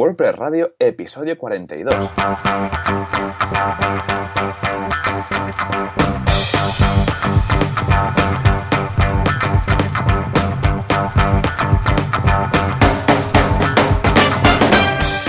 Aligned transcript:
WordPress 0.00 0.34
Radio, 0.36 0.74
episodio 0.78 1.36
42. 1.36 1.94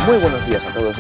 Muy 0.07 0.18
buenos 0.21 0.41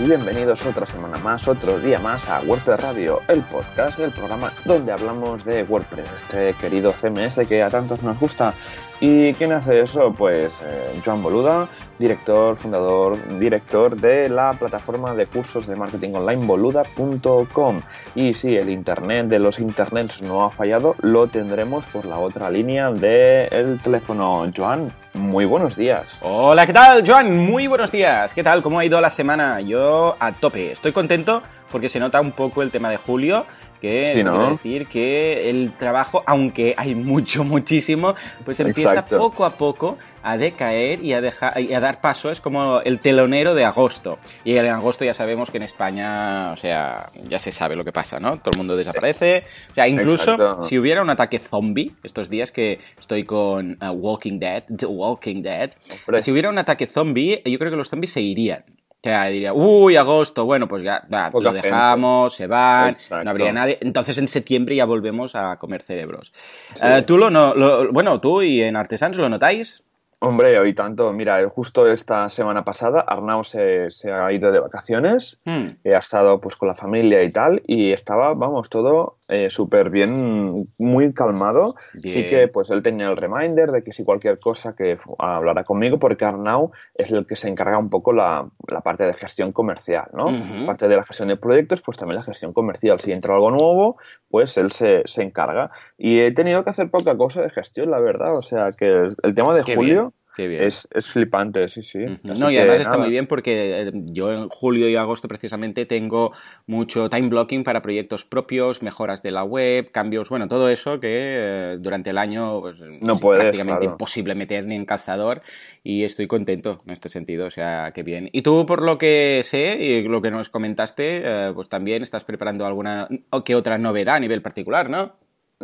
y 0.01 0.05
bienvenidos 0.05 0.65
otra 0.65 0.87
semana 0.87 1.17
más, 1.19 1.47
otro 1.47 1.77
día 1.77 1.99
más 1.99 2.27
a 2.27 2.41
WordPress 2.41 2.81
Radio, 2.81 3.21
el 3.27 3.41
podcast 3.41 3.99
del 3.99 4.09
programa 4.09 4.51
donde 4.65 4.91
hablamos 4.91 5.45
de 5.45 5.63
WordPress, 5.63 6.09
este 6.13 6.53
querido 6.55 6.91
CMS 6.91 7.47
que 7.47 7.61
a 7.61 7.69
tantos 7.69 8.01
nos 8.01 8.19
gusta. 8.19 8.53
¿Y 8.99 9.33
quién 9.33 9.51
hace 9.51 9.81
eso? 9.81 10.13
Pues 10.17 10.51
eh, 10.63 10.99
Joan 11.05 11.21
Boluda, 11.21 11.67
director, 11.99 12.57
fundador, 12.57 13.39
director 13.39 13.95
de 13.95 14.29
la 14.29 14.53
plataforma 14.53 15.13
de 15.13 15.27
cursos 15.27 15.67
de 15.67 15.75
marketing 15.75 16.13
online 16.15 16.45
boluda.com. 16.47 17.81
Y 18.15 18.33
si 18.33 18.55
el 18.55 18.69
internet 18.69 19.27
de 19.27 19.39
los 19.39 19.59
internets 19.59 20.21
no 20.21 20.43
ha 20.43 20.49
fallado, 20.49 20.95
lo 21.01 21.27
tendremos 21.27 21.85
por 21.85 22.05
la 22.05 22.17
otra 22.17 22.49
línea 22.49 22.91
del 22.91 23.79
teléfono. 23.81 24.51
Joan, 24.55 24.91
muy 25.13 25.45
buenos 25.45 25.75
días. 25.75 26.19
Hola, 26.21 26.65
¿qué 26.65 26.73
tal, 26.73 27.03
Joan? 27.05 27.35
Muy 27.35 27.67
buenos 27.67 27.91
días. 27.91 28.33
¿Qué 28.33 28.43
tal? 28.43 28.61
¿Cómo 28.61 28.79
ha 28.79 28.85
ido 28.85 28.99
la 29.01 29.09
semana? 29.09 29.59
Yo 29.61 30.15
a 30.19 30.31
tope. 30.31 30.71
Estoy 30.71 30.91
contento 30.91 31.43
porque 31.71 31.89
se 31.89 31.99
nota 31.99 32.21
un 32.21 32.31
poco 32.31 32.61
el 32.61 32.71
tema 32.71 32.89
de 32.89 32.97
julio 32.97 33.45
que 33.81 34.07
Sí, 34.13 34.23
¿no? 34.23 34.31
quiero 34.31 34.49
decir 34.51 34.87
que 34.87 35.49
el 35.49 35.73
trabajo, 35.73 36.23
aunque 36.25 36.75
hay 36.77 36.95
mucho, 36.95 37.43
muchísimo, 37.43 38.15
pues 38.45 38.59
empieza 38.59 38.91
Exacto. 38.91 39.17
poco 39.17 39.43
a 39.43 39.51
poco 39.51 39.97
a 40.23 40.37
decaer 40.37 41.03
y 41.03 41.13
a, 41.13 41.21
dejar, 41.21 41.59
y 41.59 41.73
a 41.73 41.79
dar 41.79 41.99
paso. 41.99 42.31
Es 42.31 42.39
como 42.39 42.79
el 42.81 42.99
telonero 42.99 43.55
de 43.55 43.65
agosto. 43.65 44.19
Y 44.43 44.55
en 44.55 44.67
agosto 44.67 45.03
ya 45.03 45.13
sabemos 45.15 45.49
que 45.49 45.57
en 45.57 45.63
España, 45.63 46.51
o 46.51 46.57
sea, 46.57 47.09
ya 47.27 47.39
se 47.39 47.51
sabe 47.51 47.75
lo 47.75 47.83
que 47.83 47.91
pasa, 47.91 48.19
¿no? 48.19 48.37
Todo 48.37 48.51
el 48.51 48.57
mundo 48.57 48.77
desaparece. 48.77 49.45
O 49.71 49.73
sea, 49.73 49.87
incluso 49.87 50.33
Exacto. 50.33 50.63
si 50.63 50.77
hubiera 50.77 51.01
un 51.01 51.09
ataque 51.09 51.39
zombie, 51.39 51.93
estos 52.03 52.29
días 52.29 52.51
que 52.51 52.79
estoy 52.99 53.23
con 53.23 53.79
uh, 53.81 53.89
Walking 53.89 54.37
Dead, 54.39 54.63
The 54.77 54.85
Walking 54.85 55.41
Dead, 55.41 55.71
Hombre. 56.05 56.21
si 56.21 56.31
hubiera 56.31 56.49
un 56.49 56.59
ataque 56.59 56.85
zombie, 56.85 57.41
yo 57.43 57.57
creo 57.57 57.71
que 57.71 57.77
los 57.77 57.89
zombies 57.89 58.13
se 58.13 58.21
irían. 58.21 58.63
Sea, 59.03 59.25
diría, 59.25 59.51
uy, 59.53 59.95
agosto, 59.95 60.45
bueno, 60.45 60.67
pues 60.67 60.83
ya, 60.83 61.03
lo 61.09 61.31
gente. 61.53 61.67
dejamos, 61.67 62.35
se 62.35 62.45
van, 62.45 62.89
Exacto. 62.89 63.23
no 63.23 63.31
habría 63.31 63.51
nadie. 63.51 63.79
Entonces 63.81 64.17
en 64.19 64.27
septiembre 64.27 64.75
ya 64.75 64.85
volvemos 64.85 65.33
a 65.35 65.57
comer 65.57 65.81
cerebros. 65.81 66.31
Sí. 66.75 66.81
Eh, 66.85 67.01
tú 67.01 67.17
lo, 67.17 67.31
no, 67.31 67.55
lo- 67.55 67.91
bueno, 67.91 68.21
tú 68.21 68.43
y 68.43 68.61
en 68.61 68.75
Artesans 68.75 69.17
lo 69.17 69.27
notáis. 69.27 69.83
Hombre, 70.19 70.59
hoy 70.59 70.75
tanto, 70.75 71.11
mira, 71.13 71.43
justo 71.49 71.91
esta 71.91 72.29
semana 72.29 72.63
pasada 72.63 72.99
Arnau 73.07 73.43
se, 73.43 73.89
se 73.89 74.11
ha 74.11 74.31
ido 74.31 74.51
de 74.51 74.59
vacaciones, 74.59 75.39
eh, 75.47 75.95
ha 75.95 75.97
estado 75.97 76.39
pues 76.39 76.55
con 76.55 76.67
la 76.67 76.75
familia 76.75 77.23
y 77.23 77.31
tal, 77.31 77.63
y 77.65 77.91
estaba, 77.91 78.35
vamos, 78.35 78.69
todo 78.69 79.17
eh, 79.31 79.49
súper 79.49 79.89
bien, 79.89 80.67
muy 80.77 81.13
calmado. 81.13 81.75
Bien. 81.93 82.13
Sí 82.13 82.29
que 82.29 82.49
pues 82.49 82.69
él 82.69 82.83
tenía 82.83 83.07
el 83.09 83.15
reminder 83.15 83.71
de 83.71 83.81
que 83.81 83.93
si 83.93 84.03
cualquier 84.03 84.39
cosa 84.39 84.75
que 84.75 84.97
hablara 85.17 85.63
conmigo, 85.63 85.99
porque 85.99 86.25
Arnau 86.25 86.71
es 86.93 87.11
el 87.11 87.25
que 87.25 87.37
se 87.37 87.47
encarga 87.47 87.77
un 87.77 87.89
poco 87.89 88.11
la, 88.11 88.49
la 88.67 88.81
parte 88.81 89.05
de 89.05 89.13
gestión 89.13 89.53
comercial, 89.53 90.09
¿no? 90.13 90.25
Ujú. 90.25 90.63
Aparte 90.63 90.89
de 90.89 90.97
la 90.97 91.05
gestión 91.05 91.29
de 91.29 91.37
proyectos, 91.37 91.81
pues 91.81 91.97
también 91.97 92.17
la 92.17 92.23
gestión 92.23 92.51
comercial. 92.51 92.99
Si 92.99 93.13
entra 93.13 93.33
algo 93.33 93.51
nuevo, 93.51 93.95
pues 94.29 94.57
él 94.57 94.73
se, 94.73 95.03
se 95.05 95.23
encarga. 95.23 95.71
Y 95.97 96.19
he 96.19 96.31
tenido 96.33 96.65
que 96.65 96.71
hacer 96.71 96.91
poca 96.91 97.15
cosa 97.15 97.41
de 97.41 97.49
gestión, 97.49 97.89
la 97.89 97.99
verdad. 97.99 98.35
O 98.37 98.41
sea 98.41 98.73
que 98.73 98.85
el, 98.85 99.15
el 99.23 99.33
tema 99.33 99.55
de 99.55 99.63
Qué 99.63 99.75
julio 99.77 100.01
bien. 100.01 100.13
Es, 100.37 100.87
es 100.91 101.07
flipante, 101.07 101.67
sí, 101.67 101.83
sí. 101.83 101.99
No, 102.23 102.49
y 102.49 102.57
además 102.57 102.79
está 102.79 102.91
nada. 102.91 103.03
muy 103.03 103.11
bien 103.11 103.27
porque 103.27 103.81
eh, 103.81 103.91
yo 103.93 104.31
en 104.31 104.49
julio 104.49 104.87
y 104.87 104.95
agosto 104.95 105.27
precisamente 105.27 105.85
tengo 105.85 106.31
mucho 106.67 107.09
time 107.09 107.27
blocking 107.27 107.63
para 107.63 107.81
proyectos 107.81 108.25
propios, 108.25 108.81
mejoras 108.81 109.21
de 109.21 109.31
la 109.31 109.43
web, 109.43 109.91
cambios, 109.91 110.29
bueno, 110.29 110.47
todo 110.47 110.69
eso 110.69 110.99
que 110.99 111.09
eh, 111.11 111.77
durante 111.79 112.11
el 112.11 112.17
año 112.17 112.61
pues, 112.61 112.79
No 112.79 113.13
es 113.13 113.19
puedes, 113.19 113.41
prácticamente 113.41 113.79
claro. 113.79 113.93
imposible 113.93 114.35
meter 114.35 114.65
ni 114.65 114.75
en 114.75 114.85
calzador 114.85 115.41
y 115.83 116.03
estoy 116.03 116.27
contento 116.27 116.81
en 116.85 116.93
este 116.93 117.09
sentido, 117.09 117.47
o 117.47 117.51
sea, 117.51 117.91
que 117.93 118.03
bien. 118.03 118.29
Y 118.31 118.41
tú, 118.41 118.65
por 118.65 118.81
lo 118.81 118.97
que 118.97 119.41
sé 119.43 119.77
y 119.79 120.03
lo 120.03 120.21
que 120.21 120.31
nos 120.31 120.49
comentaste, 120.49 121.21
eh, 121.23 121.51
pues 121.53 121.69
también 121.69 122.03
estás 122.03 122.23
preparando 122.23 122.65
alguna 122.65 123.07
o 123.31 123.43
que 123.43 123.55
otra 123.55 123.77
novedad 123.77 124.15
a 124.15 124.19
nivel 124.19 124.41
particular, 124.41 124.89
¿no? 124.89 125.15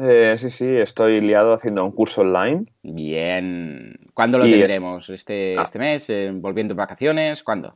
Eh, 0.02 0.35
sí, 0.38 0.50
sí, 0.50 0.68
estoy 0.78 1.19
liado 1.19 1.53
haciendo 1.53 1.84
un 1.84 1.91
curso 1.91 2.22
online. 2.22 2.66
Bien. 2.84 3.97
¿Cuándo 4.13 4.38
lo 4.38 4.46
Y 4.46 4.53
es- 4.53 4.59
tendremos? 4.59 5.09
¿Este, 5.09 5.56
Ah. 5.58 5.63
este 5.63 5.80
mes? 5.80 6.09
Eh, 6.09 6.31
¿Volviendo 6.34 6.74
de 6.74 6.78
vacaciones? 6.78 7.44
¿Cuándo? 7.44 7.75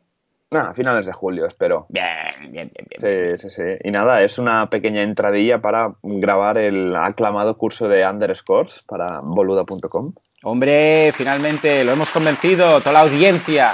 Nada, 0.51 0.71
a 0.71 0.73
finales 0.73 1.05
de 1.05 1.13
julio, 1.13 1.45
espero. 1.45 1.85
Bien, 1.87 2.05
bien, 2.51 2.69
bien, 2.75 2.87
bien. 2.99 3.37
Sí, 3.37 3.49
sí, 3.49 3.55
sí. 3.55 3.63
Y 3.85 3.91
nada, 3.91 4.21
es 4.21 4.37
una 4.37 4.69
pequeña 4.69 5.01
entradilla 5.01 5.61
para 5.61 5.93
grabar 6.03 6.57
el 6.57 6.93
aclamado 6.95 7.57
curso 7.57 7.87
de 7.87 8.05
underscores 8.05 8.83
para 8.85 9.21
boluda.com. 9.23 10.13
Hombre, 10.43 11.11
finalmente 11.13 11.85
lo 11.85 11.93
hemos 11.93 12.09
convencido, 12.11 12.79
toda 12.81 12.91
la 12.93 12.99
audiencia 13.01 13.71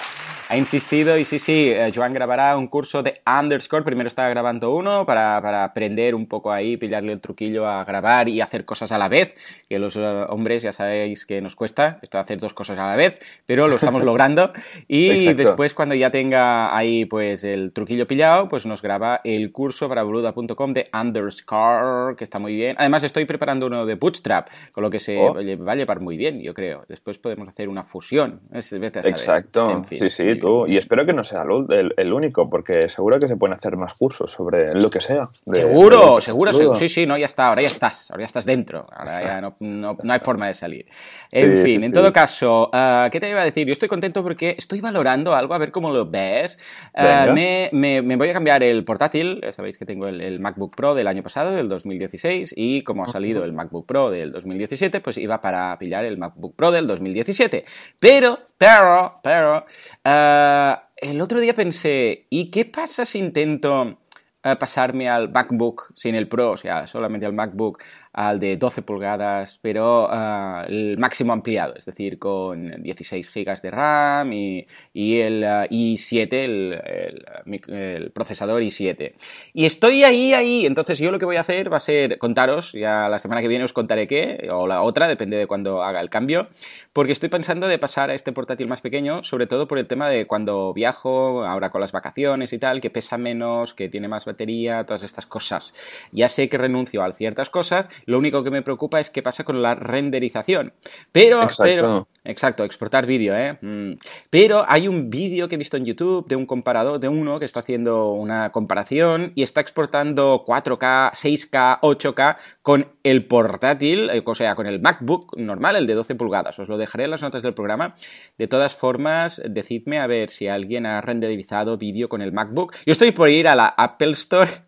ha 0.50 0.58
insistido 0.58 1.18
y 1.18 1.25
sí, 1.25 1.40
sí, 1.40 1.69
eh, 1.72 1.91
Joan 1.94 2.13
grabará 2.13 2.56
un 2.58 2.68
curso 2.68 3.03
de 3.03 3.22
underscore, 3.25 3.84
primero 3.84 4.08
estaba 4.08 4.30
grabando 4.30 4.74
uno 4.74 5.06
para, 5.06 5.41
para 5.41 5.63
aprender 5.63 6.16
un 6.16 6.25
poco 6.28 6.52
ahí, 6.52 6.78
pillarle 6.78 7.12
el 7.13 7.19
truquillo 7.19 7.68
a 7.68 7.84
grabar 7.84 8.30
y 8.30 8.40
hacer 8.41 8.63
cosas 8.63 8.91
a 8.91 8.97
la 8.97 9.09
vez, 9.09 9.34
que 9.68 9.78
los 9.80 9.96
eh, 9.97 10.00
hombres 10.30 10.63
ya 10.63 10.72
sabéis 10.72 11.25
que 11.25 11.41
nos 11.41 11.56
cuesta 11.56 12.00
esto 12.02 12.18
de 12.18 12.22
hacer 12.22 12.40
dos 12.40 12.53
cosas 12.53 12.80
a 12.80 12.88
la 12.88 12.96
vez, 12.96 13.19
pero 13.46 13.68
lo 13.68 13.75
estamos 13.75 14.03
logrando 14.06 14.53
y 14.88 15.09
Exacto. 15.09 15.38
después 15.44 15.74
cuando 15.74 15.96
ya 15.96 16.12
tenga 16.12 16.75
ahí 16.75 17.06
pues 17.06 17.44
el 17.44 17.74
truquillo 17.74 18.07
pillado, 18.07 18.47
pues 18.47 18.66
nos 18.66 18.81
graba 18.81 19.22
el 19.24 19.52
curso 19.52 19.90
para 19.90 20.03
boluda.com 20.03 20.74
de 20.74 20.88
underscore, 20.94 22.16
que 22.16 22.24
está 22.24 22.40
muy 22.40 22.56
bien. 22.56 22.75
Además 22.80 23.03
estoy 23.03 23.25
preparando 23.25 23.66
uno 23.68 23.86
de 23.86 23.96
Bootstrap, 23.96 24.47
con 24.72 24.84
lo 24.84 24.90
que 24.90 25.00
se 25.00 25.18
Oh. 25.18 25.34
va 25.34 25.72
a 25.72 25.75
llevar 25.75 26.00
muy 26.00 26.16
bien, 26.16 26.41
yo 26.41 26.53
creo. 26.53 26.84
Después 26.88 27.18
podemos 27.18 27.47
hacer 27.47 27.69
una 27.69 27.84
fusión. 27.84 28.40
Es- 28.53 28.72
vete 28.80 29.00
a 29.00 29.03
saber. 29.03 29.18
Exacto. 29.19 29.69
En 29.72 29.84
fin. 29.86 30.00
sí, 30.00 30.09
sí, 30.09 30.37
tú. 30.38 30.68
Y 30.68 30.78
espero 30.78 31.06
que 31.06 31.14
no 31.14 31.24
sea 31.24 31.44
el, 31.44 31.66
el- 31.78 31.94
el 31.98 32.14
único, 32.14 32.50
porque 32.50 32.90
seguro 32.90 33.20
que 33.20 33.28
se 33.28 33.36
pueden 33.36 33.56
hacer 33.56 33.75
más 33.78 33.94
cursos 33.94 34.31
sobre 34.31 34.74
lo 34.75 34.90
que 34.90 35.02
sea. 35.02 35.30
de- 35.46 35.58
Seguro, 35.58 36.16
de- 36.16 36.22
seguro, 36.22 36.53
seguro. 36.53 36.75
Sí, 36.80 36.90
sí, 36.90 37.06
no, 37.06 37.18
ya 37.18 37.25
está, 37.25 37.48
ahora 37.48 37.62
ya 37.62 37.68
estás, 37.68 38.12
ahora 38.12 38.22
ya 38.22 38.25
estás 38.28 38.46
dentro. 38.46 38.88
Ahora 38.96 39.22
ya 39.22 39.42
no, 39.42 39.56
no- 39.59 39.98
no 40.02 40.14
hay 40.14 40.20
forma 40.20 40.48
de 40.48 40.53
salir. 40.53 40.86
En 41.31 41.58
sí, 41.58 41.64
fin, 41.64 41.84
en 41.84 41.92
todo 41.92 42.12
caso, 42.14 42.70
ah, 42.74 43.09
¿qué 43.12 43.20
te 43.20 43.30
iba 43.30 43.42
a 43.42 43.46
decir? 43.46 43.68
Yo 43.68 43.74
estoy 43.74 43.90
contento 43.90 44.24
porque 44.24 44.56
estoy 44.58 44.80
valorando 44.81 45.36
algo, 45.36 45.53
a 45.53 45.58
ver 45.58 45.72
cómo 45.72 45.92
lo 45.92 46.06
ves. 46.09 46.58
Ah, 46.94 47.31
me, 47.34 47.69
me- 47.74 48.02
me 48.02 48.16
voy 48.16 48.30
a 48.30 48.34
cambiar 48.34 48.64
el 48.64 48.84
portátil, 48.84 49.42
sabéis 49.52 49.78
que 49.78 49.86
tengo 49.86 50.08
el, 50.08 50.22
el 50.22 50.40
MacBook 50.40 50.75
Pro 50.75 50.96
del 50.96 51.08
año 51.08 51.24
pasado, 51.24 51.52
del 51.52 51.68
2016, 51.69 52.54
y 52.56 52.84
como 52.84 53.04
ha 53.04 53.08
salido 53.08 53.44
el 53.44 53.54
MacBook 53.54 53.86
Pro 53.86 54.09
del 54.09 54.31
2017, 54.31 55.00
pues 55.02 55.18
iba 55.18 55.42
para 55.42 55.78
pillar 55.78 56.06
el 56.06 56.18
MacBook 56.18 56.56
Pro 56.56 56.72
del 56.72 56.88
2017. 56.88 57.66
Pero, 58.00 58.40
pero, 58.57 59.19
pero, 59.23 59.66
ah, 60.03 60.90
el 60.95 61.22
otro 61.22 61.40
día 61.40 61.53
pensé, 61.53 62.28
¿y 62.29 62.50
qué 62.51 62.66
pasa 62.66 63.06
si 63.06 63.19
intento 63.19 64.00
eh, 64.44 64.56
pasarme 64.56 65.09
al 65.09 65.29
MacBook 65.31 65.91
sin 65.95 66.16
el 66.16 66.28
Pro, 66.28 66.51
o 66.51 66.57
sea, 66.57 66.88
solamente 66.88 67.25
al 67.25 67.34
MacBook, 67.34 67.79
al 68.18 68.40
de 68.40 68.58
12 68.58 68.82
pulgadas, 68.82 69.60
pero 69.62 70.08
ah, 70.10 70.66
el 70.68 70.98
máximo 70.98 71.34
ampliado, 71.34 71.76
es 71.76 71.86
decir, 71.86 72.18
con 72.18 72.82
16 72.82 73.32
GB 73.32 73.62
de 73.62 73.70
RAM 73.70 74.34
y, 74.34 74.66
el 74.96 75.44
ah, 75.44 75.68
i7, 75.70 76.34
el, 76.34 76.82
el, 76.84 77.26
mic- 77.46 77.70
el 77.70 78.10
procesador 78.10 78.64
i7. 78.64 79.14
Y 79.54 79.68
estoy 79.68 80.04
ahí, 80.04 80.34
ahí, 80.34 80.66
entonces 80.66 80.98
yo 80.98 81.12
lo 81.12 81.20
que 81.20 81.26
voy 81.26 81.36
a 81.36 81.42
hacer 81.42 81.72
va 81.72 81.78
a 81.78 81.80
ser 81.80 82.18
contaros, 82.18 82.72
ya 82.72 83.08
la 83.08 83.20
semana 83.20 83.42
que 83.44 83.48
viene 83.50 83.66
os 83.66 83.74
contaré 83.74 84.08
qué, 84.08 84.50
o 84.52 84.66
la 84.66 84.82
otra, 84.82 85.08
depende 85.08 85.38
de 85.38 85.46
cuando 85.46 85.84
haga 85.84 86.02
el 86.02 86.10
cambio, 86.10 86.48
porque 86.94 87.12
estoy 87.12 87.30
pensando 87.30 87.68
de 87.68 87.78
pasar 87.78 88.10
a 88.10 88.16
este 88.16 88.32
portátil 88.32 88.68
más 88.68 88.82
pequeño, 88.82 89.24
sobre 89.24 89.46
todo 89.46 89.68
por 89.68 89.78
el 89.78 89.86
tema 89.86 90.10
de 90.10 90.26
cuando 90.26 90.74
viajo, 90.74 91.46
ahora 91.46 91.70
con 91.70 91.82
las 91.82 91.92
vacaciones 91.92 92.52
y 92.52 92.58
tal, 92.58 92.81
que 92.81 92.90
pesa 92.90 93.20
menos, 93.20 93.75
que 93.75 93.90
tiene 93.90 94.08
más 94.08 94.25
batería, 94.25 94.86
todas 94.86 95.04
estas 95.04 95.28
cosas. 95.28 95.75
Ya 96.12 96.30
sé 96.30 96.50
que 96.50 96.58
renuncio 96.58 97.04
a 97.04 97.13
ciertas 97.13 97.52
cosas, 97.52 97.90
lo 98.07 98.18
único 98.18 98.44
que 98.44 98.50
me 98.50 98.63
preocupa 98.63 99.00
es 99.00 99.09
qué 99.09 99.21
pasa 99.21 99.44
con 99.44 99.62
la 99.62 99.75
renderización. 99.75 100.74
Pero, 101.12 101.44
Exacto. 101.44 101.63
pero, 101.63 102.07
exacto, 102.24 102.63
exportar 102.63 103.06
vídeo, 103.06 103.36
¿eh? 103.38 103.57
Mm. 103.62 103.94
Pero 104.31 104.65
hay 104.68 104.88
un 104.88 105.09
vídeo 105.09 105.48
que 105.48 105.56
he 105.56 105.57
visto 105.57 105.77
en 105.77 105.86
YouTube 105.86 106.27
de 106.27 106.38
un 106.38 106.45
comparador, 106.45 107.00
de 107.00 107.09
uno 107.09 107.38
que 107.38 107.45
está 107.45 107.59
haciendo 107.59 108.12
una 108.12 108.51
comparación 108.51 109.33
y 109.36 109.44
está 109.44 109.59
exportando 109.59 110.45
4K, 110.48 111.12
6K, 111.12 111.80
8K 111.81 112.38
con 112.62 112.88
el 113.04 113.25
portátil, 113.25 114.10
eh, 114.10 114.24
o 114.25 114.36
sea, 114.36 114.56
con 114.56 114.68
el 114.68 114.81
MacBook 114.81 115.38
normal, 115.38 115.75
el 115.75 115.86
de 115.86 115.94
12 115.94 116.15
pulgadas. 116.15 116.57
Os 116.60 116.69
lo 116.69 116.77
dejaré 116.77 117.03
en 117.03 117.12
las 117.12 117.21
notas 117.21 117.44
del 117.44 117.53
programa. 117.53 117.94
De 118.38 118.48
todas 118.48 118.74
formas, 118.74 119.42
decidme 119.45 120.00
a 120.00 120.07
ver 120.07 120.30
si 120.30 120.48
alguien 120.48 120.86
ha 120.86 121.01
renderizado 121.01 121.77
vídeo 121.77 122.07
con 122.07 122.21
el 122.21 122.31
MacBook. 122.31 122.74
Yo 122.86 122.92
estoy 122.94 123.12
por 123.12 123.30
ir 123.30 123.50
a 123.50 123.56
la 123.56 123.68
Apple 123.68 124.12
Store 124.12 124.67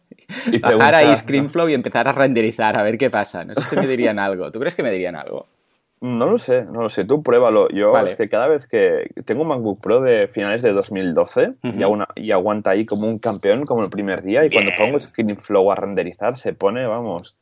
Y 0.51 0.59
bajar 0.59 0.95
ahí 0.95 1.15
ScreenFlow 1.15 1.69
y 1.69 1.73
empezar 1.73 2.07
a 2.07 2.11
renderizar, 2.11 2.77
a 2.77 2.83
ver 2.83 2.97
qué 2.97 3.09
pasa. 3.09 3.45
No 3.45 3.55
sé 3.55 3.61
si 3.61 3.75
me 3.75 3.87
dirían 3.87 4.19
algo. 4.19 4.51
¿Tú 4.51 4.59
crees 4.59 4.75
que 4.75 4.83
me 4.83 4.91
dirían 4.91 5.15
algo? 5.15 5.47
No 6.01 6.27
lo 6.27 6.37
sé, 6.37 6.63
no 6.63 6.81
lo 6.81 6.89
sé. 6.89 7.03
Tú 7.03 7.23
pruébalo. 7.23 7.67
Yo 7.69 7.97
es 7.99 8.15
que 8.15 8.29
cada 8.29 8.47
vez 8.47 8.67
que 8.67 9.09
tengo 9.25 9.41
un 9.41 9.49
MacBook 9.49 9.81
Pro 9.81 10.01
de 10.01 10.27
finales 10.29 10.61
de 10.61 10.71
2012 10.71 11.55
y, 12.15 12.31
aguanta 12.31 12.69
ahí 12.71 12.85
como 12.85 13.07
un 13.07 13.19
campeón, 13.19 13.65
como 13.65 13.83
el 13.83 13.89
primer 13.89 14.23
día. 14.23 14.45
Y 14.45 14.49
cuando 14.49 14.71
pongo 14.77 14.99
ScreenFlow 14.99 15.71
a 15.71 15.75
renderizar, 15.75 16.37
se 16.37 16.53
pone, 16.53 16.85
vamos, 16.85 17.37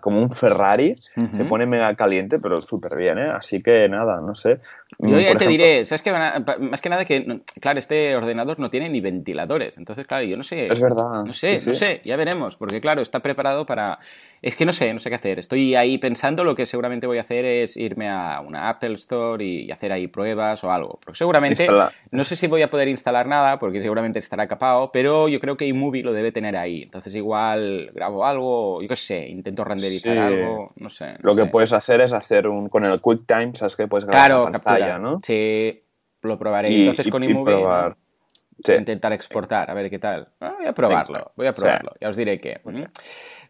como 0.00 0.20
un 0.20 0.30
Ferrari, 0.32 0.96
se 1.14 1.44
pone 1.44 1.66
mega 1.66 1.94
caliente, 1.94 2.38
pero 2.38 2.60
súper 2.62 2.96
bien, 2.96 3.18
¿eh? 3.18 3.28
Así 3.28 3.62
que 3.62 3.88
nada, 3.88 4.20
no 4.20 4.34
sé. 4.34 4.60
Yo 4.98 5.18
ya 5.18 5.36
te 5.36 5.46
diré, 5.46 5.84
¿sabes 5.84 6.02
qué? 6.02 6.12
Más 6.12 6.80
que 6.80 6.88
nada 6.88 7.04
que, 7.04 7.40
claro, 7.60 7.78
este 7.78 8.14
ordenador 8.16 8.60
no 8.60 8.70
tiene 8.70 8.88
ni 8.88 9.00
ventiladores. 9.00 9.78
Entonces, 9.78 10.06
claro, 10.06 10.24
yo 10.24 10.36
no 10.36 10.42
sé. 10.42 10.66
Es 10.70 10.80
verdad. 10.80 11.24
No 11.24 11.32
sé, 11.32 11.60
no 11.66 11.74
sé, 11.74 12.00
ya 12.04 12.16
veremos. 12.16 12.56
Porque, 12.56 12.80
claro, 12.80 13.02
está 13.02 13.20
preparado 13.20 13.66
para. 13.66 13.98
Es 14.42 14.56
que 14.56 14.66
no 14.66 14.72
sé, 14.72 14.92
no 14.92 14.98
sé 14.98 15.08
qué 15.08 15.16
hacer. 15.16 15.38
Estoy 15.38 15.74
ahí 15.76 15.98
pensando, 15.98 16.42
lo 16.44 16.54
que 16.54 16.66
seguramente 16.66 17.06
voy 17.06 17.18
a 17.18 17.22
hacer 17.22 17.44
es 17.44 17.76
irme 17.76 18.08
a 18.08 18.40
una 18.40 18.68
Apple 18.68 18.94
Store 18.94 19.44
y 19.44 19.70
hacer 19.70 19.92
ahí 19.92 20.08
pruebas 20.08 20.64
o 20.64 20.72
algo. 20.72 20.98
Porque 21.04 21.16
seguramente, 21.18 21.68
no 22.10 22.24
sé 22.24 22.36
si 22.36 22.48
voy 22.48 22.62
a 22.62 22.68
poder 22.68 22.88
instalar 22.88 23.26
nada, 23.26 23.58
porque 23.58 23.80
seguramente 23.80 24.18
estará 24.18 24.48
capado, 24.48 24.90
pero 24.92 25.28
yo 25.28 25.40
creo 25.40 25.56
que 25.56 25.66
iMovie 25.66 26.02
lo 26.02 26.12
debe 26.12 26.32
tener 26.32 26.56
ahí. 26.56 26.82
Entonces 26.82 27.14
igual 27.14 27.90
grabo 27.94 28.26
algo, 28.26 28.82
yo 28.82 28.88
qué 28.88 28.96
sé, 28.96 29.28
intento 29.32 29.64
renderizar 29.64 30.16
algo, 30.16 30.72
no 30.76 30.88
sé. 30.88 31.14
lo 31.20 31.34
que 31.34 31.46
puedes 31.46 31.72
hacer 31.72 32.00
es 32.00 32.12
hacer 32.12 32.46
un, 32.46 32.68
con 32.68 32.84
el 32.84 33.00
QuickTime, 33.00 33.52
¿sabes 33.54 33.76
que 33.76 33.88
Puedes 33.88 34.04
grabar 34.04 34.26
claro, 34.26 34.50
pantalla, 34.50 34.98
¿no? 34.98 35.20
Sí, 35.24 35.82
lo 36.22 36.38
probaré. 36.38 36.78
Entonces 36.78 37.08
con 37.08 37.24
iMovie... 37.24 37.94
Intentar 38.64 39.12
exportar, 39.12 39.70
a 39.70 39.74
ver 39.74 39.90
qué 39.90 39.98
tal. 39.98 40.28
Ah, 40.40 40.54
voy 40.56 40.66
a 40.66 40.72
probarlo, 40.72 41.32
voy 41.36 41.46
a 41.48 41.52
probarlo. 41.52 41.94
Ya 42.00 42.08
os 42.08 42.16
diré 42.16 42.38
qué. 42.38 42.60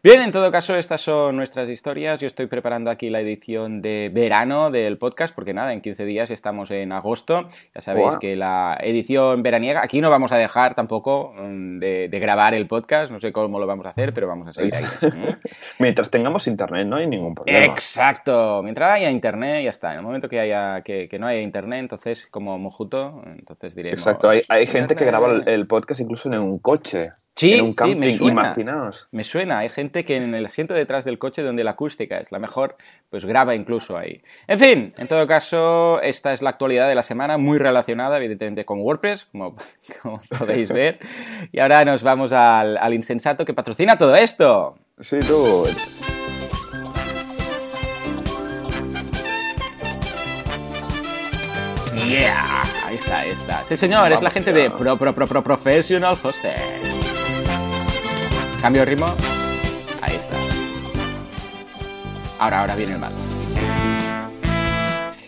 Bien, 0.05 0.21
en 0.21 0.33
todo 0.33 0.51
caso, 0.51 0.75
estas 0.75 0.99
son 0.99 1.37
nuestras 1.37 1.69
historias. 1.69 2.19
Yo 2.19 2.27
estoy 2.27 2.47
preparando 2.47 2.91
aquí 2.91 3.09
la 3.09 3.21
edición 3.21 3.81
de 3.81 4.11
verano 4.13 4.69
del 4.69 4.97
podcast, 4.97 5.33
porque 5.33 5.53
nada, 5.53 5.71
en 5.71 5.79
15 5.79 6.03
días 6.03 6.29
estamos 6.29 6.71
en 6.71 6.91
agosto. 6.91 7.47
Ya 7.73 7.79
sabéis 7.79 8.17
que 8.17 8.35
la 8.35 8.77
edición 8.81 9.43
veraniega, 9.43 9.81
aquí 9.81 10.01
no 10.01 10.09
vamos 10.09 10.33
a 10.33 10.37
dejar 10.37 10.75
tampoco 10.75 11.33
mm, 11.37 11.79
de, 11.79 12.19
grabar 12.19 12.53
el 12.53 12.67
podcast, 12.67 13.13
no 13.13 13.19
sé 13.21 13.31
cómo 13.31 13.61
lo 13.61 13.65
vamos 13.65 13.85
a 13.85 13.91
hacer, 13.91 14.13
pero 14.13 14.27
vamos 14.27 14.49
a 14.49 14.51
seguir 14.51 14.75
ahí. 14.75 14.83
Mientras 15.79 16.11
tengamos 16.11 16.47
internet, 16.47 16.85
no 16.85 16.97
hay 16.97 17.07
ningún 17.07 17.33
problema. 17.33 17.59
Exacto, 17.59 18.61
mientras 18.61 18.91
haya 18.91 19.09
internet, 19.09 19.63
ya 19.63 19.69
está. 19.69 19.93
En 19.93 19.99
el 19.99 20.03
momento 20.03 20.27
que 20.27 20.37
haya 20.37 20.81
que, 20.81 21.07
no 21.17 21.27
haya 21.27 21.39
internet, 21.39 21.79
entonces, 21.79 22.27
como 22.29 22.59
mojuto, 22.59 23.23
entonces 23.37 23.73
diremos. 23.73 23.99
Exacto, 23.99 24.29
hay, 24.29 24.67
gente 24.67 24.97
que 24.97 25.05
graba 25.05 25.43
el 25.45 25.65
podcast 25.65 26.01
incluso 26.01 26.27
en 26.27 26.39
un 26.39 26.59
coche. 26.59 27.11
Sí, 27.35 27.53
sí, 27.55 27.95
me 27.95 28.15
suena. 28.15 28.55
Me 29.11 29.23
suena. 29.23 29.59
Hay 29.59 29.69
gente 29.69 30.05
que 30.05 30.17
en 30.17 30.35
el 30.35 30.45
asiento 30.45 30.75
detrás 30.75 31.03
del 31.03 31.17
coche 31.17 31.41
donde 31.41 31.63
la 31.63 31.71
acústica 31.71 32.17
es 32.17 32.31
la 32.31 32.37
mejor, 32.37 32.77
pues 33.09 33.25
graba 33.25 33.55
incluso 33.55 33.97
ahí. 33.97 34.21
En 34.47 34.59
fin, 34.59 34.93
en 34.97 35.07
todo 35.07 35.25
caso, 35.25 35.99
esta 36.01 36.33
es 36.33 36.43
la 36.43 36.51
actualidad 36.51 36.87
de 36.87 36.93
la 36.93 37.01
semana, 37.01 37.39
muy 37.39 37.57
relacionada 37.57 38.17
evidentemente 38.17 38.65
con 38.65 38.81
WordPress, 38.81 39.25
como, 39.31 39.55
podéis 40.37 40.69
ver. 40.73 40.99
Y 41.51 41.59
ahora 41.59 41.83
nos 41.85 42.03
vamos 42.03 42.31
al, 42.33 42.77
al 42.77 42.93
insensato 42.93 43.45
que 43.45 43.53
patrocina 43.53 43.97
todo 43.97 44.15
esto. 44.15 44.77
Sí, 44.99 45.19
tú. 45.21 45.63
Yeah, 52.07 52.63
ahí 52.85 52.95
está, 52.95 53.19
ahí 53.21 53.29
está. 53.31 53.63
Sí, 53.63 53.75
señor, 53.75 54.11
es 54.11 54.21
la 54.21 54.29
gente 54.29 54.53
de 54.53 54.69
Pro, 54.69 54.97
Pro, 54.97 55.13
Pro, 55.13 55.25
Pro 55.25 55.43
Professional 55.43 56.15
Hosting. 56.21 56.92
Cambio 58.63 58.83
de 58.83 58.91
ritmo. 58.91 59.13
Ahí 60.01 60.15
está. 60.15 60.37
Ahora, 62.39 62.61
ahora 62.61 62.75
viene 62.77 62.93
el 62.93 62.99
mal. 62.99 63.11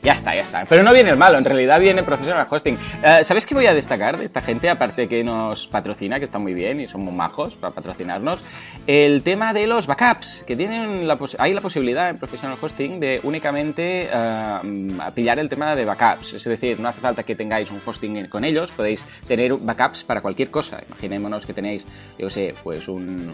Ya 0.06 0.14
está, 0.14 0.36
ya 0.36 0.42
está. 0.42 0.66
Pero 0.66 0.84
no 0.84 0.94
viene 0.94 1.10
el 1.10 1.18
malo, 1.18 1.40
en 1.40 1.46
realidad 1.46 1.80
viene 1.80 2.04
Professional 2.04 2.46
Hosting. 2.48 2.78
Eh, 3.04 3.24
¿Sabes 3.24 3.44
qué 3.44 3.56
voy 3.56 3.66
a 3.66 3.74
destacar 3.74 4.20
de 4.20 4.26
esta 4.26 4.40
gente? 4.40 4.70
Aparte 4.70 5.08
que 5.08 5.24
nos 5.24 5.66
patrocina, 5.66 6.20
que 6.20 6.26
está 6.26 6.38
muy 6.38 6.54
bien 6.54 6.80
y 6.80 6.88
son 6.88 7.02
muy 7.02 7.12
majos 7.12 7.56
para 7.56 7.74
patrocinarnos. 7.74 8.40
El 8.86 9.24
tema 9.24 9.52
de 9.52 9.66
los 9.66 9.88
backups, 9.88 10.44
que 10.46 10.56
tienen 10.56 11.08
la 11.08 11.18
hay 11.40 11.56
la 11.56 11.62
posibilidad 11.62 12.08
en 12.12 12.20
Professional 12.20 12.56
Hosting 12.62 13.00
de 13.00 13.20
únicamente 13.24 14.08
uh, 14.14 15.12
pillar 15.16 15.40
el 15.40 15.50
tema 15.50 15.76
de 15.76 15.86
backups. 15.86 16.34
Es 16.36 16.44
decir, 16.44 16.80
no 16.80 16.88
hace 16.88 17.02
falta 17.02 17.24
que 17.24 17.36
tengáis 17.36 17.72
un 17.72 17.82
hosting 17.84 18.28
con 18.28 18.46
ellos, 18.46 18.72
podéis 18.74 19.04
tener 19.28 19.54
backups 19.54 20.04
para 20.04 20.22
cualquier 20.22 20.52
cosa. 20.52 20.84
Imaginémonos 20.88 21.48
que 21.48 21.54
tenéis, 21.54 21.84
yo 22.20 22.30
sé, 22.30 22.54
pues 22.64 22.88
un, 22.88 23.34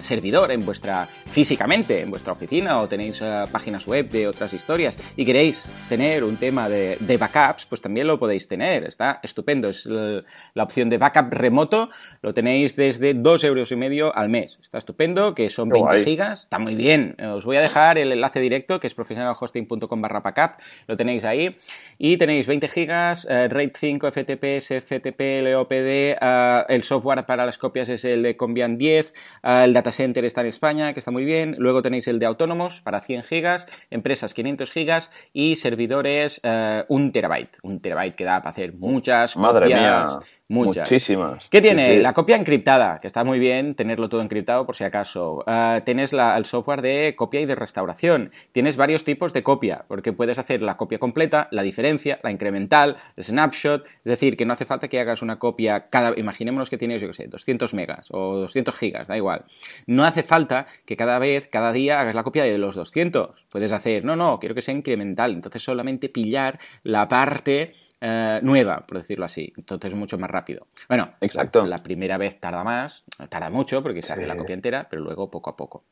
servidor 0.00 0.50
en 0.50 0.62
vuestra, 0.62 1.06
físicamente, 1.06 2.00
en 2.00 2.10
vuestra 2.10 2.32
oficina 2.32 2.80
o 2.80 2.88
tenéis 2.88 3.20
eh, 3.22 3.44
páginas 3.52 3.86
web 3.86 4.10
de 4.10 4.26
otras 4.26 4.52
historias 4.52 4.96
y 5.16 5.24
queréis 5.24 5.68
tener 5.88 6.24
un 6.24 6.36
tema 6.36 6.68
de, 6.68 7.16
backups, 7.18 7.66
pues 7.66 7.80
también 7.80 8.06
lo 8.06 8.18
podéis 8.18 8.48
tener. 8.48 8.84
Está 8.84 9.20
estupendo. 9.22 9.68
Es 9.68 9.86
la 9.86 10.62
opción 10.62 10.88
de 10.88 10.98
backup 10.98 11.32
remoto. 11.32 11.90
Lo 12.22 12.34
tenéis 12.34 12.76
desde 12.76 13.14
2 13.14 13.44
euros 13.44 13.72
y 13.72 13.76
medio 13.76 14.14
al 14.14 14.28
mes. 14.28 14.58
Está 14.62 14.78
estupendo, 14.78 15.34
que 15.34 15.50
son 15.50 15.68
20 15.68 16.04
gigas. 16.04 16.42
Está 16.44 16.58
muy 16.58 16.74
bien. 16.74 17.16
Os 17.20 17.44
voy 17.44 17.56
a 17.56 17.60
dejar 17.60 17.98
el 17.98 18.12
enlace 18.12 18.40
directo, 18.40 18.80
que 18.80 18.86
es 18.86 18.94
professionalhosting.com 18.94 20.00
barra 20.00 20.20
backup. 20.20 20.60
Lo 20.86 20.96
tenéis 20.96 21.24
ahí. 21.24 21.56
Y 21.98 22.16
tenéis 22.16 22.46
20 22.46 22.68
gigas, 22.68 23.26
eh, 23.30 23.48
RAID 23.48 23.72
5, 23.74 24.08
FTP, 24.10 24.60
FTP, 24.60 25.42
LOPD. 25.42 26.16
Eh, 26.20 26.64
el 26.68 26.82
software 26.82 27.24
para 27.26 27.46
las 27.46 27.58
copias 27.58 27.88
es 27.88 28.04
el 28.04 28.22
de 28.22 28.36
Convian 28.36 28.78
10. 28.78 29.14
Eh, 29.42 29.62
el 29.64 29.72
data 29.72 29.92
center 29.92 30.24
está 30.24 30.40
en 30.40 30.48
España, 30.48 30.92
que 30.92 30.98
está 30.98 31.10
muy 31.10 31.24
bien. 31.24 31.54
Luego 31.58 31.82
tenéis 31.82 32.08
el 32.08 32.18
de 32.18 32.26
autónomos 32.26 32.82
para 32.82 33.00
100 33.00 33.22
gigas. 33.22 33.66
Empresas 33.90 34.34
500 34.34 34.70
gigas. 34.70 35.10
Y 35.32 35.56
servidores 35.74 36.40
eh, 36.42 36.84
un 36.88 37.10
terabyte. 37.10 37.58
Un 37.62 37.80
terabyte 37.80 38.14
que 38.14 38.24
da 38.24 38.38
para 38.38 38.50
hacer 38.50 38.72
muchas 38.74 39.36
Madre 39.36 39.66
Mía. 39.66 40.04
Muchas. 40.48 40.90
Muchísimas. 40.90 41.48
¿Qué 41.48 41.62
tiene? 41.62 42.00
La 42.00 42.12
copia 42.12 42.36
encriptada, 42.36 42.98
que 43.00 43.06
está 43.06 43.24
muy 43.24 43.38
bien 43.38 43.74
tenerlo 43.74 44.10
todo 44.10 44.20
encriptado 44.20 44.66
por 44.66 44.76
si 44.76 44.84
acaso. 44.84 45.42
Uh, 45.46 45.80
tienes 45.86 46.12
el 46.12 46.44
software 46.44 46.82
de 46.82 47.14
copia 47.16 47.40
y 47.40 47.46
de 47.46 47.54
restauración. 47.54 48.30
Tienes 48.52 48.76
varios 48.76 49.04
tipos 49.04 49.32
de 49.32 49.42
copia, 49.42 49.86
porque 49.88 50.12
puedes 50.12 50.38
hacer 50.38 50.62
la 50.62 50.76
copia 50.76 50.98
completa, 50.98 51.48
la 51.50 51.62
diferencia, 51.62 52.18
la 52.22 52.30
incremental, 52.30 52.96
snapshot. 53.18 53.86
Es 53.86 54.04
decir, 54.04 54.36
que 54.36 54.44
no 54.44 54.52
hace 54.52 54.66
falta 54.66 54.88
que 54.88 55.00
hagas 55.00 55.22
una 55.22 55.38
copia 55.38 55.88
cada. 55.88 56.18
Imaginémonos 56.18 56.68
que 56.68 56.76
tienes, 56.76 57.00
yo 57.00 57.08
qué 57.08 57.14
sé, 57.14 57.26
200 57.26 57.72
megas 57.72 58.08
o 58.10 58.36
200 58.36 58.76
gigas, 58.76 59.08
da 59.08 59.16
igual. 59.16 59.46
No 59.86 60.04
hace 60.04 60.22
falta 60.22 60.66
que 60.84 60.96
cada 60.96 61.18
vez, 61.18 61.48
cada 61.48 61.72
día, 61.72 62.00
hagas 62.00 62.14
la 62.14 62.22
copia 62.22 62.44
de 62.44 62.58
los 62.58 62.74
200. 62.74 63.46
Puedes 63.48 63.72
hacer, 63.72 64.04
no, 64.04 64.14
no, 64.14 64.38
quiero 64.40 64.54
que 64.54 64.60
sea 64.60 64.74
incremental. 64.74 65.32
Entonces 65.32 65.62
solamente 65.62 66.10
pillar 66.10 66.58
la 66.82 67.08
parte 67.08 67.72
eh, 68.06 68.40
nueva, 68.42 68.84
por 68.86 68.98
decirlo 68.98 69.24
así. 69.24 69.50
Entonces 69.56 69.90
es 69.90 69.96
mucho 69.96 70.18
más 70.18 70.30
rápido. 70.30 70.66
Bueno, 70.90 71.14
exacto. 71.22 71.64
La 71.64 71.78
primera 71.78 72.18
vez 72.18 72.38
tarda 72.38 72.62
más, 72.62 73.02
tarda 73.30 73.48
mucho 73.48 73.82
porque 73.82 74.02
se 74.02 74.12
hace 74.12 74.26
la 74.26 74.36
copia 74.36 74.54
entera, 74.54 74.86
pero 74.90 75.00
luego 75.00 75.30
poco 75.30 75.48
a 75.48 75.56
poco. 75.56 75.84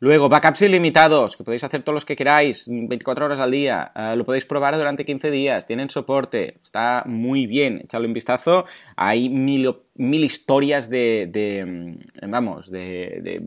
Luego, 0.00 0.30
backups 0.30 0.62
ilimitados, 0.62 1.36
que 1.36 1.44
podéis 1.44 1.62
hacer 1.62 1.82
todos 1.82 1.92
los 1.92 2.06
que 2.06 2.16
queráis, 2.16 2.64
24 2.66 3.26
horas 3.26 3.38
al 3.38 3.50
día. 3.50 3.92
Eh, 3.94 4.16
lo 4.16 4.24
podéis 4.24 4.46
probar 4.46 4.78
durante 4.78 5.04
15 5.04 5.30
días, 5.30 5.66
tienen 5.66 5.90
soporte, 5.90 6.56
está 6.62 7.02
muy 7.04 7.46
bien. 7.46 7.82
Echadle 7.84 8.06
un 8.06 8.14
vistazo. 8.14 8.64
Hay 8.96 9.28
mil 9.28 9.66
mil 9.98 10.24
historias 10.24 10.88
de, 10.90 11.64
mm, 11.66 12.30
vamos, 12.30 12.70
de, 12.70 13.42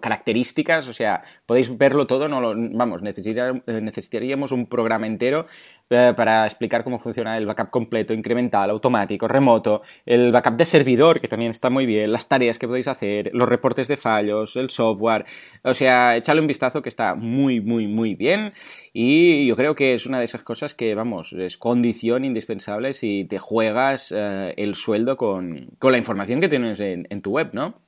características, 0.00 0.88
o 0.88 0.92
sea, 0.92 1.22
podéis 1.46 1.76
verlo 1.76 2.06
todo, 2.06 2.28
no 2.28 2.40
lo, 2.40 2.54
vamos, 2.56 3.02
necesitaríamos 3.02 4.52
un 4.52 4.66
programa 4.66 5.06
entero 5.06 5.46
eh, 5.90 6.12
para 6.16 6.44
explicar 6.46 6.84
cómo 6.84 6.98
funciona 6.98 7.36
el 7.36 7.46
backup 7.46 7.70
completo, 7.70 8.12
incremental, 8.12 8.70
automático, 8.70 9.26
remoto, 9.26 9.82
el 10.04 10.32
backup 10.32 10.56
de 10.56 10.64
servidor, 10.64 11.20
que 11.20 11.28
también 11.28 11.50
está 11.50 11.70
muy 11.70 11.86
bien, 11.86 12.12
las 12.12 12.28
tareas 12.28 12.58
que 12.58 12.68
podéis 12.68 12.88
hacer, 12.88 13.30
los 13.32 13.48
reportes 13.48 13.88
de 13.88 13.96
fallos, 13.96 14.56
el 14.56 14.70
software, 14.70 15.24
o 15.62 15.74
sea, 15.74 16.16
echadle 16.16 16.42
un 16.42 16.46
vistazo 16.46 16.82
que 16.82 16.88
está 16.88 17.14
muy, 17.14 17.60
muy, 17.60 17.86
muy 17.86 18.14
bien 18.14 18.52
y 18.92 19.46
yo 19.46 19.56
creo 19.56 19.74
que 19.74 19.94
es 19.94 20.06
una 20.06 20.18
de 20.18 20.24
esas 20.24 20.42
cosas 20.42 20.74
que, 20.74 20.94
vamos, 20.94 21.32
es 21.32 21.56
condición 21.56 22.24
indispensable 22.24 22.92
si 22.92 23.24
te 23.24 23.38
juegas 23.38 24.12
eh, 24.14 24.54
el 24.56 24.74
sueldo 24.74 25.16
con, 25.16 25.70
con 25.78 25.92
la 25.92 25.98
información 25.98 26.40
que 26.40 26.48
tienes 26.48 26.80
en, 26.80 27.22
tu 27.22 27.30
web, 27.30 27.50
¿no? 27.52 27.87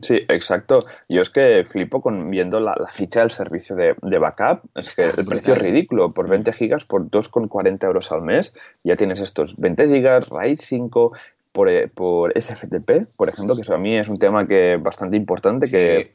Sí, 0.00 0.24
exacto. 0.28 0.80
Yo 1.08 1.22
es 1.22 1.30
que 1.30 1.64
flipo 1.64 2.00
con 2.00 2.30
viendo 2.30 2.60
la, 2.60 2.74
ficha 2.90 3.20
del 3.20 3.30
servicio 3.30 3.74
de, 3.74 4.18
backup. 4.18 4.62
Es 4.74 4.94
que 4.94 5.06
el 5.06 5.24
precio 5.24 5.54
es 5.54 5.58
ridículo. 5.58 6.12
Por 6.12 6.28
20 6.28 6.52
gigas, 6.52 6.84
por 6.84 7.10
2,40 7.10 7.84
euros 7.84 8.12
al 8.12 8.22
mes, 8.22 8.54
ya 8.84 8.96
tienes 8.96 9.20
estos 9.20 9.56
20 9.56 9.88
gigas, 9.88 10.28
RAID 10.28 10.60
5, 10.62 11.12
por, 11.52 11.68
eh, 11.68 11.88
por 11.88 12.32
SFTP, 12.40 13.08
por 13.16 13.28
ejemplo, 13.28 13.56
que 13.56 13.62
eso 13.62 13.74
a 13.74 13.78
mí 13.78 13.96
es 13.96 14.08
un 14.08 14.18
tema 14.18 14.46
que 14.46 14.76
bastante 14.80 15.16
importante, 15.16 15.68
que 15.68 16.12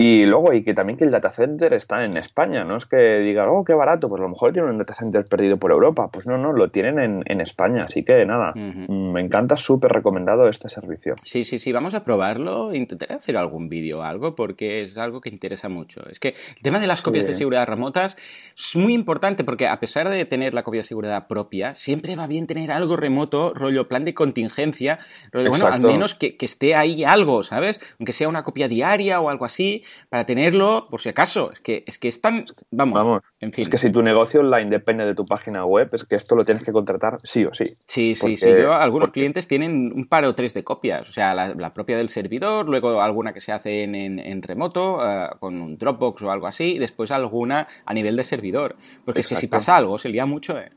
Y 0.00 0.26
luego, 0.26 0.52
y 0.52 0.62
que 0.62 0.74
también 0.74 0.96
que 0.96 1.02
el 1.02 1.10
data 1.10 1.28
center 1.28 1.74
está 1.74 2.04
en 2.04 2.16
España, 2.16 2.62
no 2.62 2.76
es 2.76 2.86
que 2.86 3.18
digan, 3.18 3.48
oh, 3.50 3.64
qué 3.64 3.74
barato, 3.74 4.08
pues 4.08 4.20
a 4.20 4.22
lo 4.22 4.28
mejor 4.28 4.52
tienen 4.52 4.70
un 4.70 4.78
data 4.78 4.94
center 4.94 5.24
perdido 5.24 5.56
por 5.56 5.72
Europa. 5.72 6.08
Pues 6.12 6.24
no, 6.24 6.38
no, 6.38 6.52
lo 6.52 6.70
tienen 6.70 7.00
en, 7.00 7.24
en 7.26 7.40
España, 7.40 7.86
así 7.88 8.04
que 8.04 8.24
nada, 8.24 8.52
mm, 8.54 9.12
me 9.12 9.20
encanta, 9.20 9.56
súper 9.56 9.90
recomendado 9.90 10.48
este 10.48 10.68
servicio. 10.68 11.16
Sí, 11.24 11.42
sí, 11.42 11.58
sí, 11.58 11.72
vamos 11.72 11.94
a 11.94 12.04
probarlo, 12.04 12.72
intentaré 12.72 13.16
hacer 13.16 13.36
algún 13.36 13.68
vídeo 13.68 13.98
o 13.98 14.02
algo, 14.02 14.36
porque 14.36 14.82
es 14.82 14.96
algo 14.96 15.20
que 15.20 15.30
interesa 15.30 15.68
mucho. 15.68 16.08
Es 16.08 16.20
que 16.20 16.28
el 16.28 16.62
tema 16.62 16.78
de 16.78 16.86
las 16.86 17.02
copias 17.02 17.26
de 17.26 17.34
seguridad 17.34 17.66
remotas 17.66 18.16
es 18.56 18.76
muy 18.76 18.94
importante, 18.94 19.42
porque 19.42 19.66
a 19.66 19.80
pesar 19.80 20.10
de 20.10 20.24
tener 20.26 20.54
la 20.54 20.62
copia 20.62 20.82
de 20.82 20.86
seguridad 20.86 21.26
propia, 21.26 21.74
siempre 21.74 22.14
va 22.14 22.28
bien 22.28 22.46
tener 22.46 22.70
algo 22.70 22.96
remoto, 22.96 23.52
rollo 23.52 23.88
plan 23.88 24.04
de 24.04 24.14
contingencia, 24.14 25.00
rollo, 25.32 25.48
bueno, 25.48 25.66
al 25.66 25.82
menos 25.82 26.14
que, 26.14 26.36
que 26.36 26.46
esté 26.46 26.76
ahí 26.76 27.02
algo, 27.02 27.42
¿sabes? 27.42 27.80
Aunque 27.98 28.12
sea 28.12 28.28
una 28.28 28.44
copia 28.44 28.68
diaria 28.68 29.20
o 29.20 29.28
algo 29.28 29.44
así 29.44 29.82
para 30.08 30.24
tenerlo 30.24 30.88
por 30.90 31.00
si 31.00 31.08
acaso. 31.08 31.52
Es 31.52 31.60
que 31.60 31.84
es, 31.86 31.98
que 31.98 32.08
es 32.08 32.20
tan... 32.20 32.44
Vamos, 32.70 33.24
en 33.40 33.52
fin. 33.52 33.62
Es 33.62 33.68
que 33.68 33.78
si 33.78 33.90
tu 33.90 34.02
negocio 34.02 34.40
online 34.40 34.70
depende 34.70 35.04
de 35.04 35.14
tu 35.14 35.24
página 35.24 35.64
web, 35.64 35.88
es 35.92 36.04
que 36.04 36.16
esto 36.16 36.34
lo 36.34 36.44
tienes 36.44 36.64
que 36.64 36.72
contratar 36.72 37.18
sí 37.22 37.44
o 37.44 37.54
sí. 37.54 37.76
Sí, 37.84 38.14
sí, 38.14 38.36
sí. 38.36 38.50
Yo, 38.50 38.72
algunos 38.72 39.10
clientes 39.10 39.48
tienen 39.48 39.92
un 39.94 40.06
par 40.06 40.24
o 40.24 40.34
tres 40.34 40.54
de 40.54 40.64
copias. 40.64 41.08
O 41.08 41.12
sea, 41.12 41.34
la, 41.34 41.72
propia 41.74 41.96
del 41.96 42.08
servidor, 42.08 42.68
luego 42.68 43.02
alguna 43.02 43.32
que 43.32 43.40
se 43.40 43.52
hace 43.52 43.84
en, 43.84 44.42
remoto, 44.42 45.00
eh, 45.06 45.28
con 45.38 45.60
un 45.60 45.78
Dropbox 45.78 46.22
o 46.22 46.30
algo 46.30 46.46
así, 46.46 46.76
y 46.76 46.78
después 46.78 47.10
alguna 47.10 47.68
a 47.84 47.94
nivel 47.94 48.16
de 48.16 48.24
servidor. 48.24 48.76
Porque 49.04 49.20
es 49.20 49.28
que 49.28 49.36
si 49.36 49.46
pasa 49.46 49.76
algo, 49.76 49.98
se 49.98 50.08
lía 50.08 50.26
mucho, 50.26 50.58
¿eh? 50.58 50.70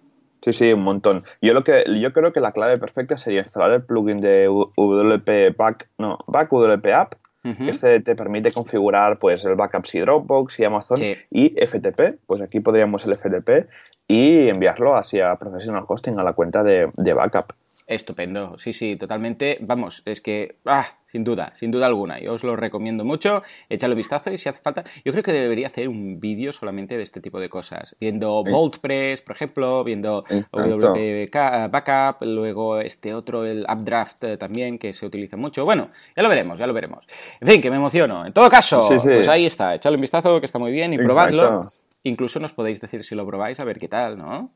Sí, 0.44 0.54
sí, 0.54 0.74
un 0.74 0.82
montón. 0.82 1.24
Yo 1.42 1.54
lo 1.54 1.64
que 1.64 1.84
yo 2.00 2.14
creo 2.14 2.34
que 2.34 2.40
la 2.40 2.52
clave 2.52 2.78
perfecta 2.78 3.16
sería 3.16 3.42
instalar 3.42 3.72
el 3.72 3.84
plugin 3.84 4.18
de 4.18 4.48
WP 4.48 5.56
Back, 5.56 5.90
no, 6.00 6.18
Back 6.26 6.50
WP 6.52 6.86
App 6.94 7.14
este 7.44 8.00
te 8.02 8.16
permite 8.16 8.52
configurar 8.52 9.18
pues 9.18 9.44
el 9.46 9.56
backup 9.56 9.86
y 9.94 10.00
Dropbox 10.00 10.60
y 10.60 10.64
Amazon 10.64 11.00
y 11.30 11.50
FTP. 11.50 12.20
Pues 12.26 12.42
aquí 12.42 12.60
podríamos 12.60 13.06
el 13.06 13.18
FTP 13.18 13.68
y 14.08 14.48
enviarlo 14.50 14.96
hacia 14.96 15.36
Professional 15.38 15.86
Hosting 15.88 16.20
a 16.20 16.24
la 16.24 16.34
cuenta 16.34 16.64
de, 16.64 16.92
de 16.96 17.14
backup. 17.14 17.54
Estupendo, 17.92 18.58
sí, 18.58 18.72
sí, 18.72 18.96
totalmente. 18.96 19.58
Vamos, 19.60 20.02
es 20.06 20.22
que, 20.22 20.56
ah, 20.66 20.86
sin 21.04 21.26
duda, 21.26 21.52
sin 21.54 21.72
duda 21.72 21.88
alguna. 21.88 22.22
Yo 22.22 22.32
os 22.32 22.44
lo 22.46 22.56
recomiendo 22.56 23.04
mucho. 23.04 23.44
Échale 23.68 23.96
un 23.96 23.98
vistazo 23.98 24.32
y 24.32 24.38
si 24.38 24.48
hace 24.48 24.62
falta. 24.62 24.86
Yo 25.04 25.12
creo 25.12 25.22
que 25.22 25.34
debería 25.34 25.68
hacer 25.68 25.90
un 25.90 26.18
vídeo 26.18 26.54
solamente 26.54 26.96
de 26.96 27.04
este 27.04 27.20
tipo 27.20 27.38
de 27.42 27.50
cosas. 27.50 27.98
Viendo 28.00 28.46
VoltPress, 28.46 29.22
por 29.24 29.36
ejemplo, 29.36 29.84
viendo 29.84 30.24
WP 30.54 31.30
Backup, 31.70 32.26
luego 32.26 32.80
este 32.80 33.14
otro, 33.14 33.44
el 33.44 33.66
Updraft 33.70 34.24
eh, 34.24 34.38
también, 34.38 34.80
que 34.80 34.94
se 34.94 35.06
utiliza 35.06 35.36
mucho. 35.36 35.66
Bueno, 35.66 35.90
ya 36.16 36.24
lo 36.24 36.30
veremos, 36.30 36.58
ya 36.60 36.68
lo 36.68 36.74
veremos. 36.74 37.06
En 37.42 37.48
fin, 37.50 37.62
que 37.62 37.70
me 37.70 37.76
emociono. 37.76 38.26
En 38.26 38.32
todo 38.32 38.50
caso, 38.50 38.88
pues 39.04 39.28
ahí 39.28 39.46
está. 39.46 39.76
Echadle 39.76 39.98
un 39.98 40.02
vistazo, 40.02 40.40
que 40.40 40.46
está 40.46 40.60
muy 40.60 40.72
bien, 40.72 40.94
y 40.94 40.98
probadlo. 40.98 41.74
Incluso 42.04 42.40
nos 42.40 42.54
podéis 42.54 42.80
decir 42.80 43.04
si 43.04 43.16
lo 43.16 43.28
probáis, 43.28 43.60
a 43.60 43.66
ver 43.66 43.80
qué 43.80 43.90
tal, 43.90 44.18
¿no? 44.18 44.54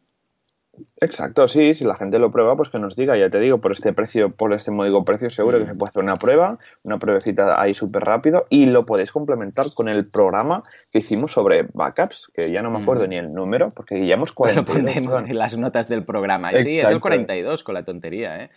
Exacto, 1.01 1.47
sí, 1.47 1.73
si 1.73 1.83
la 1.83 1.95
gente 1.95 2.19
lo 2.19 2.31
prueba, 2.31 2.55
pues 2.55 2.69
que 2.69 2.79
nos 2.79 2.95
diga, 2.95 3.17
ya 3.17 3.29
te 3.29 3.39
digo, 3.39 3.59
por 3.59 3.71
este 3.71 3.93
precio, 3.93 4.31
por 4.31 4.53
este 4.53 4.71
módico 4.71 5.03
precio, 5.03 5.29
seguro 5.29 5.59
que 5.59 5.65
se 5.65 5.75
puede 5.75 5.89
hacer 5.89 6.03
una 6.03 6.15
prueba, 6.15 6.57
una 6.83 6.99
pruebecita 6.99 7.61
ahí 7.61 7.73
súper 7.73 8.03
rápido 8.03 8.45
y 8.49 8.65
lo 8.65 8.85
podéis 8.85 9.11
complementar 9.11 9.73
con 9.73 9.89
el 9.89 10.07
programa 10.07 10.63
que 10.91 10.99
hicimos 10.99 11.33
sobre 11.33 11.67
backups, 11.73 12.31
que 12.33 12.51
ya 12.51 12.61
no 12.61 12.71
me 12.71 12.81
acuerdo 12.81 13.05
mm. 13.05 13.09
ni 13.09 13.17
el 13.17 13.33
número, 13.33 13.71
porque 13.71 14.05
ya 14.05 14.15
hemos 14.15 14.31
42. 14.31 14.75
Lo 14.75 14.83
ponemos 14.83 15.29
en 15.29 15.37
las 15.37 15.57
notas 15.57 15.87
del 15.87 16.03
programa. 16.03 16.51
Sí, 16.51 16.79
es 16.79 16.89
el 16.89 16.99
42 16.99 17.63
con 17.63 17.75
la 17.75 17.83
tontería, 17.83 18.43
¿eh? 18.43 18.49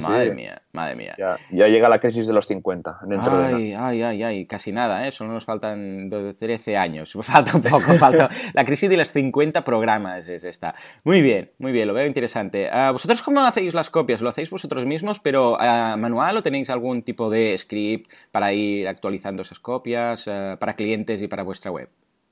madre 0.00 0.34
mía, 0.34 0.62
madre 0.72 0.96
mía. 0.96 1.14
Ya, 1.18 1.66
llega 1.66 1.88
la 1.88 2.00
crisis 2.00 2.26
de 2.26 2.32
los 2.32 2.46
50 2.46 3.00
dentro 3.06 3.32
ay, 3.32 3.70
de 3.70 3.76
ay, 3.76 4.02
ay, 4.02 4.22
ay, 4.22 4.46
casi 4.46 4.72
nada, 4.72 5.06
¿eh? 5.06 5.12
Solo 5.12 5.32
nos 5.32 5.44
faltan 5.44 6.10
13 6.38 6.76
años, 6.76 7.12
falta 7.22 7.56
un 7.56 7.62
poco, 7.62 7.92
falta... 7.94 8.28
La 8.54 8.64
crisis 8.64 8.88
de 8.90 8.96
los 8.96 9.08
50 9.10 9.64
programas 9.64 10.28
es 10.28 10.44
esta. 10.44 10.74
Muy 11.04 11.22
bien, 11.22 11.50
muy 11.62 11.72
bien, 11.72 11.86
lo 11.86 11.94
veo 11.94 12.06
interesante. 12.06 12.68
Uh, 12.68 12.92
¿Vosotros 12.92 13.22
cómo 13.22 13.40
hacéis 13.40 13.72
las 13.72 13.88
copias? 13.88 14.20
¿Lo 14.20 14.28
hacéis 14.28 14.50
vosotros 14.50 14.84
mismos, 14.84 15.20
pero 15.20 15.52
uh, 15.54 15.96
manual 15.96 16.36
o 16.36 16.42
tenéis 16.42 16.68
algún 16.70 17.02
tipo 17.02 17.30
de 17.30 17.56
script 17.56 18.10
para 18.32 18.52
ir 18.52 18.88
actualizando 18.88 19.42
esas 19.42 19.60
copias 19.60 20.26
uh, 20.26 20.58
para 20.58 20.74
clientes 20.74 21.22
y 21.22 21.28
para 21.28 21.44
vuestra 21.44 21.70
web? 21.70 21.88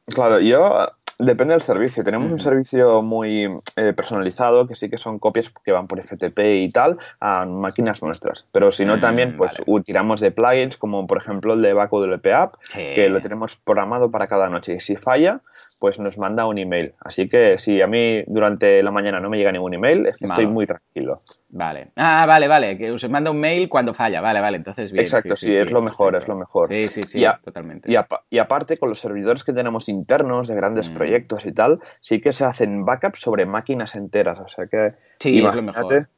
Claro, 0.06 0.40
yo 0.40 0.88
Depende 1.20 1.52
del 1.52 1.60
servicio. 1.60 2.02
Tenemos 2.02 2.30
un 2.30 2.38
servicio 2.38 3.02
muy 3.02 3.44
eh, 3.76 3.92
personalizado 3.92 4.66
que 4.66 4.74
sí 4.74 4.88
que 4.88 4.96
son 4.96 5.18
copias 5.18 5.52
que 5.62 5.70
van 5.70 5.86
por 5.86 6.00
FTP 6.00 6.38
y 6.62 6.70
tal 6.70 6.96
a 7.20 7.44
máquinas 7.44 8.02
nuestras. 8.02 8.46
Pero 8.52 8.70
si 8.70 8.86
no, 8.86 8.96
mm, 8.96 9.00
también 9.00 9.36
pues 9.36 9.62
tiramos 9.84 10.20
de 10.20 10.30
plugins 10.30 10.78
como 10.78 11.06
por 11.06 11.18
ejemplo 11.18 11.52
el 11.52 11.62
de 11.62 11.74
WP 11.74 12.26
App, 12.32 12.54
que 12.72 13.10
lo 13.10 13.20
tenemos 13.20 13.56
programado 13.56 14.10
para 14.10 14.28
cada 14.28 14.48
noche. 14.48 14.74
Y 14.74 14.80
si 14.80 14.96
falla, 14.96 15.42
pues 15.80 15.98
nos 15.98 16.18
manda 16.18 16.46
un 16.46 16.58
email. 16.58 16.94
Así 17.00 17.26
que 17.26 17.58
si 17.58 17.80
a 17.80 17.86
mí 17.86 18.22
durante 18.26 18.82
la 18.82 18.90
mañana 18.90 19.18
no 19.18 19.30
me 19.30 19.38
llega 19.38 19.50
ningún 19.50 19.72
email, 19.72 20.06
es 20.06 20.18
que 20.18 20.26
estoy 20.26 20.46
muy 20.46 20.66
tranquilo. 20.66 21.22
Vale. 21.48 21.88
Ah, 21.96 22.26
vale, 22.28 22.46
vale. 22.46 22.76
Que 22.76 22.92
os 22.92 23.08
manda 23.08 23.30
un 23.30 23.40
mail 23.40 23.68
cuando 23.68 23.94
falla. 23.94 24.20
Vale, 24.20 24.40
vale. 24.40 24.58
Entonces 24.58 24.92
bien. 24.92 25.04
Exacto, 25.04 25.34
sí, 25.34 25.50
es 25.52 25.72
lo 25.72 25.80
mejor, 25.80 26.14
es 26.16 26.28
lo 26.28 26.36
mejor. 26.36 26.68
Sí, 26.68 26.86
sí, 26.88 27.02
sí, 27.02 27.24
totalmente. 27.42 27.90
Y, 27.90 28.38
aparte, 28.38 28.76
con 28.76 28.90
los 28.90 29.00
servidores 29.00 29.42
que 29.42 29.54
tenemos 29.54 29.88
internos 29.88 30.48
de 30.48 30.54
grandes 30.54 30.90
mm. 30.90 30.94
proyectos 30.94 31.46
y 31.46 31.52
tal, 31.52 31.80
sí 32.00 32.20
que 32.20 32.32
se 32.32 32.44
hacen 32.44 32.84
backups 32.84 33.20
sobre 33.20 33.46
máquinas 33.46 33.96
enteras. 33.96 34.38
O 34.38 34.48
sea 34.48 34.66
que. 34.66 34.92
Sí, 35.18 35.44
es 35.44 35.54
lo 35.54 35.62
mejor. 35.62 36.08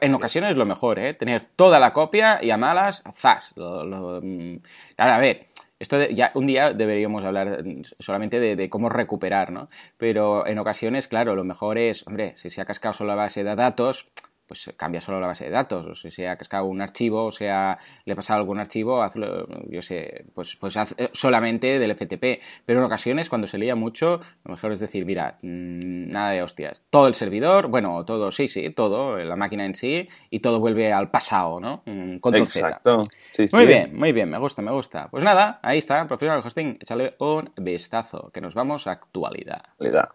En 0.00 0.14
ocasiones 0.14 0.50
es 0.50 0.56
lo 0.56 0.66
mejor, 0.66 0.98
¿eh? 0.98 1.14
Tener 1.14 1.44
toda 1.56 1.80
la 1.80 1.92
copia 1.92 2.38
y 2.42 2.50
a 2.50 2.56
malas, 2.56 3.02
zas. 3.14 3.54
Mm, 3.56 4.56
ahora, 4.96 5.16
a 5.16 5.18
ver, 5.18 5.46
esto 5.82 6.00
ya 6.08 6.30
un 6.34 6.46
día 6.46 6.72
deberíamos 6.72 7.24
hablar 7.24 7.64
solamente 7.98 8.38
de, 8.38 8.70
cómo 8.70 8.88
recuperar, 8.88 9.50
¿no? 9.50 9.68
Pero 9.98 10.46
en 10.46 10.60
ocasiones, 10.60 11.08
claro, 11.08 11.34
lo 11.34 11.42
mejor 11.42 11.76
es, 11.76 12.06
hombre, 12.06 12.36
si 12.36 12.50
se 12.50 12.60
ha 12.60 12.64
cascado 12.64 12.94
solo 12.94 13.08
la 13.08 13.16
base 13.16 13.42
de 13.42 13.56
datos, 13.56 14.06
pues 14.52 14.70
cambia 14.76 15.00
solo 15.00 15.18
la 15.18 15.28
base 15.28 15.46
de 15.46 15.50
datos, 15.50 15.86
o 15.86 15.94
si 15.94 16.10
se 16.10 16.28
ha 16.28 16.36
cascado 16.36 16.66
un 16.66 16.82
archivo, 16.82 17.24
o 17.24 17.32
sea, 17.32 17.78
le 18.04 18.14
pasado 18.14 18.40
algún 18.40 18.58
archivo, 18.58 19.02
hazlo, 19.02 19.48
yo 19.70 19.80
sé, 19.80 20.26
pues, 20.34 20.56
pues 20.56 20.76
haz 20.76 20.94
eh, 20.98 21.08
solamente 21.14 21.78
del 21.78 21.96
FTP. 21.96 22.42
Pero 22.66 22.80
en 22.80 22.84
ocasiones, 22.84 23.30
cuando 23.30 23.46
se 23.46 23.56
leía 23.56 23.76
mucho, 23.76 24.20
lo 24.44 24.50
mejor 24.50 24.72
es 24.72 24.80
decir, 24.80 25.06
mira, 25.06 25.38
mm, 25.40 26.10
nada 26.10 26.32
de 26.32 26.42
hostias, 26.42 26.84
todo 26.90 27.06
el 27.06 27.14
servidor, 27.14 27.68
bueno, 27.68 28.04
todo, 28.04 28.30
sí, 28.30 28.46
sí, 28.46 28.68
todo, 28.68 29.16
la 29.16 29.36
máquina 29.36 29.64
en 29.64 29.74
sí, 29.74 30.06
y 30.28 30.40
todo 30.40 30.60
vuelve 30.60 30.92
al 30.92 31.10
pasado, 31.10 31.58
¿no? 31.58 31.82
Control 32.20 32.42
Exacto. 32.42 33.04
Sí, 33.32 33.46
muy 33.54 33.64
bien, 33.64 33.96
muy 33.96 34.12
bien, 34.12 34.28
me 34.28 34.36
gusta, 34.36 34.60
me 34.60 34.72
gusta. 34.72 35.08
Pues 35.10 35.24
nada, 35.24 35.60
ahí 35.62 35.78
está, 35.78 36.06
Professional 36.06 36.42
Hosting, 36.44 36.76
échale 36.78 37.14
un 37.20 37.50
vistazo, 37.56 38.30
que 38.34 38.42
nos 38.42 38.54
vamos 38.54 38.86
a 38.86 38.92
actualidad. 38.92 39.62
Actualidad. 39.70 40.10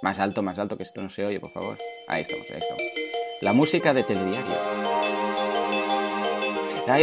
Más 0.00 0.18
alto, 0.20 0.42
más 0.42 0.58
alto, 0.58 0.76
que 0.76 0.84
esto 0.84 1.02
no 1.02 1.08
se 1.08 1.24
oye, 1.24 1.40
por 1.40 1.50
favor. 1.50 1.76
Ahí 2.06 2.22
estamos, 2.22 2.46
ahí 2.50 2.58
estamos. 2.58 2.82
La 3.40 3.52
música 3.52 3.92
de 3.92 4.04
telediario. 4.04 4.54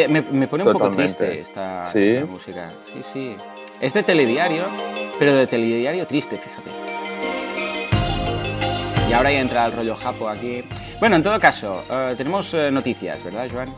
me, 0.09 0.47
pone 0.47 0.63
un 0.63 0.73
poco 0.73 0.91
triste 0.91 1.41
esta, 1.41 1.83
música. 2.27 2.69
Sí, 2.85 3.01
sí. 3.11 3.35
Es 3.81 3.93
de 3.93 4.03
telediario, 4.03 4.63
pero 5.19 5.33
de 5.33 5.45
telediario 5.45 6.07
triste, 6.07 6.37
fíjate. 6.37 6.69
Y 9.09 9.13
ahora 9.13 9.31
ya 9.31 9.41
entra 9.41 9.65
el 9.65 9.73
rollo 9.73 9.95
japo 9.97 10.29
aquí. 10.29 10.63
Bueno, 10.99 11.17
en 11.17 11.23
todo 11.23 11.37
caso, 11.37 11.83
eh, 11.91 12.13
tenemos 12.15 12.53
eh, 12.53 12.71
noticias, 12.71 13.21
¿verdad, 13.25 13.49
Joan? 13.51 13.69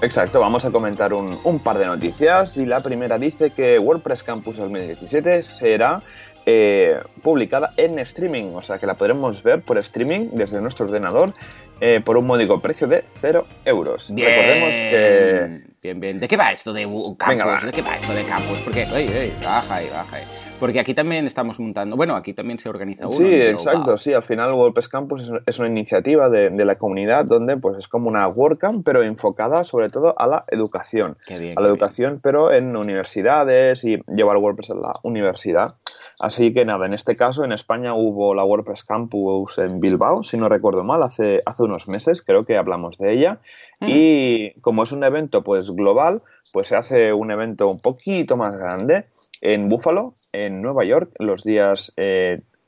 Exacto, 0.00 0.38
vamos 0.38 0.64
a 0.64 0.70
comentar 0.70 1.12
un, 1.12 1.36
un, 1.42 1.58
par 1.58 1.76
de 1.76 1.86
noticias 1.86 2.56
y 2.56 2.64
la 2.64 2.80
primera 2.82 3.18
dice 3.18 3.50
que 3.50 3.80
WordPress 3.80 4.22
Campus 4.22 4.58
2017 4.58 5.42
será 5.42 6.02
eh, 6.50 6.98
publicada 7.22 7.74
en 7.76 7.98
streaming, 7.98 8.54
o 8.54 8.62
sea 8.62 8.78
que 8.78 8.86
la 8.86 8.94
podremos 8.94 9.42
ver 9.42 9.60
por 9.60 9.76
streaming 9.76 10.30
desde 10.32 10.62
nuestro 10.62 10.86
ordenador 10.86 11.34
eh, 11.78 12.00
por 12.02 12.16
un 12.16 12.26
módico 12.26 12.58
precio 12.58 12.86
de 12.86 13.04
0 13.06 13.46
euros. 13.66 14.08
Bien, 14.14 14.30
Recordemos 14.30 14.70
que... 14.70 15.60
Bien, 15.82 16.00
bien. 16.00 16.18
¿De 16.18 16.26
qué 16.26 16.38
va 16.38 16.50
esto 16.50 16.72
de 16.72 16.84
campus? 17.18 17.64
¿De 17.66 17.72
qué 17.72 17.82
va 17.82 17.96
esto 17.96 18.14
de 18.14 18.24
campus? 18.24 18.58
Porque, 18.60 18.86
oye, 18.86 19.34
baja 19.44 19.74
ahí, 19.74 19.88
baja 19.92 20.16
ahí. 20.16 20.24
Porque 20.60 20.80
aquí 20.80 20.92
también 20.92 21.26
estamos 21.26 21.60
montando, 21.60 21.96
bueno, 21.96 22.16
aquí 22.16 22.32
también 22.32 22.58
se 22.58 22.68
organiza 22.68 23.06
uno. 23.06 23.16
Sí, 23.16 23.32
exacto, 23.32 23.96
sí, 23.96 24.12
al 24.12 24.24
final 24.24 24.52
WordPress 24.54 24.88
Campus 24.88 25.32
es, 25.46 25.58
una 25.58 25.68
iniciativa 25.68 26.28
de, 26.28 26.50
la 26.50 26.76
comunidad 26.76 27.24
donde 27.24 27.56
pues 27.56 27.78
es 27.78 27.88
como 27.88 28.08
una 28.08 28.26
WordCamp, 28.26 28.84
pero 28.84 29.02
enfocada 29.02 29.62
sobre 29.64 29.88
todo 29.88 30.14
a 30.18 30.26
la 30.26 30.44
educación. 30.48 31.16
a 31.28 31.60
la 31.60 31.68
educación, 31.68 32.20
pero 32.22 32.52
en 32.52 32.76
universidades 32.76 33.84
y 33.84 33.98
llevar 34.08 34.38
WordPress 34.38 34.70
a 34.70 34.74
la 34.74 34.94
universidad. 35.02 35.74
Así 36.18 36.52
que 36.52 36.64
nada, 36.64 36.86
en 36.86 36.94
este 36.94 37.14
caso 37.14 37.44
en 37.44 37.52
España 37.52 37.94
hubo 37.94 38.34
la 38.34 38.44
WordPress 38.44 38.82
Campus 38.82 39.58
en 39.58 39.78
Bilbao, 39.78 40.24
si 40.24 40.36
no 40.36 40.48
recuerdo 40.48 40.82
mal, 40.82 41.04
hace, 41.04 41.40
hace 41.46 41.62
unos 41.62 41.86
meses, 41.86 42.22
creo 42.22 42.44
que 42.44 42.56
hablamos 42.56 42.98
de 42.98 43.12
ella. 43.12 43.40
Mm. 43.80 43.86
Y 43.88 44.52
como 44.60 44.82
es 44.82 44.90
un 44.90 45.04
evento 45.04 45.44
pues 45.44 45.70
global, 45.70 46.22
pues 46.52 46.68
se 46.68 46.76
hace 46.76 47.12
un 47.12 47.30
evento 47.30 47.68
un 47.68 47.78
poquito 47.78 48.36
más 48.36 48.56
grande 48.56 49.06
en 49.40 49.68
Buffalo, 49.68 50.14
en 50.32 50.62
Nueva 50.62 50.84
York, 50.84 51.12
los 51.18 51.44
días 51.44 51.92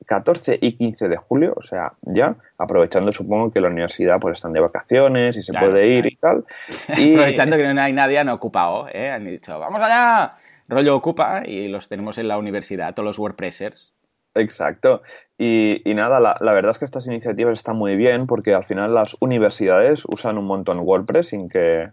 14 0.07 0.59
y 0.61 0.73
15 0.73 1.09
de 1.09 1.17
julio, 1.17 1.55
o 1.57 1.63
sea, 1.63 1.93
ya, 2.03 2.37
aprovechando 2.59 3.13
supongo 3.13 3.53
que 3.53 3.61
la 3.61 3.69
universidad 3.69 4.19
pues 4.19 4.39
están 4.39 4.53
de 4.53 4.61
vacaciones 4.61 5.37
y 5.37 5.43
se 5.43 5.53
puede 5.53 5.87
ir 5.89 6.07
y 6.07 6.17
tal. 6.17 6.45
Y... 6.99 7.13
aprovechando 7.13 7.57
que 7.57 7.73
no 7.73 7.81
hay 7.81 7.93
nadie 7.93 8.23
no 8.25 8.35
ocupado, 8.35 8.89
¿eh? 8.93 9.11
han 9.11 9.25
dicho, 9.25 9.59
vamos 9.59 9.81
allá, 9.81 10.37
rollo 10.69 10.97
ocupa 10.97 11.43
y 11.45 11.69
los 11.69 11.89
tenemos 11.89 12.19
en 12.19 12.29
la 12.29 12.39
universidad, 12.39 12.95
todos 12.95 13.07
los 13.07 13.19
WordPressers. 13.19 13.93
Exacto. 14.35 15.03
Y, 15.39 15.83
nada, 15.87 16.21
la, 16.21 16.37
la, 16.41 16.53
verdad 16.53 16.71
es 16.71 16.79
que 16.79 16.85
estas 16.85 17.07
iniciativas 17.07 17.55
están 17.55 17.77
muy 17.77 17.97
bien 17.97 18.27
porque 18.27 18.55
al 18.55 18.65
final 18.65 18.95
las 18.95 19.17
universidades 19.21 20.05
usan 20.07 20.39
un 20.39 20.47
montón 20.47 20.79
WordPress 20.81 21.29
sin 21.29 21.49
que, 21.49 21.91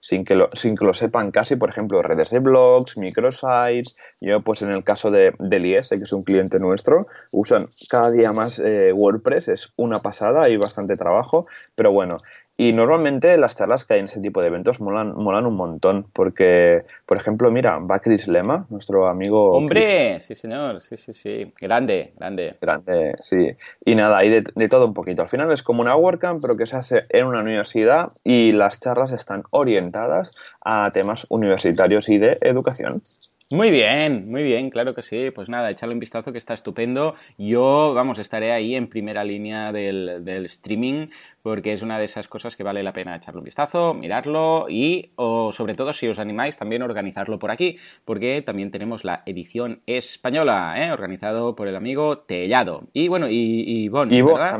sin 0.00 0.24
que, 0.24 0.34
lo, 0.34 0.50
sin 0.52 0.76
que 0.76 0.84
lo 0.84 0.94
sepan 0.94 1.30
casi, 1.30 1.56
por 1.56 1.70
ejemplo, 1.70 2.02
redes 2.02 2.30
de 2.30 2.38
blogs, 2.38 2.96
microsites. 2.96 3.96
Yo, 4.20 4.40
pues 4.42 4.62
en 4.62 4.70
el 4.70 4.84
caso 4.84 5.10
de, 5.10 5.34
del 5.38 5.66
IES, 5.66 5.90
que 5.90 5.96
es 5.96 6.12
un 6.12 6.22
cliente 6.22 6.58
nuestro, 6.58 7.06
usan 7.32 7.68
cada 7.88 8.10
día 8.10 8.32
más 8.32 8.58
eh, 8.58 8.92
WordPress, 8.92 9.48
es 9.48 9.72
una 9.76 10.00
pasada, 10.00 10.42
hay 10.42 10.56
bastante 10.56 10.96
trabajo, 10.96 11.46
pero 11.74 11.92
bueno, 11.92 12.18
y 12.60 12.72
normalmente 12.72 13.38
las 13.38 13.54
charlas 13.54 13.84
que 13.84 13.94
hay 13.94 14.00
en 14.00 14.06
ese 14.06 14.20
tipo 14.20 14.40
de 14.40 14.48
eventos 14.48 14.80
molan, 14.80 15.14
molan 15.14 15.46
un 15.46 15.54
montón, 15.54 16.06
porque, 16.12 16.82
por 17.06 17.16
ejemplo, 17.16 17.52
mira, 17.52 17.78
va 17.78 18.00
Chris 18.00 18.26
Lema, 18.26 18.66
nuestro 18.68 19.06
amigo. 19.06 19.52
¡Hombre! 19.52 20.18
Sí, 20.18 20.34
señor, 20.34 20.80
sí, 20.80 20.96
sí, 20.96 21.12
sí. 21.12 21.52
Grande, 21.60 22.14
grande. 22.16 22.56
Grande, 22.60 23.14
sí. 23.20 23.52
Y 23.84 23.94
nada, 23.94 24.18
hay 24.18 24.30
de, 24.30 24.44
de, 24.52 24.68
todo 24.68 24.86
un 24.86 24.94
poquito. 24.94 25.22
Al 25.22 25.28
final 25.28 25.52
es 25.52 25.62
como 25.62 25.82
una 25.82 25.94
WordCamp, 25.94 26.42
pero 26.42 26.56
que 26.56 26.66
se 26.66 26.74
hace 26.74 27.04
en 27.10 27.26
una 27.26 27.42
universidad 27.42 28.14
y 28.24 28.50
las 28.50 28.80
charlas 28.80 29.12
están 29.12 29.44
orientadas 29.50 30.34
a 30.60 30.90
temas 30.92 31.26
universitarios 31.30 32.08
y 32.08 32.18
de 32.18 32.38
educación. 32.40 33.04
Muy 33.50 33.70
bien, 33.70 34.30
muy 34.30 34.42
bien, 34.42 34.68
claro 34.68 34.92
que 34.92 35.00
sí. 35.00 35.30
Pues 35.34 35.48
nada, 35.48 35.70
echarle 35.70 35.94
un 35.94 36.00
vistazo 36.00 36.32
que 36.32 36.38
está 36.38 36.52
estupendo. 36.52 37.14
Yo, 37.38 37.94
vamos, 37.94 38.18
estaré 38.18 38.52
ahí 38.52 38.74
en 38.74 38.88
primera 38.88 39.24
línea 39.24 39.72
del, 39.72 40.22
del 40.22 40.44
streaming 40.44 41.06
porque 41.48 41.72
es 41.72 41.80
una 41.80 41.98
de 41.98 42.04
esas 42.04 42.28
cosas 42.28 42.56
que 42.56 42.62
vale 42.62 42.82
la 42.82 42.92
pena 42.92 43.16
echarle 43.16 43.38
un 43.38 43.44
vistazo, 43.46 43.94
mirarlo 43.94 44.66
y, 44.68 45.12
o 45.16 45.50
sobre 45.50 45.74
todo, 45.74 45.94
si 45.94 46.06
os 46.06 46.18
animáis, 46.18 46.58
también 46.58 46.82
organizarlo 46.82 47.38
por 47.38 47.50
aquí, 47.50 47.78
porque 48.04 48.42
también 48.42 48.70
tenemos 48.70 49.02
la 49.02 49.22
edición 49.24 49.80
española, 49.86 50.74
¿eh? 50.76 50.92
organizado 50.92 51.56
por 51.56 51.66
el 51.66 51.74
amigo 51.74 52.18
Tellado. 52.18 52.88
Y 52.92 53.08
bueno, 53.08 53.30
y, 53.30 53.64
y 53.66 53.88
¿verdad? 53.88 54.58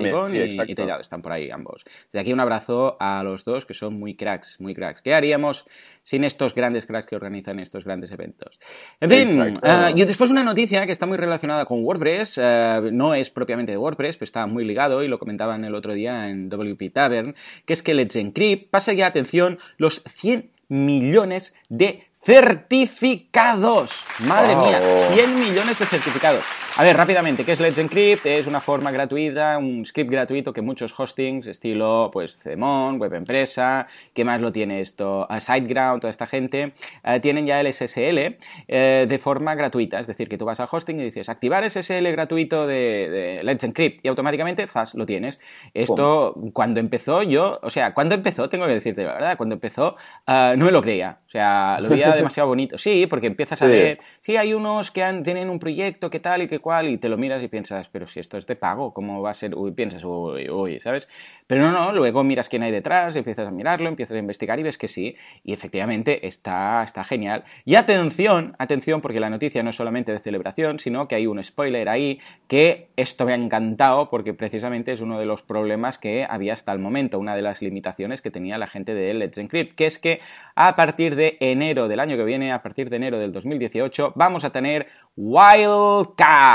y, 0.67 0.75
Tellado 0.75 1.03
están 1.03 1.21
por 1.21 1.33
ahí 1.33 1.51
ambos. 1.51 1.85
De 2.11 2.21
aquí 2.21 2.33
un 2.33 2.41
abrazo 2.41 2.97
a 3.01 3.23
los 3.23 3.45
dos 3.45 3.67
que 3.67 3.75
son 3.75 3.93
muy 3.99 4.15
cracks, 4.15 4.59
muy 4.59 4.75
cracks. 4.75 5.03
¿Qué 5.03 5.15
haríamos 5.15 5.67
sin 6.05 6.25
estos 6.25 6.55
grandes 6.55 6.87
cracks 6.87 7.07
que 7.07 7.17
organizan 7.17 7.61
estos 7.61 7.85
grandes 7.85 8.13
eventos? 8.13 8.59
En 8.99 9.11
fin, 9.11 9.41
uh, 9.43 9.95
y 9.95 10.05
después 10.07 10.31
una 10.31 10.43
noticia 10.43 10.87
que 10.87 10.93
está 10.93 11.05
muy 11.05 11.19
relacionada 11.19 11.67
con 11.67 11.85
WordPress, 11.85 12.39
uh, 12.39 12.91
no 12.93 13.15
es 13.15 13.29
propiamente 13.29 13.73
de 13.73 13.79
WordPress, 13.79 14.17
pero 14.17 14.25
está 14.25 14.47
muy 14.47 14.65
ligado 14.65 15.03
y 15.03 15.09
lo 15.09 15.19
comentaban 15.19 15.67
el 15.67 15.75
otro 15.75 15.93
día 15.93 16.31
en 16.31 16.49
Tavern, 16.93 17.35
que 17.67 17.73
es 17.73 17.83
que 17.83 17.95
Let's 17.95 18.17
Encrypt 18.17 18.71
pasa 18.71 18.93
ya, 18.93 19.07
atención, 19.07 19.59
los 19.77 20.03
100 20.07 20.51
millones 20.69 21.55
de 21.69 22.09
certificados. 22.23 23.91
Madre 24.21 24.55
mía, 24.57 24.81
100 25.15 25.35
millones 25.35 25.79
de 25.79 25.87
certificados. 25.87 26.45
A 26.79 26.85
ver, 26.85 26.97
rápidamente, 26.97 27.45
¿qué 27.45 27.51
es 27.51 27.59
Let's 27.59 27.77
Encrypt? 27.79 28.25
Es 28.25 28.47
una 28.47 28.61
forma 28.61 28.93
gratuita, 28.93 29.59
un 29.59 29.85
script 29.85 30.13
gratuito 30.13 30.53
que 30.53 30.63
muchos 30.63 30.95
hostings, 30.97 31.49
estilo 31.49 32.09
pues 32.13 32.39
Cemon, 32.39 33.01
Web 33.01 33.15
Empresa, 33.15 33.89
¿qué 34.15 34.25
más 34.25 34.41
lo 34.41 34.53
tiene 34.53 34.81
esto? 34.81 35.27
SiteGround, 35.29 36.01
toda 36.01 36.13
esta 36.13 36.29
gente, 36.29 36.75
eh, 37.03 37.19
tienen 37.19 37.47
ya 37.47 37.61
el 37.61 37.75
SSL 37.75 38.39
eh, 38.69 39.07
de 39.09 39.19
forma 39.19 39.57
gratuita. 39.57 39.99
Es 39.99 40.07
decir, 40.07 40.29
que 40.29 40.39
tú 40.39 40.45
vas 40.45 40.61
al 40.61 40.69
hosting 40.71 41.01
y 41.01 41.03
dices 41.03 41.29
activar 41.29 41.69
SSL 41.69 42.13
gratuito 42.13 42.65
de, 42.69 43.41
Let's 43.43 43.65
Encrypt 43.65 44.05
y 44.05 44.09
automáticamente, 44.09 44.65
zas, 44.69 44.95
lo 44.95 45.05
tienes. 45.05 45.41
Esto, 45.75 46.37
cuando 46.53 46.79
empezó 46.79 47.25
yo, 47.25 47.59
o 47.61 47.71
sea, 47.71 47.93
cuando 47.93 48.15
empezó, 48.15 48.49
tengo 48.49 48.67
que 48.69 48.75
decirte 48.75 49.03
la 49.03 49.15
verdad, 49.15 49.37
cuando 49.37 49.57
empezó, 49.57 49.97
eh, 50.29 50.55
no 50.57 50.67
me 50.67 50.71
lo 50.71 50.81
creía. 50.81 51.19
O 51.27 51.29
sea, 51.29 51.79
lo 51.81 51.89
veía 51.89 52.13
demasiado 52.15 52.49
bonito. 52.49 52.79
Sí, 52.79 53.09
porque 53.09 53.27
empiezas 53.27 53.61
a 53.63 53.67
leer, 53.67 53.99
sí, 54.21 54.37
hay 54.37 54.55
unos 54.55 54.93
que 54.93 55.03
han, 55.03 55.25
tienen 55.25 55.51
un 55.51 55.59
proyecto, 55.59 56.09
que 56.09 56.21
tal 56.21 56.43
y 56.43 56.47
que 56.47 56.61
y 56.69 56.99
te 56.99 57.09
lo 57.09 57.17
miras 57.17 57.43
y 57.43 57.49
piensas, 57.49 57.89
pero 57.89 58.07
si 58.07 58.21
esto 58.21 58.37
es 58.37 58.47
de 58.47 58.57
pago, 58.57 58.93
¿cómo 58.93 59.23
va 59.23 59.31
a 59.31 59.35
ser? 59.35 59.55
Uy, 59.55 59.73
piensas, 59.73 60.05
uy, 60.05 60.49
uy, 60.51 60.81
¿sabes? 60.81 61.09
Pero 61.47 61.63
no, 61.63 61.73
no, 61.73 61.93
luego 61.93 62.23
miras 62.25 62.49
quién 62.49 62.63
hay 62.63 62.71
detrás, 62.71 63.17
empiezas 63.17 63.49
a 63.49 63.51
mirarlo, 63.51 63.89
empiezas 63.89 64.17
a 64.17 64.19
investigar 64.19 64.59
y 64.59 64.63
ves 64.63 64.77
que 64.77 64.87
sí, 64.87 65.17
y 65.43 65.53
efectivamente 65.53 66.27
está, 66.27 66.83
está 66.83 67.05
genial. 67.05 67.45
Y 67.65 67.77
atención, 67.77 68.55
atención, 68.59 69.01
porque 69.01 69.19
la 69.19 69.31
noticia 69.31 69.63
no 69.63 69.71
es 69.71 69.77
solamente 69.77 70.13
de 70.13 70.19
celebración, 70.19 70.79
sino 70.79 71.09
que 71.09 71.15
hay 71.15 71.27
un 71.27 71.43
spoiler 71.43 71.89
ahí, 71.89 72.21
que 72.49 72.89
esto 72.97 73.25
me 73.25 73.33
ha 73.33 73.37
encantado, 73.37 74.11
porque 74.11 74.35
precisamente 74.35 74.93
es 74.93 75.01
uno 75.01 75.19
de 75.19 75.27
los 75.27 75.43
problemas 75.43 75.97
que 75.97 76.27
había 76.29 76.53
hasta 76.53 76.73
el 76.73 76.79
momento, 76.79 77.19
una 77.19 77.35
de 77.35 77.43
las 77.43 77.63
limitaciones 77.63 78.21
que 78.21 78.31
tenía 78.31 78.59
la 78.59 78.67
gente 78.67 78.95
de 78.95 79.15
Let's 79.15 79.39
Encrypt, 79.39 79.75
que 79.75 79.87
es 79.87 79.99
que 79.99 80.21
a 80.55 80.77
partir 80.77 81.17
de 81.17 81.37
enero 81.41 81.89
del 81.89 82.01
año 82.01 82.17
que 82.17 82.25
viene, 82.25 82.53
a 82.53 82.63
partir 82.63 82.91
de 82.91 82.97
enero 82.97 83.19
del 83.19 83.33
2018, 83.33 84.13
vamos 84.17 84.45
a 84.45 84.51
tener 84.51 84.87
Wildcard. 85.17 86.48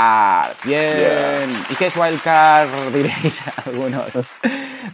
Bien. 0.64 1.50
¿Y 1.70 1.74
qué 1.74 1.86
es 1.86 1.96
Wildcard? 1.96 2.68
Diréis 2.92 3.42
algunos. 3.66 4.12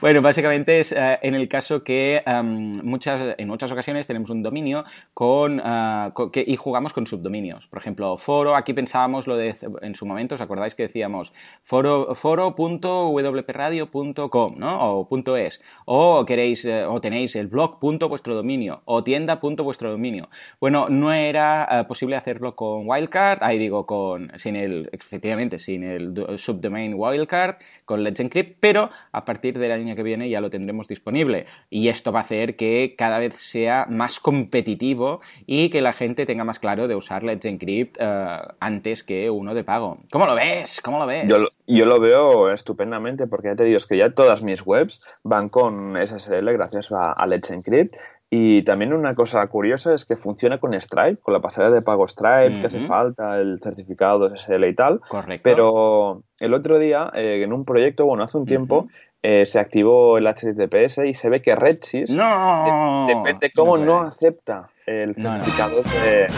Bueno, 0.01 0.23
básicamente 0.23 0.79
es 0.81 0.93
eh, 0.93 1.19
en 1.21 1.35
el 1.35 1.49
caso 1.49 1.85
que 1.85 2.23
em, 2.25 2.73
muchas, 2.83 3.35
en 3.37 3.49
muchas 3.49 3.71
ocasiones 3.71 4.07
tenemos 4.07 4.31
un 4.31 4.43
dominio 4.43 4.87
con, 5.13 5.61
eh, 5.63 6.11
y 6.47 6.57
jugamos 6.57 6.95
con 6.95 7.07
subdominios. 7.07 7.67
Por 7.67 7.81
ejemplo, 7.81 8.17
foro, 8.17 8.57
aquí 8.57 8.73
pensábamos 8.73 9.27
lo 9.27 9.37
de 9.37 9.55
en 9.83 9.95
su 9.95 10.07
momento, 10.07 10.37
¿os 10.37 10.41
acordáis 10.41 10.75
que 10.75 10.85
decíamos 10.85 11.35
foro, 11.63 12.15
foro.wpradio.com, 12.15 14.55
¿no? 14.57 14.79
O 14.81 15.07
.es. 15.37 15.61
O 15.85 16.25
queréis, 16.25 16.65
eh, 16.65 16.87
o 16.87 16.99
tenéis 17.01 17.37
el 17.37 17.49
blog 17.49 17.79
vuestro 17.81 18.35
dominio, 18.35 18.81
o 18.87 19.05
tienda 19.05 19.37
vuestro 19.37 19.91
dominio. 19.91 20.31
Bueno, 20.61 20.89
no 20.89 21.13
era 21.13 21.85
posible 21.89 22.17
hacerlo 22.17 22.57
con 22.57 22.89
Wildcard, 22.89 23.43
ahí 23.43 23.59
digo, 23.59 23.85
con, 23.87 24.33
sin 24.37 24.57
el, 24.57 24.90
efectivamente, 24.93 25.59
sin 25.59 25.85
el 25.85 26.39
subdomain 26.39 26.95
Wildcard, 26.95 27.57
con 27.85 28.03
Let's 28.03 28.21
Encrypt, 28.21 28.57
pero 28.61 28.91
a 29.13 29.25
partir 29.25 29.59
del 29.59 29.73
año 29.73 29.97
que 29.97 30.03
viene 30.03 30.29
ya 30.29 30.41
lo 30.41 30.51
tendremos 30.51 30.89
disponible. 30.89 31.47
Y 31.69 31.89
esto 31.89 32.13
va 32.13 32.21
a 32.21 32.23
hacer 32.23 32.57
que 32.57 32.95
cada 32.97 33.19
vez 33.19 33.35
sea 33.35 33.87
más 33.89 34.21
competitivo 34.21 35.21
y 35.47 35.71
que 35.71 35.81
la 35.81 35.93
gente 35.93 36.27
tenga 36.27 36.45
más 36.45 36.59
claro 36.59 36.89
de 36.89 36.95
usar 36.95 37.23
Let's 37.23 37.45
Encrypt 37.45 37.97
eh, 38.01 38.39
antes 38.61 39.05
que 39.05 39.31
uno 39.31 39.55
de 39.55 39.65
pago. 39.65 39.99
¿Cómo 40.11 40.27
lo 40.27 40.35
ves? 40.35 40.81
¿Cómo 40.81 40.99
lo 40.99 41.07
ves? 41.07 41.27
Yo, 41.67 41.87
lo 41.87 42.01
veo 42.01 42.53
estupendamente 42.53 43.27
porque 43.27 43.49
ya 43.49 43.57
te 43.57 43.65
digo, 43.65 43.77
es 43.77 43.87
que 43.87 43.97
ya 43.97 44.11
todas 44.11 44.43
mis 44.43 44.65
webs 44.65 45.03
van 45.23 45.49
con 45.49 45.97
SSL 45.97 46.53
gracias 46.53 46.91
a, 46.93 47.27
Let's 47.27 47.51
Encrypt. 47.51 47.97
Y 48.33 48.63
también 48.63 48.93
una 48.93 49.17
cosa 49.17 49.45
curiosa 49.49 49.93
es 49.93 50.05
que 50.05 50.15
funciona 50.15 50.59
con 50.59 50.73
Stripe, 50.81 51.17
con 51.17 51.35
la 51.35 51.41
pasarela 51.41 51.75
de 51.75 51.83
pago 51.83 52.07
Stripe, 52.07 52.61
que 52.61 52.67
hace 52.69 52.87
falta 52.87 53.41
el 53.41 53.59
certificado 53.61 54.31
SSL 54.37 54.65
y 54.67 54.75
tal. 54.75 55.01
Correcto. 55.01 55.43
Pero 55.43 56.23
el 56.39 56.55
otro 56.55 56.79
día, 56.79 57.11
eh, 57.13 57.43
en 57.43 57.53
un 57.53 57.65
proyecto, 57.65 58.07
bueno, 58.07 58.23
hace 58.23 58.39
un 58.39 58.47
tiempo, 58.47 58.87
eh, 59.23 59.45
se 59.47 59.59
activó 59.59 60.17
el 60.17 60.29
HTTPS 60.29 60.99
y 61.07 61.15
se 61.15 61.29
ve 61.29 61.43
que 61.43 61.57
Redsys, 61.57 62.11
no, 62.13 63.07
depende 63.09 63.51
cómo 63.51 63.77
no, 63.77 63.99
acepta 63.99 64.71
el 64.87 65.15
certificado 65.17 65.83
de 65.83 66.29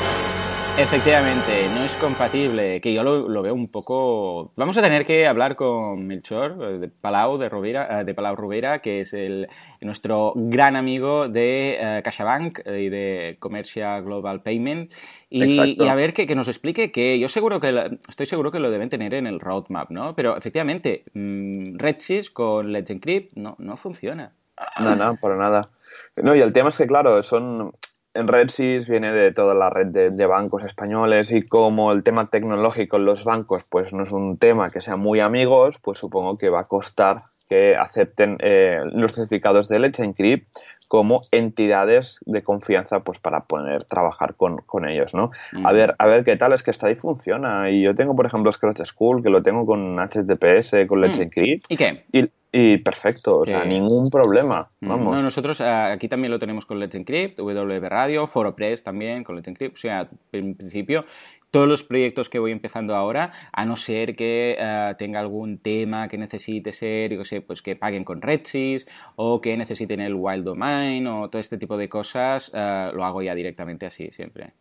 Efectivamente, 0.79 1.69
no 1.75 1.85
es 1.85 1.93
compatible, 1.97 2.81
que 2.81 2.95
yo 2.95 3.05
lo, 3.05 3.43
veo 3.43 3.55
un 3.55 3.69
poco... 3.69 4.53
Vamos 4.57 4.77
a 4.79 4.83
tener 4.83 5.05
que 5.05 5.27
hablar 5.27 5.55
con 5.55 6.07
Melchor 6.07 6.57
eh, 6.63 6.79
de 6.79 6.89
Palau, 6.89 7.37
de, 7.37 7.51
Rovira, 7.51 8.01
eh, 8.01 8.05
de 8.05 8.15
Palau 8.15 8.35
Rovira, 8.37 8.79
que 8.81 9.01
es 9.01 9.13
el, 9.13 9.49
nuestro 9.83 10.33
gran 10.35 10.75
amigo 10.75 11.29
de 11.29 11.77
eh, 11.79 12.03
CaixaBank 12.03 12.61
y 12.67 12.89
de 12.89 13.37
Commercial 13.39 14.03
Global 14.03 14.43
Payment, 14.43 14.91
y, 15.29 15.87
a 15.87 15.95
ver 15.95 16.15
que, 16.15 16.35
nos 16.35 16.49
explique 16.49 16.91
que 16.91 17.19
yo 17.19 17.29
seguro 17.29 17.61
que 17.61 17.99
estoy 18.09 18.25
seguro 18.25 18.51
que 18.51 18.59
lo 18.59 18.71
deben 18.71 18.89
tener 18.89 19.13
en 19.13 19.27
el 19.27 19.41
roadmap, 19.41 19.91
¿no? 19.91 20.15
Pero 20.17 20.39
efectivamente, 20.39 21.05
mmm, 21.13 21.77
Redsys 21.77 22.31
con 22.31 22.73
Let's 22.73 22.91
Encrypt 22.91 23.37
no, 23.37 23.57
no 23.59 23.77
funciona. 23.77 24.33
No, 24.81 24.97
no, 24.97 25.17
por 25.17 25.37
nada. 25.37 25.69
No, 26.17 26.35
y 26.35 26.41
el 26.41 26.53
tema 26.53 26.71
es 26.71 26.79
que, 26.79 26.87
claro, 26.87 27.23
son 27.23 27.73
en 28.15 28.29
RedSys 28.29 28.89
viene 28.89 29.13
de 29.13 29.33
toda 29.33 29.55
la 29.55 29.71
red 29.71 29.87
de, 29.87 30.27
bancos 30.27 30.65
españoles 30.65 31.33
y 31.33 31.43
como 31.43 31.93
el 31.93 32.03
tema 32.03 32.29
tecnológico 32.29 32.97
en 32.97 33.05
los 33.05 33.25
bancos 33.25 33.65
pues 33.69 33.93
no 33.93 34.03
es 34.03 34.13
un 34.13 34.39
tema 34.39 34.71
que 34.71 34.81
sea 34.81 34.97
muy 34.97 35.21
amigos, 35.21 35.79
pues 35.81 35.99
supongo 35.99 36.39
que 36.39 36.51
va 36.51 36.61
a 36.61 36.69
costar 36.69 37.25
que 37.49 37.77
acepten 37.77 38.39
eh, 38.41 38.79
los 38.93 39.15
certificados 39.15 39.69
de 39.69 39.79
Let's 39.79 40.01
Encrypt 40.01 40.47
como 40.93 41.23
entidades 41.31 42.21
de 42.27 42.43
confianza 42.43 43.01
pues 43.01 43.19
para 43.19 43.45
poder 43.45 43.85
trabajar 43.85 44.35
con, 44.35 44.87
ellos, 44.87 45.15
¿no? 45.15 45.31
A 45.65 45.73
ver, 45.73 45.95
a 45.97 46.05
ver 46.05 46.23
qué 46.23 46.37
tal 46.37 46.53
es 46.53 46.63
que 46.63 46.71
está 46.71 46.89
ahí 46.89 46.97
funciona. 46.97 47.71
Y 47.71 47.81
yo 47.81 47.95
tengo, 47.95 48.15
por 48.15 48.27
ejemplo, 48.27 48.53
Scratch 48.53 48.83
School, 48.85 49.23
que 49.23 49.31
lo 49.31 49.43
tengo 49.43 49.65
con 49.65 49.97
HTTPS, 49.97 50.87
con 50.87 51.01
Let's 51.01 51.19
mm. 51.19 51.23
Encrypt. 51.23 51.65
¿Y 51.71 51.77
qué? 51.79 52.05
Y 52.53 52.77
perfecto, 52.77 53.39
o 53.39 53.45
sea, 53.47 53.65
ningún 53.65 54.11
problema. 54.11 54.69
Mm, 54.81 54.89
vamos. 54.91 55.17
No, 55.17 55.23
nosotros 55.23 55.63
eh, 55.63 55.65
aquí 55.65 56.09
también 56.09 56.31
lo 56.31 56.39
tenemos 56.39 56.67
con 56.67 56.79
Let's 56.79 56.95
Encrypt, 56.95 57.39
W 57.39 57.89
Radio, 57.89 58.27
ForoPress 58.27 58.85
también 58.85 59.25
con 59.25 59.37
Let's 59.37 59.49
Encrypt. 59.49 59.75
O 59.75 59.81
sea, 59.81 60.11
en 60.33 60.55
principio 60.57 61.07
todos 61.53 61.69
los 61.69 61.85
proyectos 61.85 62.29
que 62.29 62.41
voy 62.41 62.51
empezando 62.51 62.97
ahora, 62.97 63.31
a 63.53 63.65
no 63.65 63.77
ser 63.77 64.17
que 64.17 64.57
eh, 64.59 64.95
tenga 64.99 65.21
algún 65.21 65.59
tema 65.59 66.09
que 66.09 66.19
necesite 66.19 66.73
ser, 66.73 67.13
yo 67.13 67.25
sé, 67.25 67.43
pues 67.43 67.63
que 67.63 67.77
paguen 67.77 68.05
con 68.05 68.23
Redsys 68.23 68.87
o 69.17 69.41
que 69.41 69.57
necesiten 69.57 70.01
el 70.01 70.15
Wild 70.15 70.45
Domain 70.45 71.07
o 71.07 71.29
todo 71.29 71.39
este 71.39 71.59
tipo 71.59 71.77
de 71.77 71.89
cosas, 71.89 72.51
eh, 72.55 72.91
lo 72.95 73.05
hago 73.05 73.23
ya 73.23 73.35
directamente 73.35 73.87
así 73.87 74.11
siempre. 74.13 74.55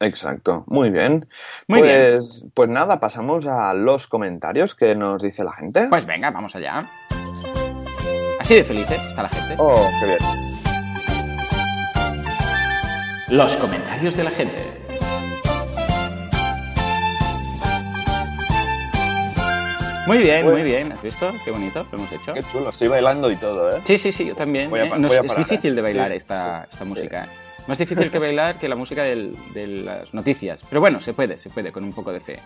Exacto, 0.00 0.64
muy 0.66 0.90
bien. 0.90 1.28
Muy 1.68 1.80
pues, 1.80 2.46
pues 2.54 2.68
nada, 2.70 2.98
pasamos 2.98 3.46
a 3.46 3.74
los 3.74 4.06
comentarios 4.06 4.74
que 4.74 4.94
nos 4.94 5.22
dice 5.22 5.44
la 5.44 5.52
gente. 5.52 5.86
Pues 5.88 6.06
venga, 6.06 6.30
vamos 6.30 6.56
allá. 6.56 6.90
Así 8.40 8.54
de 8.54 8.64
feliz 8.64 8.90
está 8.90 9.22
la 9.22 9.28
gente. 9.28 9.54
Oh, 9.58 9.86
qué 10.00 10.06
bien. 10.06 10.18
Los 13.28 13.54
comentarios 13.56 14.16
de 14.16 14.24
la 14.24 14.30
gente. 14.30 14.67
Muy 20.08 20.18
bien, 20.18 20.42
Pues- 20.44 20.52
muy 20.54 20.62
bien. 20.62 20.90
¿Has 20.92 21.02
visto? 21.02 21.30
Qué 21.44 21.50
bonito 21.50 21.86
lo 21.92 21.98
hemos 21.98 22.10
hecho. 22.12 22.34
Qué 22.34 22.42
chulo, 22.42 22.70
estoy 22.70 22.88
bailando 22.88 23.30
y 23.30 23.36
todo, 23.36 23.76
¿eh? 23.76 23.80
Sí, 23.84 23.98
sí, 23.98 24.10
sí, 24.10 24.24
yo 24.26 24.34
también. 24.34 24.70
Voy 24.70 24.80
a 24.80 24.84
¿eh? 24.84 24.88
No, 24.98 25.08
voy 25.08 25.16
a 25.16 25.20
es, 25.20 25.24
es 25.26 25.32
parar, 25.32 25.44
difícil 25.46 25.72
¿eh? 25.72 25.74
de 25.76 25.82
bailar 25.82 26.10
Sí, 26.10 26.16
esta, 26.16 26.62
sí, 26.64 26.68
esta 26.72 26.84
sí. 26.84 26.88
música. 26.90 27.24
¿eh? 27.24 27.28
Más 27.66 27.76
difícil 27.78 28.10
que 28.10 28.18
bailar 28.18 28.54
que 28.58 28.66
la 28.68 28.76
música 28.76 29.02
del- 29.02 29.36
de 29.52 29.66
las 29.66 30.14
noticias. 30.14 30.62
Pero 30.68 30.80
bueno, 30.80 31.00
se 31.00 31.12
puede, 31.12 31.36
se 31.36 31.50
puede, 31.50 31.70
con 31.70 31.84
un 31.84 31.92
poco 31.92 32.10
de 32.12 32.20
fe. 32.20 32.38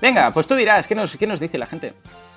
Venga, 0.00 0.30
pues 0.30 0.46
tú 0.46 0.54
dirás, 0.54 0.86
¿qué 0.88 0.94
nos, 0.94 1.14
qué 1.18 1.26
nos 1.26 1.38
dice 1.38 1.58
la 1.58 1.66
gente? 1.66 1.92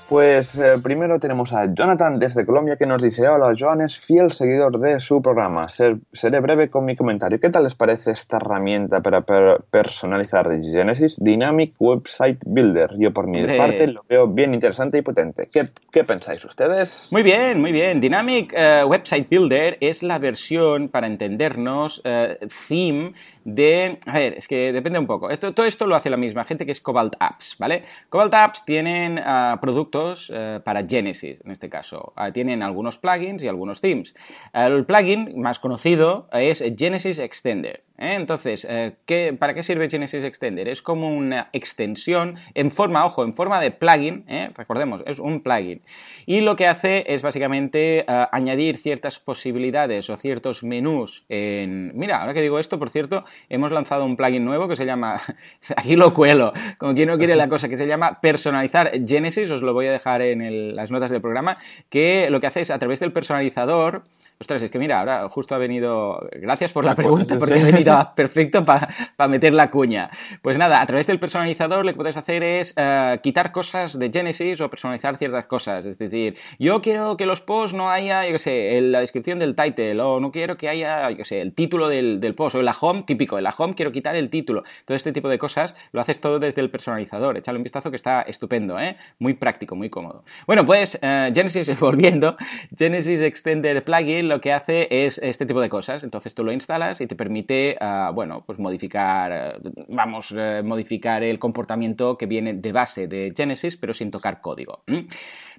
Pues 0.10 0.58
eh, 0.60 0.74
primero 0.84 1.18
tenemos 1.18 1.54
a 1.54 1.74
Jonathan 1.74 2.20
desde 2.20 2.46
Colombia 2.46 2.76
que 2.76 2.86
nos 2.86 3.02
dice, 3.02 3.28
hola, 3.28 3.54
Joan 3.58 3.82
es 3.82 3.98
fiel 3.98 4.32
seguidor 4.32 4.78
de 4.80 5.00
su 5.00 5.22
programa. 5.22 5.70
Ser- 5.70 5.98
seré 6.12 6.40
breve 6.40 6.70
con 6.70 6.86
mi 6.86 6.96
comentario. 6.96 7.40
¿Qué 7.40 7.50
tal 7.50 7.64
les 7.64 7.74
parece 7.74 8.12
esta 8.12 8.38
herramienta 8.38 9.00
para 9.02 9.22
per- 9.22 9.62
personalizar 9.72 10.48
Genesis 10.62 11.16
Dynamic 11.20 11.74
Website 11.80 12.40
Builder? 12.46 12.92
Yo 13.00 13.12
por 13.12 13.28
mi 13.28 13.44
parte 13.58 13.88
lo 13.88 14.04
veo 14.08 14.28
bien 14.28 14.54
interesante 14.54 14.98
y 15.00 15.02
potente. 15.02 15.50
¿Qué, 15.52 15.70
qué 15.92 16.04
pensáis 16.04 16.44
ustedes? 16.46 17.08
Muy 17.10 17.24
bien, 17.24 17.60
muy 17.60 17.72
bien. 17.72 18.00
Dynamic 18.00 18.54
eh, 18.56 18.84
Website 18.86 19.28
Builder 19.32 19.78
es 19.80 20.04
la 20.04 20.20
versión, 20.20 20.90
para 20.90 21.08
entendernos, 21.08 22.02
eh, 22.04 22.38
theme 22.68 23.14
de... 23.44 23.98
A 24.06 24.20
ver, 24.20 24.34
es 24.38 24.48
que 24.48 24.72
depende 24.72 25.00
un 25.00 25.08
poco. 25.08 25.30
Esto, 25.30 25.54
todo 25.54 25.66
esto 25.66 25.88
lo 25.88 25.96
hace 25.96 26.10
la 26.10 26.18
misma 26.18 26.44
gente 26.44 26.66
que 26.66 26.72
es 26.72 26.82
Cobalt 26.82 27.16
Apps, 27.20 27.56
¿vale? 27.60 27.84
Cobalt 28.10 28.34
Apps 28.34 28.66
tienen 28.66 29.20
ah, 29.20 29.60
productos 29.62 30.32
eh, 30.34 30.60
para 30.64 30.86
Genesis, 30.86 31.42
en 31.44 31.52
este 31.52 31.70
caso. 31.70 32.14
Ah, 32.16 32.32
tienen 32.32 32.64
algunos 32.64 32.98
plugins 32.98 33.44
y 33.44 33.48
algunos 33.48 33.82
themes. 33.82 34.16
El 34.54 34.86
plugin 34.86 35.40
más 35.42 35.60
conocido 35.60 36.28
es 36.32 36.64
Genesis 36.78 37.20
Extender. 37.20 37.84
¿Eh? 37.98 38.14
Entonces, 38.16 38.66
eh, 38.70 38.94
¿qué- 39.06 39.36
¿para 39.38 39.54
qué 39.54 39.64
sirve 39.64 39.90
Genesis 39.90 40.24
Extender? 40.24 40.68
Es 40.68 40.82
como 40.82 41.10
una 41.16 41.50
extensión 41.54 42.36
en 42.54 42.72
forma, 42.72 43.06
ojo, 43.06 43.24
en 43.24 43.34
forma 43.34 43.60
de 43.62 43.72
plugin, 43.72 44.26
¿eh? 44.28 44.50
recordemos, 44.56 45.02
es 45.06 45.20
un 45.20 45.42
plugin. 45.42 45.82
Y 46.26 46.42
lo 46.42 46.56
que 46.56 46.68
hace 46.68 47.04
es 47.14 47.22
básicamente 47.22 48.06
añadir 48.08 48.78
ciertas 48.78 49.20
posibilidades 49.20 50.10
o 50.10 50.18
ciertos 50.18 50.64
menús 50.64 51.26
en... 51.30 51.92
Mira, 51.96 52.22
ahora 52.22 52.34
que 52.34 52.42
digo 52.42 52.60
esto, 52.60 52.80
por 52.80 52.90
cierto, 52.90 53.26
hemos 53.50 53.72
lanzado 53.72 54.06
un 54.06 54.16
plugin 54.18 54.46
nuevo 54.46 54.68
que 54.68 54.76
se 54.76 54.86
llama... 54.86 55.22
Aquí 55.76 55.96
lo 55.96 56.14
cuelo, 56.14 56.54
como 56.78 56.94
quien 56.96 57.10
no 57.10 57.18
quiere 57.18 57.36
la 57.36 57.50
cosa, 57.50 57.70
que 57.70 57.78
se 57.78 57.88
llama 57.88 58.20
personalizar 58.22 58.92
Genesis, 59.06 59.50
os 59.52 59.62
lo 59.62 59.74
voy 59.74 59.88
a 59.88 59.92
dejar 59.92 60.22
en 60.22 60.76
las 60.76 60.92
notas 60.92 61.12
del 61.12 61.22
programa, 61.22 61.58
que 61.90 62.30
lo 62.30 62.40
que 62.40 62.48
hace 62.48 62.62
es 62.62 62.72
a 62.72 62.80
través 62.80 63.00
del 63.00 63.12
personalizador... 63.12 64.04
Ostras, 64.44 64.62
es 64.62 64.70
que 64.72 64.78
mira, 64.78 65.00
ahora 65.00 65.30
justo 65.30 65.56
ha 65.56 65.58
venido... 65.58 66.28
Gracias 66.34 66.74
por 66.74 66.84
la 66.84 66.96
pregunta, 66.96 67.40
porque 67.40 67.62
ha 67.62 67.64
venido 67.64 68.12
perfecto 68.14 68.66
para 68.66 68.90
meter 69.30 69.54
la 69.54 69.72
cuña. 69.72 70.10
Pues 70.42 70.58
nada, 70.58 70.82
a 70.82 70.86
través 70.86 71.08
del 71.08 71.18
personalizador 71.18 71.86
lo 71.86 71.94
que 71.94 71.96
puedes 71.96 72.18
hacer 72.18 72.44
es 72.44 72.74
eh, 72.76 73.22
quitar 73.24 73.54
cosas 73.54 73.98
de 73.98 74.12
Genesis 74.12 74.60
o 74.60 74.70
personalizar 74.70 75.16
ciertas 75.16 75.46
cosas. 75.46 75.86
Es 75.86 75.98
decir, 75.98 76.36
yo 76.60 76.82
quiero 76.82 77.16
que 77.16 77.26
los 77.26 77.40
posts 77.40 77.74
no 77.74 77.90
haya, 77.90 78.26
yo 78.26 78.34
qué 78.34 78.40
sé, 78.40 78.78
en 78.78 78.92
la 78.92 79.00
descripción 79.00 79.40
del 79.40 79.56
title, 79.56 80.02
o 80.02 80.20
no 80.20 80.34
quiero 80.34 80.58
que 80.58 80.68
haya, 80.68 81.10
yo 81.10 81.16
qué 81.16 81.24
sé, 81.24 81.40
el 81.40 81.54
título 81.54 81.88
del, 81.88 82.20
del 82.20 82.36
post, 82.36 82.58
o 82.58 82.60
en 82.60 82.66
la 82.66 82.76
home, 82.78 83.04
típico, 83.04 83.38
en 83.38 83.46
la 83.46 83.56
home 83.58 83.76
quiero 83.76 83.94
quitar 83.94 84.18
el 84.18 84.30
título. 84.30 84.66
Todo 84.84 84.98
este 84.98 85.14
tipo 85.14 85.30
de 85.30 85.38
cosas 85.38 85.74
lo 85.94 86.02
haces 86.02 86.20
todo 86.20 86.40
desde 86.40 86.60
el 86.60 86.70
personalizador. 86.70 87.38
Échale 87.38 87.60
un 87.60 87.64
vistazo 87.64 87.92
que 87.92 87.96
está 87.96 88.24
estupendo, 88.24 88.78
¿eh? 88.78 88.98
Muy 89.20 89.36
práctico, 89.36 89.78
muy 89.78 89.90
cómodo. 89.90 90.26
Bueno, 90.48 90.66
pues 90.66 91.00
eh, 91.02 91.32
Genesis, 91.34 91.80
volviendo, 91.80 92.36
Genesis 92.78 93.22
Extender 93.22 93.86
Plugin 93.86 94.33
lo 94.34 94.42
que 94.42 94.52
hace 94.52 94.88
es 94.90 95.20
este 95.20 95.46
tipo 95.46 95.62
de 95.62 95.70
cosas. 95.70 96.04
Entonces 96.04 96.34
tú 96.34 96.44
lo 96.44 96.52
instalas 96.52 97.00
y 97.02 97.08
te 97.08 97.16
permite, 97.16 97.78
ah, 97.80 98.12
bueno, 98.14 98.44
pues 98.46 98.60
modificar, 98.60 99.32
eh, 99.32 99.72
vamos, 99.88 100.34
eh, 100.36 100.62
modificar 100.64 101.24
el 101.24 101.40
comportamiento 101.40 102.18
que 102.18 102.26
viene 102.26 102.54
de 102.54 102.72
base 102.72 103.08
de 103.08 103.34
Genesis, 103.36 103.78
pero 103.78 103.94
sin 103.94 104.12
tocar 104.12 104.42
código. 104.42 104.84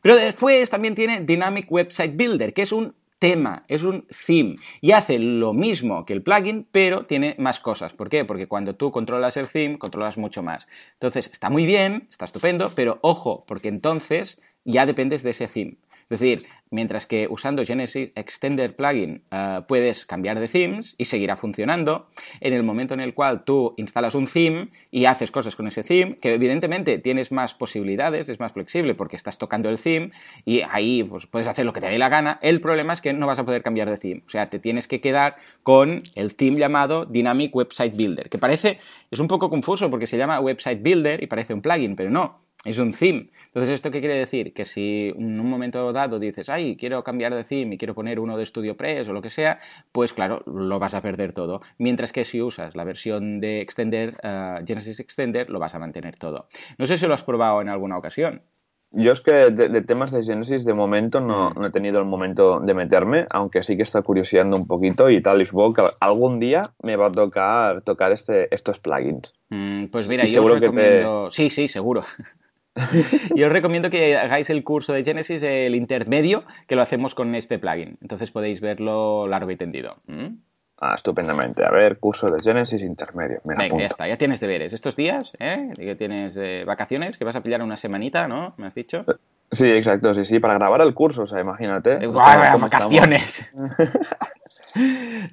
Pero 0.02 0.16
después 0.16 0.68
también 0.70 0.94
tiene 0.94 1.20
Dynamic 1.20 1.70
Website 1.70 2.16
Builder, 2.16 2.52
que 2.52 2.62
es 2.62 2.72
un 2.72 2.94
tema, 3.18 3.64
es 3.68 3.84
un 3.84 4.06
theme 4.26 4.56
y 4.80 4.90
hace 4.90 5.18
lo 5.18 5.52
mismo 5.52 6.04
que 6.04 6.12
el 6.12 6.22
plugin, 6.22 6.66
pero 6.70 7.04
tiene 7.04 7.36
más 7.38 7.60
cosas. 7.60 7.92
¿Por 7.92 8.10
qué? 8.10 8.24
Porque 8.24 8.48
cuando 8.48 8.74
tú 8.74 8.90
controlas 8.90 9.36
el 9.36 9.48
theme, 9.48 9.78
controlas 9.78 10.18
mucho 10.18 10.42
más. 10.42 10.66
Entonces, 10.94 11.30
está 11.32 11.48
muy 11.48 11.64
bien, 11.64 12.06
está 12.10 12.26
estupendo, 12.26 12.72
pero 12.74 12.98
ojo, 13.00 13.44
porque 13.46 13.68
entonces 13.68 14.38
ya 14.64 14.84
dependes 14.84 15.22
de 15.22 15.30
ese 15.30 15.46
theme. 15.46 15.76
Es 16.10 16.20
decir, 16.20 16.46
mientras 16.74 17.06
que 17.06 17.28
usando 17.30 17.64
Genesis 17.64 18.10
Extender 18.14 18.74
Plugin 18.74 19.22
eh, 19.30 19.60
puedes 19.66 20.04
cambiar 20.04 20.40
de 20.40 20.48
themes 20.48 20.94
y 20.98 21.06
seguirá 21.06 21.36
funcionando, 21.36 22.08
en 22.40 22.52
el 22.52 22.62
momento 22.62 22.94
en 22.94 23.00
el 23.00 23.14
cual 23.14 23.44
tú 23.44 23.74
instalas 23.76 24.14
un 24.14 24.26
theme 24.26 24.68
y 24.90 25.06
haces 25.06 25.30
cosas 25.30 25.56
con 25.56 25.66
ese 25.68 25.84
theme, 25.84 26.16
que 26.18 26.34
evidentemente 26.34 26.98
tienes 26.98 27.32
más 27.32 27.54
posibilidades, 27.54 28.28
es 28.28 28.40
más 28.40 28.52
flexible 28.52 28.94
porque 28.94 29.16
estás 29.16 29.38
tocando 29.38 29.70
el 29.70 29.78
theme 29.78 30.10
y 30.44 30.62
ahí 30.62 31.04
pues, 31.04 31.26
puedes 31.26 31.48
hacer 31.48 31.64
lo 31.64 31.72
que 31.72 31.80
te 31.80 31.86
dé 31.86 31.98
la 31.98 32.08
gana, 32.08 32.38
el 32.42 32.60
problema 32.60 32.92
es 32.92 33.00
que 33.00 33.12
no 33.12 33.26
vas 33.26 33.38
a 33.38 33.44
poder 33.44 33.62
cambiar 33.62 33.88
de 33.88 33.96
theme, 33.96 34.22
o 34.26 34.30
sea, 34.30 34.50
te 34.50 34.58
tienes 34.58 34.88
que 34.88 35.00
quedar 35.00 35.36
con 35.62 36.02
el 36.16 36.34
theme 36.34 36.58
llamado 36.58 37.06
Dynamic 37.06 37.54
Website 37.54 37.94
Builder, 37.94 38.28
que 38.28 38.38
parece, 38.38 38.78
es 39.10 39.20
un 39.20 39.28
poco 39.28 39.48
confuso 39.48 39.90
porque 39.90 40.06
se 40.06 40.18
llama 40.18 40.40
Website 40.40 40.82
Builder 40.82 41.22
y 41.22 41.26
parece 41.26 41.54
un 41.54 41.62
plugin, 41.62 41.94
pero 41.94 42.10
no, 42.10 42.43
es 42.64 42.78
un 42.78 42.92
theme. 42.92 43.30
Entonces, 43.46 43.74
¿esto 43.74 43.90
qué 43.90 44.00
quiere 44.00 44.16
decir? 44.16 44.54
Que 44.54 44.64
si 44.64 45.12
en 45.16 45.38
un 45.38 45.48
momento 45.50 45.92
dado 45.92 46.18
dices, 46.18 46.48
ay, 46.48 46.76
quiero 46.76 47.04
cambiar 47.04 47.34
de 47.34 47.44
theme 47.44 47.74
y 47.74 47.78
quiero 47.78 47.94
poner 47.94 48.18
uno 48.20 48.36
de 48.36 48.46
StudioPress 48.46 49.08
o 49.08 49.12
lo 49.12 49.20
que 49.22 49.30
sea, 49.30 49.58
pues 49.92 50.12
claro, 50.14 50.42
lo 50.46 50.78
vas 50.78 50.94
a 50.94 51.02
perder 51.02 51.32
todo. 51.32 51.60
Mientras 51.78 52.12
que 52.12 52.24
si 52.24 52.40
usas 52.40 52.74
la 52.74 52.84
versión 52.84 53.40
de 53.40 53.60
Extender, 53.60 54.14
eh, 54.22 54.60
Genesis 54.66 54.98
Extender, 55.00 55.50
lo 55.50 55.58
vas 55.58 55.74
a 55.74 55.78
mantener 55.78 56.16
todo. 56.16 56.46
No 56.78 56.86
sé 56.86 56.96
si 56.98 57.06
lo 57.06 57.14
has 57.14 57.22
probado 57.22 57.60
en 57.60 57.68
alguna 57.68 57.98
ocasión. 57.98 58.42
Yo 58.96 59.10
es 59.10 59.20
que 59.20 59.32
de, 59.50 59.68
de 59.68 59.82
temas 59.82 60.12
de 60.12 60.22
Genesis 60.22 60.64
de 60.64 60.72
momento 60.72 61.20
no, 61.20 61.50
no 61.50 61.66
he 61.66 61.70
tenido 61.72 61.98
el 61.98 62.06
momento 62.06 62.60
de 62.60 62.74
meterme, 62.74 63.26
aunque 63.30 63.64
sí 63.64 63.76
que 63.76 63.82
está 63.82 64.02
curioseando 64.02 64.56
un 64.56 64.68
poquito 64.68 65.10
y 65.10 65.20
tal, 65.20 65.42
y 65.42 65.44
supongo 65.44 65.72
que 65.72 65.82
algún 65.98 66.38
día 66.38 66.62
me 66.80 66.94
va 66.94 67.08
a 67.08 67.10
tocar 67.12 67.82
tocar 67.82 68.12
este, 68.12 68.54
estos 68.54 68.78
plugins. 68.78 69.34
Mm, 69.48 69.86
pues 69.86 70.08
mira, 70.08 70.22
Y 70.24 70.28
yo 70.28 70.42
os 70.42 70.46
seguro 70.46 70.54
que 70.54 70.60
te- 70.60 70.66
recomiendo... 70.68 71.28
Sí, 71.32 71.50
sí, 71.50 71.66
seguro. 71.66 72.02
Yo 73.36 73.46
os 73.46 73.52
recomiendo 73.52 73.90
que 73.90 74.16
hagáis 74.16 74.50
el 74.50 74.62
curso 74.62 74.92
de 74.92 75.04
Genesis, 75.04 75.42
el 75.42 75.74
intermedio, 75.74 76.44
que 76.66 76.76
lo 76.76 76.82
hacemos 76.82 77.14
con 77.14 77.34
este 77.34 77.58
plugin. 77.58 77.98
Entonces 78.00 78.30
podéis 78.30 78.60
verlo 78.60 79.28
largo 79.28 79.50
y 79.50 79.56
tendido. 79.56 79.96
¿Mm? 80.06 80.36
Ah, 80.80 80.94
estupendamente. 80.96 81.64
A 81.64 81.70
ver, 81.70 81.98
curso 81.98 82.28
de 82.28 82.42
Genesis 82.42 82.82
intermedio. 82.82 83.40
Me 83.46 83.54
Venga, 83.54 83.78
ya 83.78 83.86
está, 83.86 84.08
ya 84.08 84.18
tienes 84.18 84.40
deberes. 84.40 84.72
Estos 84.72 84.96
días, 84.96 85.32
¿eh? 85.38 85.70
Que 85.76 85.94
tienes 85.94 86.36
eh, 86.36 86.64
vacaciones, 86.66 87.16
que 87.16 87.24
vas 87.24 87.36
a 87.36 87.42
pillar 87.42 87.62
una 87.62 87.76
semanita, 87.76 88.26
¿no? 88.26 88.54
¿Me 88.56 88.66
has 88.66 88.74
dicho? 88.74 89.04
Sí, 89.52 89.70
exacto, 89.70 90.14
sí, 90.14 90.24
sí, 90.24 90.40
para 90.40 90.54
grabar 90.54 90.80
el 90.80 90.92
curso, 90.92 91.22
o 91.22 91.26
sea, 91.26 91.40
imagínate. 91.40 92.04
Vacaciones. 92.08 93.54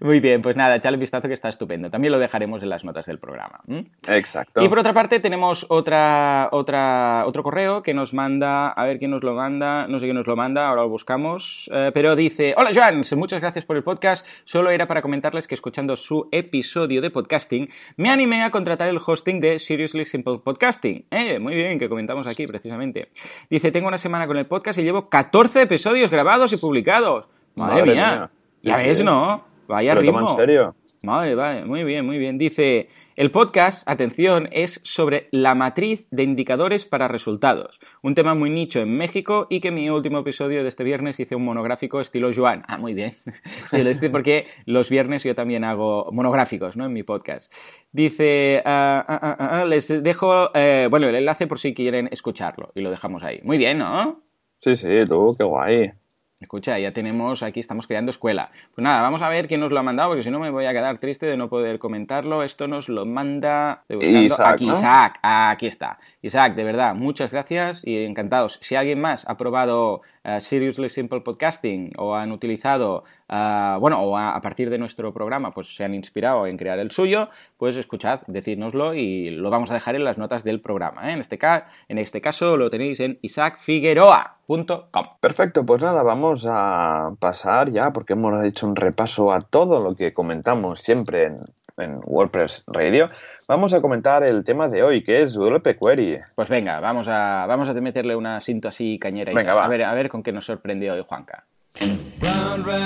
Muy 0.02 0.20
bien, 0.20 0.42
pues 0.42 0.56
nada, 0.56 0.76
echale 0.76 0.96
un 0.96 1.02
vistazo 1.02 1.28
que 1.28 1.34
está 1.34 1.50
estupendo. 1.50 1.90
También 1.90 2.12
lo 2.12 2.20
dejaremos 2.20 2.62
en 2.64 2.70
las 2.70 2.84
notas 2.84 3.06
del 3.06 3.20
programa. 3.20 3.62
Exacto. 4.08 4.64
Y 4.64 4.70
por 4.70 4.80
otra 4.80 4.94
parte 4.94 5.20
tenemos 5.20 5.66
otra, 5.70 6.50
otra, 6.52 7.24
otro 7.26 7.44
correo 7.44 7.82
que 7.82 7.94
nos 7.94 8.14
manda, 8.14 8.70
a 8.70 8.86
ver 8.86 8.98
quién 8.98 9.12
nos 9.12 9.24
lo 9.24 9.34
manda, 9.34 9.88
no 9.88 10.00
sé 10.00 10.06
quién 10.06 10.16
nos 10.16 10.28
lo 10.28 10.36
manda, 10.36 10.68
ahora 10.70 10.84
lo 10.84 10.90
buscamos, 10.90 11.70
eh, 11.74 11.92
pero 11.94 12.16
dice, 12.16 12.54
hola 12.58 12.72
Joan, 12.74 13.02
muchas 13.16 13.42
gracias 13.42 13.66
por 13.66 13.78
el 13.78 13.84
podcast, 13.84 14.26
solo 14.44 14.70
era 14.70 14.88
para 14.88 15.02
comentarles 15.02 15.48
que 15.48 15.56
escuchando 15.56 15.96
su 15.96 16.28
episodio 16.32 17.02
de 17.02 17.10
podcasting 17.10 17.70
me 17.98 18.10
animé 18.10 18.44
a 18.44 18.52
contratar 18.52 18.90
el 18.90 19.00
hosting 19.06 19.40
de 19.40 19.60
Seriously 19.60 20.06
Simple 20.06 20.40
Podcasting. 20.44 21.06
Eh, 21.12 21.40
muy 21.40 21.56
bien, 21.56 21.80
que 21.80 21.90
comentamos 21.90 22.28
aquí 22.28 22.48
precisamente. 22.48 23.10
Dice, 23.50 23.72
tengo 23.72 23.88
una 23.88 23.98
semana 23.98 24.28
con 24.28 24.38
el 24.38 24.46
podcast 24.46 24.80
y 24.80 24.84
llevo 24.84 25.10
14 25.10 25.64
episodios 25.64 26.10
grabados 26.10 26.54
y 26.54 26.58
publicados. 26.58 27.28
Madre, 27.56 27.82
Madre 27.82 27.92
mía. 27.94 28.12
mía. 28.12 28.32
Ya 28.62 28.78
ves, 28.78 29.00
sí. 29.00 29.04
¿no? 29.04 29.44
Vaya 29.68 29.96
¿Pero 29.96 30.06
toma 30.06 30.20
ritmo. 30.20 30.32
en 30.32 30.38
serio? 30.38 30.76
Vale, 31.04 31.34
vale, 31.34 31.66
muy 31.66 31.84
bien, 31.84 32.06
muy 32.06 32.20
bien. 32.20 32.38
Dice, 32.38 32.88
el 33.16 33.32
podcast, 33.32 33.90
atención, 33.90 34.48
es 34.52 34.82
sobre 34.84 35.30
la 35.32 35.56
matriz 35.56 36.08
de 36.12 36.22
indicadores 36.22 36.86
para 36.86 37.08
resultados. 37.08 37.80
Un 38.04 38.14
tema 38.14 38.36
muy 38.36 38.52
nicho 38.52 38.82
en 38.82 38.96
México 38.96 39.48
y 39.50 39.62
que 39.62 39.70
en 39.70 39.76
mi 39.76 39.90
último 39.90 40.20
episodio 40.20 40.62
de 40.62 40.70
este 40.70 40.84
viernes 40.84 41.20
hice 41.20 41.36
un 41.36 41.44
monográfico 41.44 42.02
estilo 42.02 42.30
Joan. 42.36 42.62
Ah, 42.68 42.78
muy 42.78 42.94
bien. 42.94 43.14
y 43.72 43.82
lo 43.82 43.90
dice 43.90 44.12
porque 44.12 44.46
los 44.66 44.92
viernes 44.92 45.24
yo 45.24 45.34
también 45.34 45.64
hago 45.64 46.08
monográficos, 46.12 46.78
¿no? 46.78 46.86
En 46.86 46.94
mi 46.94 47.02
podcast. 47.02 47.52
Dice, 47.92 48.62
ah, 48.64 49.04
ah, 49.08 49.38
ah, 49.40 49.66
les 49.66 50.04
dejo, 50.04 50.52
eh, 50.54 50.88
bueno, 50.92 51.08
el 51.08 51.16
enlace 51.16 51.48
por 51.48 51.58
si 51.58 51.74
quieren 51.74 52.10
escucharlo 52.12 52.72
y 52.76 52.82
lo 52.82 52.92
dejamos 52.92 53.24
ahí. 53.24 53.40
Muy 53.42 53.58
bien, 53.58 53.80
¿no? 53.80 54.22
Sí, 54.60 54.78
sí, 54.78 54.88
tú, 55.10 55.34
qué 55.36 55.44
guay. 55.44 55.94
Escucha, 56.42 56.80
ya 56.80 56.92
tenemos 56.92 57.44
aquí, 57.44 57.60
estamos 57.60 57.86
creando 57.86 58.10
escuela. 58.10 58.50
Pues 58.74 58.84
nada, 58.84 59.04
vamos 59.04 59.22
a 59.22 59.30
ver 59.30 59.48
quién 59.48 59.60
nos 59.60 59.72
lo 59.72 59.80
ha 59.80 59.84
mandado, 59.84 60.10
porque 60.10 60.24
si 60.24 60.32
no 60.32 60.40
me 60.40 60.50
voy 60.50 60.66
a 60.66 60.74
quedar 60.74 60.98
triste 60.98 61.28
de 61.28 61.38
no 61.38 61.50
poder 61.50 61.78
comentarlo. 61.78 62.42
Esto 62.42 62.68
nos 62.68 62.90
lo 62.90 63.06
manda 63.06 63.84
Isaac, 63.88 64.50
aquí, 64.54 64.66
¿no? 64.66 64.74
Isaac, 64.74 65.20
aquí 65.22 65.68
está. 65.68 66.00
Isaac, 66.24 66.56
de 66.56 66.64
verdad, 66.64 66.96
muchas 66.96 67.32
gracias 67.32 67.86
y 67.86 68.04
encantados. 68.06 68.58
Si 68.64 68.76
alguien 68.76 69.00
más 69.00 69.30
ha 69.30 69.38
probado 69.38 70.02
eh, 70.24 70.40
Seriously 70.40 70.90
Simple 70.90 71.22
Podcasting 71.22 71.94
o 71.98 72.16
han 72.16 72.32
utilizado, 72.32 73.04
eh, 73.28 73.78
bueno, 73.80 74.02
o 74.02 74.18
a, 74.18 74.40
partir 74.42 74.70
de 74.70 74.78
nuestro 74.78 75.14
programa, 75.14 75.52
pues 75.52 75.76
se 75.76 75.84
han 75.84 75.96
inspirado 75.96 76.46
en 76.48 76.58
crear 76.58 76.80
el 76.80 76.92
suyo, 76.92 77.30
pues 77.58 77.78
escuchad, 77.78 78.22
decírnoslo 78.28 78.94
y 78.94 79.32
lo 79.32 79.50
vamos 79.50 79.72
a 79.72 79.74
dejar 79.74 79.96
en 79.96 80.04
las 80.04 80.18
notas 80.18 80.44
del 80.44 80.62
programa. 80.62 81.10
¿eh? 81.10 81.14
En, 81.14 81.20
este 81.20 81.40
en 81.88 81.98
este 81.98 82.22
caso 82.22 82.58
lo 82.58 82.70
tenéis 82.70 83.00
en 83.00 83.18
isaacfigueroa.com. 83.22 85.06
Perfecto, 85.20 85.66
pues 85.66 85.82
nada, 85.82 86.04
vamos 86.04 86.46
a 86.48 87.16
pasar 87.20 87.72
ya, 87.72 87.92
porque 87.92 88.14
hemos 88.14 88.44
hecho 88.44 88.68
un 88.68 88.76
repaso 88.76 89.32
a 89.32 89.42
todo 89.42 89.80
lo 89.80 89.96
que 89.96 90.14
comentamos 90.14 90.80
siempre 90.80 91.26
en, 91.26 91.40
en 91.82 92.00
WordPress 92.04 92.64
Radio. 92.68 93.10
Vamos 93.48 93.74
a 93.74 93.82
comentar 93.82 94.24
el 94.24 94.44
tema 94.44 94.68
de 94.70 94.84
hoy, 94.84 95.04
que 95.04 95.24
es 95.24 95.34
WP 95.36 95.78
Query. 95.80 96.20
Pues 96.36 96.50
venga, 96.50 96.80
vamos 96.80 97.08
a, 97.08 97.46
vamos 97.48 97.68
a 97.70 97.74
meterle 97.74 98.16
una 98.16 98.40
cinta 98.40 98.70
así 98.70 98.98
cañera. 99.00 99.32
y 99.32 99.36
Venga, 99.36 99.50
tal. 99.52 99.58
va. 99.60 99.66
A 99.66 99.68
ver, 99.68 99.84
a 99.84 99.94
ver 99.94 100.10
con 100.10 100.24
qué 100.24 100.32
nos 100.32 100.46
sorprendió 100.46 100.94
hoy 100.94 101.04
Juanca. 101.08 101.46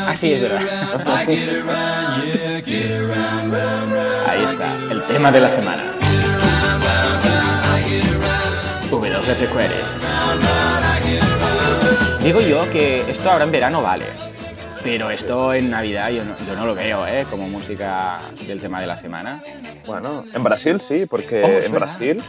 Así 0.08 0.34
es 0.34 0.41
verdad. 0.41 0.62
Ahí 4.27 4.43
está, 4.43 4.75
el 4.91 5.01
tema 5.03 5.31
de 5.31 5.39
la 5.41 5.49
semana. 5.49 5.84
WP 8.91 9.51
Query. 9.51 9.81
Digo 12.23 12.41
yo 12.41 12.69
que 12.71 13.01
esto 13.10 13.29
ahora 13.29 13.43
en 13.45 13.51
verano 13.51 13.81
vale. 13.81 14.05
Pero 14.86 15.10
esto 15.10 15.52
en 15.54 15.71
Navidad 15.71 16.12
yo 16.12 16.24
no, 16.24 16.36
yo 16.48 16.56
no 16.56 16.67
lo 16.67 16.76
veo, 16.76 17.08
¿eh? 17.08 17.26
Como 17.32 17.48
música 17.50 18.19
del 18.45 18.62
tema 18.62 18.80
de 18.80 18.86
la 18.88 18.95
semana. 18.95 19.41
Bueno, 19.88 20.24
en 20.32 20.43
Brasil 20.43 20.80
sí, 20.80 21.08
porque 21.08 21.43
Oh, 21.43 21.48
es 21.48 21.65
en 21.65 21.71
verdad. 21.71 21.88
Brasil, 21.88 22.24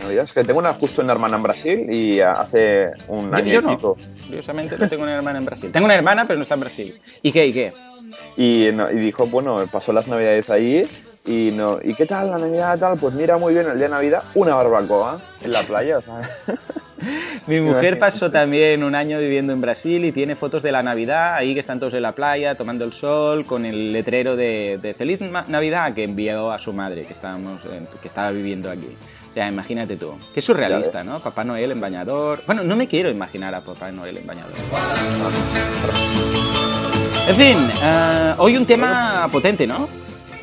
no 0.00 0.08
digas 0.08 0.32
que 0.32 0.44
tengo 0.44 0.60
una, 0.60 0.74
justo 0.74 1.02
una 1.02 1.12
hermana 1.12 1.36
en 1.38 1.42
Brasil 1.42 1.86
y 1.92 2.20
hace 2.20 2.92
un 3.08 3.30
Yo, 3.30 3.36
año 3.36 3.52
yo 3.52 3.58
y 3.58 3.76
pico. 3.76 3.96
Curiosamente 4.26 4.78
no 4.78 4.88
tengo 4.88 5.02
una 5.02 5.16
hermana 5.16 5.38
en 5.40 5.44
Brasil. 5.44 5.72
Tengo 5.72 5.86
una 5.86 5.96
hermana, 5.96 6.24
pero 6.24 6.36
no 6.38 6.42
está 6.42 6.54
en 6.54 6.60
Brasil. 6.60 6.94
¿Y 7.20 7.32
qué? 7.32 7.46
¿Y 7.46 7.52
qué? 7.52 7.72
Y, 8.36 8.70
no- 8.72 8.88
y 8.90 8.94
dijo, 8.96 9.26
bueno, 9.26 9.56
pasó 9.70 9.92
las 9.92 10.06
navidades 10.06 10.48
allí 10.50 10.82
y 11.26 11.50
no 11.52 11.78
y 11.82 11.94
qué 11.94 12.04
tal 12.06 12.30
la 12.30 12.38
navidad 12.38 12.76
tal 12.80 12.98
pues 12.98 13.14
mira 13.14 13.36
muy 13.38 13.54
bien 13.54 13.66
el 13.68 13.78
día 13.78 13.86
de 13.86 13.92
navidad 13.94 14.24
una 14.34 14.56
barbacoa 14.56 15.20
en 15.44 15.52
la 15.52 15.60
playa 15.60 15.98
o 15.98 16.02
sea, 16.02 16.28
Mi 17.46 17.60
mujer 17.60 17.98
pasó 17.98 18.30
también 18.30 18.84
un 18.84 18.94
año 18.94 19.18
viviendo 19.18 19.52
en 19.52 19.60
Brasil 19.60 20.04
y 20.04 20.12
tiene 20.12 20.36
fotos 20.36 20.62
de 20.62 20.72
la 20.72 20.82
Navidad, 20.82 21.34
ahí 21.34 21.54
que 21.54 21.60
están 21.60 21.78
todos 21.78 21.94
en 21.94 22.02
la 22.02 22.12
playa 22.12 22.54
tomando 22.54 22.84
el 22.84 22.92
sol 22.92 23.44
con 23.44 23.64
el 23.64 23.92
letrero 23.92 24.36
de, 24.36 24.78
de 24.80 24.94
Feliz 24.94 25.20
Navidad 25.20 25.94
que 25.94 26.04
envió 26.04 26.52
a 26.52 26.58
su 26.58 26.72
madre 26.72 27.04
que, 27.04 27.12
estábamos, 27.12 27.62
que 28.00 28.08
estaba 28.08 28.30
viviendo 28.30 28.70
aquí. 28.70 28.88
Ya, 29.34 29.48
imagínate 29.48 29.96
tú. 29.96 30.14
Qué 30.34 30.42
surrealista, 30.42 31.02
¿no? 31.02 31.20
Papá 31.20 31.42
Noel 31.42 31.72
en 31.72 31.80
bañador. 31.80 32.42
Bueno, 32.46 32.62
no 32.62 32.76
me 32.76 32.86
quiero 32.86 33.08
imaginar 33.08 33.54
a 33.54 33.62
Papá 33.62 33.90
Noel 33.90 34.18
en 34.18 34.26
bañador. 34.26 34.52
En 37.28 37.36
fin, 37.36 37.56
eh, 37.80 38.34
hoy 38.38 38.56
un 38.56 38.66
tema 38.66 39.28
potente, 39.30 39.64
¿no? 39.64 39.88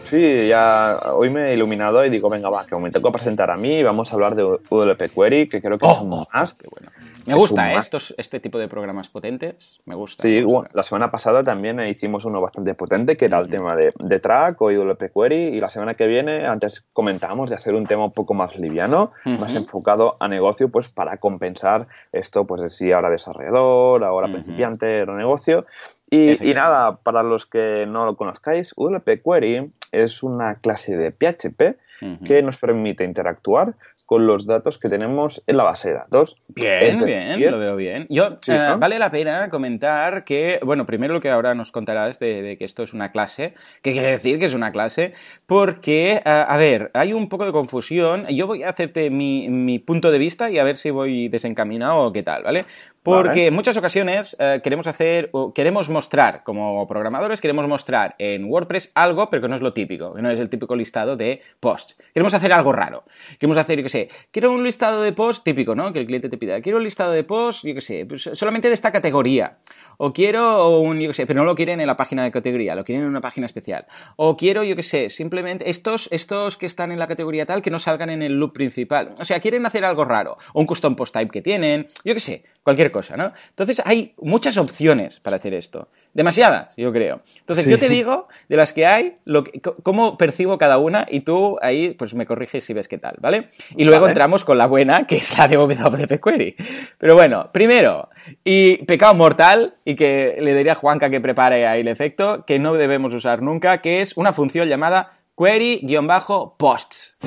Sí 0.09 0.47
ya 0.47 0.99
hoy 1.15 1.29
me 1.29 1.49
he 1.49 1.53
iluminado 1.53 2.03
y 2.05 2.09
digo 2.09 2.29
venga 2.29 2.49
va 2.49 2.65
que 2.65 2.75
me 2.75 2.91
tengo 2.91 3.09
que 3.09 3.13
presentar 3.13 3.51
a 3.51 3.57
mí 3.57 3.75
y 3.79 3.83
vamos 3.83 4.11
a 4.11 4.15
hablar 4.15 4.35
de 4.35 4.43
WP 4.43 5.13
Query 5.13 5.47
que 5.49 5.61
creo 5.61 5.77
que 5.77 5.85
es 5.87 5.97
un 6.01 6.09
más 6.09 6.55
Qué 6.55 6.67
bueno. 6.69 6.91
Me 7.25 7.35
gusta, 7.35 7.73
¿eh? 7.73 7.77
Estos, 7.77 8.15
este 8.17 8.39
tipo 8.39 8.57
de 8.57 8.67
programas 8.67 9.07
potentes. 9.07 9.79
Me 9.85 9.93
gusta. 9.93 10.23
Sí, 10.23 10.29
me 10.29 10.41
gusta. 10.43 10.51
bueno, 10.53 10.69
la 10.73 10.83
semana 10.83 11.11
pasada 11.11 11.43
también 11.43 11.79
hicimos 11.87 12.25
uno 12.25 12.41
bastante 12.41 12.73
potente 12.73 13.17
que 13.17 13.25
era 13.25 13.37
el 13.39 13.49
tema 13.49 13.75
de, 13.75 13.93
de 13.99 14.19
track 14.19 14.59
o 14.61 14.71
WP 14.71 15.11
Query 15.13 15.55
y 15.55 15.59
la 15.59 15.69
semana 15.69 15.93
que 15.93 16.07
viene 16.07 16.47
antes 16.47 16.85
comentábamos 16.91 17.49
de 17.51 17.55
hacer 17.55 17.75
un 17.75 17.85
tema 17.85 18.05
un 18.05 18.13
poco 18.13 18.33
más 18.33 18.57
liviano, 18.57 19.11
más 19.25 19.51
Ujú. 19.51 19.59
enfocado 19.59 20.17
a 20.19 20.27
negocio 20.27 20.69
pues 20.69 20.87
para 20.89 21.17
compensar 21.17 21.87
esto 22.11 22.47
pues 22.47 22.61
de 22.63 22.69
si 22.71 22.91
ahora 22.91 23.11
desarrollador, 23.11 24.03
ahora 24.03 24.25
Ujú. 24.25 24.33
principiante 24.37 25.03
o 25.03 25.15
negocio. 25.15 25.65
Y, 26.09 26.49
y 26.49 26.53
nada, 26.55 26.97
para 27.03 27.21
los 27.21 27.45
que 27.45 27.85
no 27.87 28.05
lo 28.05 28.15
conozcáis, 28.15 28.73
WP 28.75 29.21
Query 29.23 29.71
es 29.91 30.23
una 30.23 30.55
clase 30.55 30.95
de 30.95 31.11
PHP 31.11 31.77
que 32.25 32.41
nos 32.41 32.57
permite 32.57 33.03
interactuar 33.03 33.75
con 34.05 34.25
los 34.25 34.47
datos 34.47 34.79
que 34.79 34.89
tenemos 34.89 35.43
en 35.45 35.55
la 35.57 35.63
base 35.63 35.89
de 35.89 35.93
datos. 35.93 36.35
Bien, 36.47 37.05
bien, 37.05 37.51
lo 37.51 37.59
veo 37.59 37.75
bien. 37.75 38.07
Yo, 38.09 38.39
Sí, 38.41 38.51
eh, 38.51 38.57
¿no? 38.57 38.79
vale 38.79 38.97
la 38.97 39.11
pena 39.11 39.49
comentar 39.49 40.23
que, 40.23 40.59
bueno, 40.63 40.87
primero 40.87 41.13
lo 41.13 41.19
que 41.21 41.29
ahora 41.29 41.53
nos 41.53 41.71
contarás 41.71 42.17
de, 42.17 42.41
de 42.41 42.57
que 42.57 42.65
esto 42.65 42.81
es 42.81 42.95
una 42.95 43.11
clase, 43.11 43.53
¿qué 43.83 43.91
quiere 43.91 44.09
decir 44.09 44.39
que 44.39 44.45
es 44.45 44.55
una 44.55 44.71
clase? 44.71 45.13
Porque, 45.45 46.13
eh, 46.13 46.21
a 46.25 46.57
ver, 46.57 46.89
hay 46.95 47.13
un 47.13 47.29
poco 47.29 47.45
de 47.45 47.51
confusión. 47.51 48.25
Yo 48.29 48.47
voy 48.47 48.63
a 48.63 48.69
hacerte 48.69 49.11
mi, 49.11 49.47
mi 49.47 49.77
punto 49.77 50.09
de 50.09 50.17
vista 50.17 50.49
y 50.49 50.57
a 50.57 50.63
ver 50.63 50.77
si 50.77 50.89
voy 50.89 51.27
desencaminado 51.27 51.99
o 51.99 52.11
qué 52.11 52.23
tal, 52.23 52.41
¿vale? 52.41 52.65
Porque 53.15 53.47
en 53.47 53.53
muchas 53.53 53.77
ocasiones 53.77 54.35
eh, 54.39 54.61
queremos 54.63 54.87
hacer, 54.87 55.29
o 55.31 55.53
queremos 55.53 55.89
mostrar, 55.89 56.43
como 56.43 56.85
programadores, 56.87 57.41
queremos 57.41 57.67
mostrar 57.67 58.15
en 58.19 58.45
WordPress 58.45 58.91
algo, 58.95 59.29
pero 59.29 59.41
que 59.41 59.47
no 59.47 59.55
es 59.55 59.61
lo 59.61 59.73
típico, 59.73 60.13
que 60.13 60.21
no 60.21 60.29
es 60.29 60.39
el 60.39 60.49
típico 60.49 60.75
listado 60.75 61.15
de 61.15 61.41
posts. 61.59 61.97
Queremos 62.13 62.33
hacer 62.33 62.53
algo 62.53 62.71
raro. 62.71 63.03
Queremos 63.39 63.57
hacer, 63.57 63.77
yo 63.77 63.83
qué 63.83 63.89
sé, 63.89 64.09
quiero 64.31 64.51
un 64.51 64.63
listado 64.63 65.01
de 65.01 65.13
posts 65.13 65.43
típico, 65.43 65.75
¿no? 65.75 65.91
Que 65.93 65.99
el 65.99 66.05
cliente 66.05 66.29
te 66.29 66.37
pida, 66.37 66.61
quiero 66.61 66.77
un 66.77 66.83
listado 66.83 67.11
de 67.11 67.23
posts, 67.23 67.63
yo 67.63 67.73
qué 67.73 67.81
sé, 67.81 68.05
pues, 68.05 68.29
solamente 68.33 68.67
de 68.67 68.73
esta 68.73 68.91
categoría. 68.91 69.57
O 69.97 70.13
quiero 70.13 70.79
un, 70.79 70.99
yo 70.99 71.09
qué 71.09 71.13
sé, 71.13 71.25
pero 71.25 71.41
no 71.41 71.45
lo 71.45 71.55
quieren 71.55 71.81
en 71.81 71.87
la 71.87 71.97
página 71.97 72.23
de 72.23 72.31
categoría, 72.31 72.75
lo 72.75 72.83
quieren 72.83 73.03
en 73.03 73.09
una 73.09 73.21
página 73.21 73.45
especial. 73.45 73.85
O 74.15 74.37
quiero, 74.37 74.63
yo 74.63 74.75
qué 74.75 74.83
sé, 74.83 75.09
simplemente 75.09 75.69
estos, 75.69 76.07
estos 76.11 76.57
que 76.57 76.65
están 76.65 76.91
en 76.91 76.99
la 76.99 77.07
categoría 77.07 77.45
tal 77.45 77.61
que 77.61 77.69
no 77.69 77.79
salgan 77.79 78.09
en 78.09 78.21
el 78.21 78.33
loop 78.39 78.53
principal. 78.53 79.13
O 79.19 79.25
sea, 79.25 79.39
quieren 79.39 79.65
hacer 79.65 79.83
algo 79.83 80.05
raro. 80.05 80.37
O 80.53 80.61
un 80.61 80.65
custom 80.65 80.95
post 80.95 81.13
type 81.13 81.31
que 81.31 81.41
tienen, 81.41 81.87
yo 82.03 82.13
qué 82.13 82.19
sé, 82.19 82.43
cualquier 82.63 82.91
cosa, 82.91 82.98
¿no? 83.17 83.33
Entonces 83.49 83.81
hay 83.85 84.13
muchas 84.17 84.57
opciones 84.57 85.19
para 85.19 85.37
hacer 85.37 85.53
esto. 85.53 85.89
Demasiadas, 86.13 86.69
yo 86.77 86.91
creo. 86.91 87.21
Entonces 87.39 87.65
Sí. 87.65 87.71
yo 87.71 87.79
te 87.79 87.87
digo, 87.89 88.27
de 88.47 88.57
las 88.57 88.73
que 88.73 88.85
hay, 88.85 89.13
lo 89.25 89.43
que- 89.43 89.59
c- 89.63 89.73
cómo 89.83 90.17
percibo 90.17 90.57
cada 90.57 90.77
una 90.77 91.05
y 91.09 91.21
tú 91.21 91.57
ahí 91.61 91.93
pues 91.93 92.13
me 92.13 92.25
corriges 92.25 92.63
si 92.63 92.73
ves 92.73 92.87
qué 92.87 92.97
tal, 92.97 93.15
¿vale? 93.19 93.49
Y 93.75 93.83
luego 93.85 94.01
Vale. 94.01 94.11
entramos 94.11 94.43
con 94.45 94.57
la 94.57 94.67
buena, 94.67 95.05
que 95.07 95.17
es 95.17 95.37
la 95.37 95.47
de 95.47 95.55
WP 95.57 96.19
Query. 96.19 96.55
Pero 96.97 97.15
bueno, 97.15 97.49
primero, 97.51 98.09
y 98.43 98.77
pecado 98.85 99.13
mortal, 99.13 99.75
y 99.85 99.95
que 99.95 100.37
le 100.41 100.53
diría 100.55 100.73
a 100.73 100.75
Juanca 100.75 101.09
que 101.09 101.21
prepare 101.21 101.67
ahí 101.67 101.81
el 101.81 101.87
efecto, 101.87 102.43
que 102.45 102.59
no 102.59 102.73
debemos 102.73 103.13
usar 103.13 103.41
nunca, 103.41 103.81
que 103.81 104.01
es 104.01 104.17
una 104.17 104.33
función 104.33 104.67
llamada 104.67 105.13
query-posts. 105.37 107.17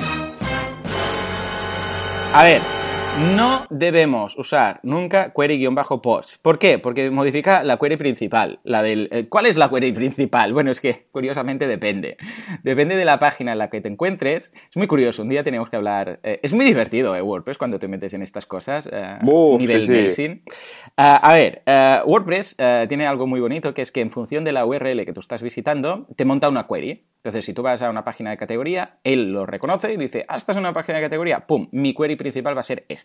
A 2.35 2.43
ver, 2.43 2.61
no 3.15 3.65
debemos 3.69 4.37
usar 4.37 4.79
nunca 4.83 5.33
query-posts. 5.33 6.39
¿Por 6.41 6.57
qué? 6.57 6.79
Porque 6.79 7.11
modifica 7.11 7.63
la 7.63 7.77
query 7.77 7.97
principal. 7.97 8.59
La 8.63 8.81
del, 8.81 9.09
eh, 9.11 9.27
¿Cuál 9.29 9.45
es 9.45 9.55
la 9.57 9.69
query 9.69 9.91
principal? 9.91 10.53
Bueno, 10.53 10.71
es 10.71 10.81
que 10.81 11.07
curiosamente 11.11 11.67
depende. 11.67 12.17
Depende 12.63 12.95
de 12.95 13.05
la 13.05 13.19
página 13.19 13.51
en 13.51 13.59
la 13.59 13.69
que 13.69 13.81
te 13.81 13.89
encuentres. 13.89 14.51
Es 14.69 14.77
muy 14.77 14.87
curioso, 14.87 15.21
un 15.21 15.29
día 15.29 15.43
tenemos 15.43 15.69
que 15.69 15.75
hablar... 15.75 16.19
eh, 16.23 16.39
es 16.41 16.53
muy 16.53 16.65
divertido, 16.65 17.15
eh, 17.15 17.21
WordPress, 17.21 17.57
cuando 17.57 17.79
te 17.79 17.87
metes 17.87 18.13
en 18.13 18.23
estas 18.23 18.45
cosas. 18.45 18.89
eh, 18.91 19.19
Uf, 19.23 19.59
nivel 19.59 20.09
sí. 20.09 20.41
Ah, 20.97 21.17
a 21.17 21.33
ver, 21.35 21.61
eh, 21.65 21.99
WordPress 22.05 22.57
tiene 22.87 23.05
algo 23.05 23.27
muy 23.27 23.39
bonito, 23.39 23.73
que 23.73 23.81
es 23.81 23.91
que 23.91 24.01
en 24.01 24.09
función 24.09 24.43
de 24.43 24.53
la 24.53 24.65
URL 24.65 25.05
que 25.05 25.13
tú 25.13 25.19
estás 25.19 25.41
visitando, 25.43 26.07
te 26.15 26.25
monta 26.25 26.49
una 26.49 26.67
query. 26.67 27.05
Entonces, 27.17 27.45
si 27.45 27.53
tú 27.53 27.61
vas 27.61 27.81
a 27.81 27.89
una 27.89 28.03
página 28.03 28.31
de 28.31 28.37
categoría, 28.37 28.97
él 29.03 29.31
lo 29.31 29.45
reconoce 29.45 29.93
y 29.93 29.97
dice, 29.97 30.23
ah, 30.27 30.35
esta 30.35 30.51
es 30.51 30.57
una 30.57 30.73
página 30.73 30.97
de 30.97 31.05
categoría, 31.05 31.47
pum, 31.47 31.69
mi 31.71 31.93
query 31.93 32.17
principal 32.17 32.55
va 32.55 32.59
a 32.59 32.63
ser 32.63 32.85
esta. 32.89 33.02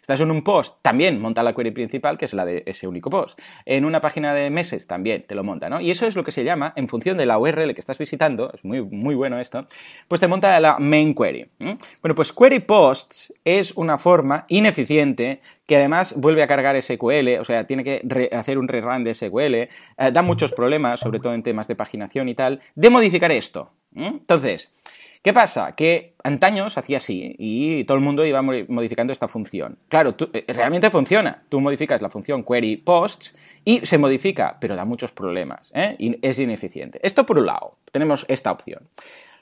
Estás 0.00 0.20
en 0.20 0.30
un 0.30 0.42
post, 0.42 0.76
también 0.82 1.20
monta 1.20 1.42
la 1.42 1.54
query 1.54 1.70
principal, 1.70 2.18
que 2.18 2.24
es 2.24 2.34
la 2.34 2.44
de 2.44 2.62
ese 2.66 2.86
único 2.86 3.10
post. 3.10 3.38
En 3.64 3.84
una 3.84 4.00
página 4.00 4.34
de 4.34 4.50
meses 4.50 4.86
también 4.86 5.24
te 5.26 5.34
lo 5.34 5.44
monta, 5.44 5.68
¿no? 5.68 5.80
Y 5.80 5.90
eso 5.90 6.06
es 6.06 6.16
lo 6.16 6.24
que 6.24 6.32
se 6.32 6.44
llama, 6.44 6.72
en 6.76 6.88
función 6.88 7.16
de 7.16 7.26
la 7.26 7.38
URL 7.38 7.74
que 7.74 7.80
estás 7.80 7.98
visitando, 7.98 8.52
es 8.52 8.64
muy, 8.64 8.82
muy 8.82 9.14
bueno 9.14 9.38
esto, 9.38 9.62
pues 10.08 10.20
te 10.20 10.28
monta 10.28 10.58
la 10.60 10.78
main 10.78 11.14
query. 11.14 11.48
Bueno, 11.58 12.14
pues 12.14 12.32
query 12.32 12.60
posts 12.60 13.32
es 13.44 13.72
una 13.72 13.98
forma 13.98 14.44
ineficiente 14.48 15.40
que 15.66 15.76
además 15.76 16.14
vuelve 16.16 16.42
a 16.42 16.46
cargar 16.46 16.80
SQL, 16.80 17.38
o 17.40 17.44
sea, 17.44 17.66
tiene 17.66 17.84
que 17.84 18.30
hacer 18.32 18.58
un 18.58 18.68
rerun 18.68 19.04
de 19.04 19.14
SQL, 19.14 19.54
eh, 19.54 19.68
da 20.12 20.22
muchos 20.22 20.52
problemas, 20.52 21.00
sobre 21.00 21.18
todo 21.18 21.34
en 21.34 21.42
temas 21.42 21.68
de 21.68 21.74
paginación 21.74 22.28
y 22.28 22.34
tal, 22.34 22.60
de 22.74 22.90
modificar 22.90 23.32
esto. 23.32 23.72
Entonces, 23.94 24.70
¿Qué 25.22 25.32
pasa? 25.32 25.74
Que 25.74 26.14
antaño 26.22 26.70
se 26.70 26.80
hacía 26.80 26.98
así 26.98 27.34
y 27.38 27.84
todo 27.84 27.96
el 27.96 28.04
mundo 28.04 28.24
iba 28.24 28.42
modificando 28.42 29.12
esta 29.12 29.28
función. 29.28 29.78
Claro, 29.88 30.14
eh, 30.32 30.44
realmente 30.48 30.90
funciona. 30.90 31.42
Tú 31.48 31.60
modificas 31.60 32.02
la 32.02 32.10
función 32.10 32.44
query 32.44 32.76
posts 32.76 33.34
y 33.64 33.84
se 33.84 33.98
modifica, 33.98 34.58
pero 34.60 34.76
da 34.76 34.84
muchos 34.84 35.12
problemas 35.12 35.72
¿eh? 35.74 35.96
y 35.98 36.18
es 36.26 36.38
ineficiente. 36.38 37.00
Esto 37.02 37.26
por 37.26 37.38
un 37.38 37.46
lado, 37.46 37.76
tenemos 37.90 38.24
esta 38.28 38.52
opción. 38.52 38.88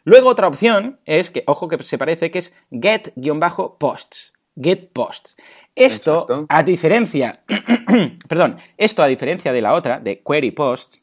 Luego 0.04 0.28
otra 0.28 0.48
opción 0.48 0.98
es 1.06 1.30
que, 1.30 1.44
ojo 1.46 1.68
que 1.68 1.82
se 1.82 1.98
parece, 1.98 2.30
que 2.30 2.38
es 2.38 2.54
get-posts. 2.70 4.32
Get 4.56 4.90
posts. 4.92 5.36
Esto, 5.74 6.46
a 6.48 6.62
diferencia, 6.62 7.42
perdón, 8.28 8.58
esto 8.76 9.02
a 9.02 9.08
diferencia 9.08 9.52
de 9.52 9.60
la 9.60 9.72
otra, 9.72 9.98
de 9.98 10.22
query 10.22 10.52
posts, 10.52 11.02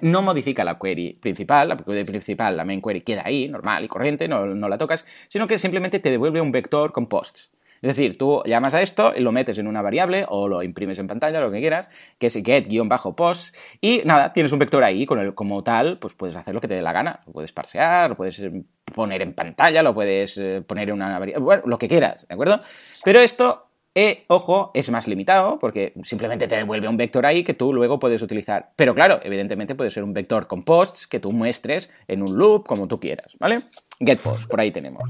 no 0.00 0.22
modifica 0.22 0.64
la 0.64 0.78
query 0.78 1.14
principal, 1.14 1.68
la 1.68 1.76
query 1.76 2.04
principal, 2.04 2.56
la 2.56 2.64
main 2.64 2.80
query 2.80 3.02
queda 3.02 3.22
ahí, 3.24 3.48
normal 3.48 3.84
y 3.84 3.88
corriente, 3.88 4.28
no, 4.28 4.46
la 4.46 4.78
tocas, 4.78 5.04
sino 5.28 5.46
que 5.46 5.58
simplemente 5.58 5.98
te 5.98 6.10
devuelve 6.10 6.40
un 6.40 6.52
vector 6.52 6.92
con 6.92 7.06
posts. 7.06 7.50
Es 7.82 7.96
decir, 7.96 8.16
tú 8.16 8.42
llamas 8.46 8.74
a 8.74 8.82
esto 8.82 9.12
y 9.16 9.20
lo 9.20 9.32
metes 9.32 9.58
en 9.58 9.66
una 9.66 9.82
variable 9.82 10.24
o 10.28 10.46
lo 10.46 10.62
imprimes 10.62 11.00
en 11.00 11.08
pantalla, 11.08 11.40
lo 11.40 11.50
que 11.50 11.58
quieras, 11.58 11.90
que 12.16 12.28
es 12.28 12.34
get-post, 12.34 13.56
y 13.80 14.02
nada, 14.04 14.32
tienes 14.32 14.52
un 14.52 14.60
vector 14.60 14.84
ahí 14.84 15.04
con 15.04 15.32
como 15.32 15.64
tal, 15.64 15.98
pues 15.98 16.14
puedes 16.14 16.36
hacer 16.36 16.54
lo 16.54 16.60
que 16.60 16.68
te 16.68 16.74
dé 16.74 16.82
la 16.82 16.92
gana. 16.92 17.20
Lo 17.26 17.32
puedes 17.32 17.50
parsear, 17.50 18.10
lo 18.10 18.16
puedes 18.16 18.38
eh, 18.38 18.52
poner 18.94 19.20
en 19.22 19.34
pantalla, 19.34 19.82
lo 19.82 19.94
puedes 19.94 20.38
eh, 20.38 20.62
poner 20.64 20.90
en 20.90 20.94
una 20.94 21.18
variable, 21.18 21.44
bueno, 21.44 21.62
lo 21.66 21.76
que 21.76 21.88
quieras, 21.88 22.24
¿de 22.28 22.34
acuerdo? 22.34 22.60
Pero 23.02 23.18
esto 23.18 23.71
e, 23.94 24.24
ojo, 24.28 24.70
es 24.74 24.90
más 24.90 25.06
limitado 25.06 25.58
porque 25.58 25.92
simplemente 26.02 26.46
te 26.46 26.56
devuelve 26.56 26.88
un 26.88 26.96
vector 26.96 27.26
ahí 27.26 27.44
que 27.44 27.54
tú 27.54 27.72
luego 27.72 27.98
puedes 27.98 28.22
utilizar. 28.22 28.70
Pero 28.76 28.94
claro, 28.94 29.20
evidentemente 29.22 29.74
puede 29.74 29.90
ser 29.90 30.04
un 30.04 30.12
vector 30.12 30.46
con 30.46 30.62
posts 30.62 31.06
que 31.06 31.20
tú 31.20 31.32
muestres 31.32 31.90
en 32.08 32.22
un 32.22 32.36
loop 32.36 32.66
como 32.66 32.88
tú 32.88 32.98
quieras, 32.98 33.36
¿vale? 33.38 33.60
GetPost, 34.00 34.48
por 34.48 34.60
ahí 34.60 34.70
tenemos. 34.70 35.02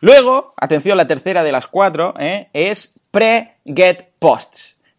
Luego, 0.00 0.54
atención, 0.56 0.96
la 0.96 1.06
tercera 1.06 1.42
de 1.42 1.52
las 1.52 1.66
cuatro 1.66 2.14
¿eh? 2.18 2.48
es 2.52 2.98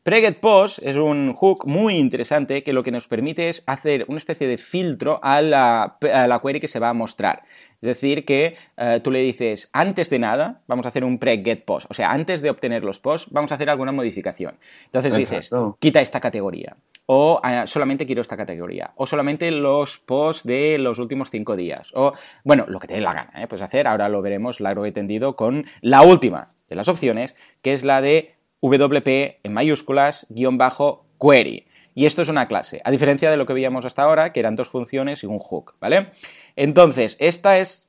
pre-getPosts. 0.08 0.78
Pre-getPost 0.78 0.80
es 0.84 0.96
un 0.96 1.34
hook 1.34 1.68
muy 1.68 1.98
interesante 1.98 2.64
que 2.64 2.72
lo 2.72 2.82
que 2.82 2.92
nos 2.92 3.10
permite 3.10 3.50
es 3.50 3.62
hacer 3.68 4.06
una 4.08 4.18
especie 4.18 4.48
de 4.48 4.58
filtro 4.58 5.20
a 5.22 5.42
la, 5.42 5.98
a 6.14 6.28
la 6.28 6.40
query 6.40 6.62
que 6.62 6.70
se 6.70 6.80
va 6.80 6.90
a 6.90 6.94
mostrar. 6.94 7.44
Es 7.82 7.88
decir, 7.88 8.24
que 8.24 8.56
eh, 8.78 9.02
tú 9.04 9.12
le 9.12 9.20
dices, 9.20 9.70
antes 9.74 10.10
de 10.10 10.18
nada, 10.18 10.62
vamos 10.66 10.86
a 10.86 10.90
hacer 10.90 11.04
un 11.04 11.20
pre-get 11.20 11.66
post. 11.66 11.88
O 11.90 11.94
sea, 11.94 12.12
antes 12.12 12.42
de 12.42 12.50
obtener 12.50 12.86
los 12.86 13.00
posts, 13.00 13.28
vamos 13.32 13.52
a 13.52 13.56
hacer 13.56 13.70
alguna 13.70 13.92
modificación. 13.92 14.58
Entonces 14.86 15.14
dices, 15.14 15.52
quita 15.80 16.00
esta 16.00 16.22
categoría. 16.22 16.78
O 17.06 17.42
ah, 17.44 17.68
solamente 17.68 18.06
quiero 18.06 18.22
esta 18.22 18.38
categoría. 18.38 18.92
O 18.96 19.06
solamente 19.08 19.52
los 19.52 20.00
posts 20.00 20.48
de 20.48 20.78
los 20.78 21.00
últimos 21.00 21.30
cinco 21.30 21.58
días. 21.58 21.92
O, 21.94 22.14
bueno, 22.46 22.66
lo 22.70 22.80
que 22.80 22.88
te 22.88 22.94
dé 22.94 23.02
la 23.02 23.14
gana, 23.14 23.34
¿eh? 23.36 23.48
Puedes 23.48 23.64
hacer. 23.64 23.88
Ahora 23.88 24.08
lo 24.08 24.22
veremos 24.22 24.62
largo 24.62 24.88
y 24.88 24.92
tendido 24.94 25.36
con 25.36 25.66
la 25.82 26.02
última 26.02 26.54
de 26.70 26.76
las 26.76 26.88
opciones, 26.88 27.36
que 27.62 27.74
es 27.74 27.86
la 27.86 28.02
de 28.02 28.37
WP 28.62 29.40
en 29.44 29.54
mayúsculas, 29.54 30.26
guion 30.30 30.58
bajo, 30.58 31.06
query. 31.20 31.68
Y 31.96 32.06
esto 32.06 32.22
es 32.22 32.30
una 32.30 32.48
clase, 32.48 32.82
a 32.84 32.92
diferencia 32.92 33.32
de 33.32 33.38
lo 33.38 33.46
que 33.46 33.54
veíamos 33.54 33.86
hasta 33.86 34.04
ahora, 34.04 34.32
que 34.32 34.40
eran 34.40 34.56
dos 34.56 34.70
funciones 34.70 35.24
y 35.24 35.26
un 35.26 35.40
hook, 35.40 35.76
¿vale? 35.80 36.12
Entonces, 36.56 37.18
esta 37.20 37.58
es 37.58 37.88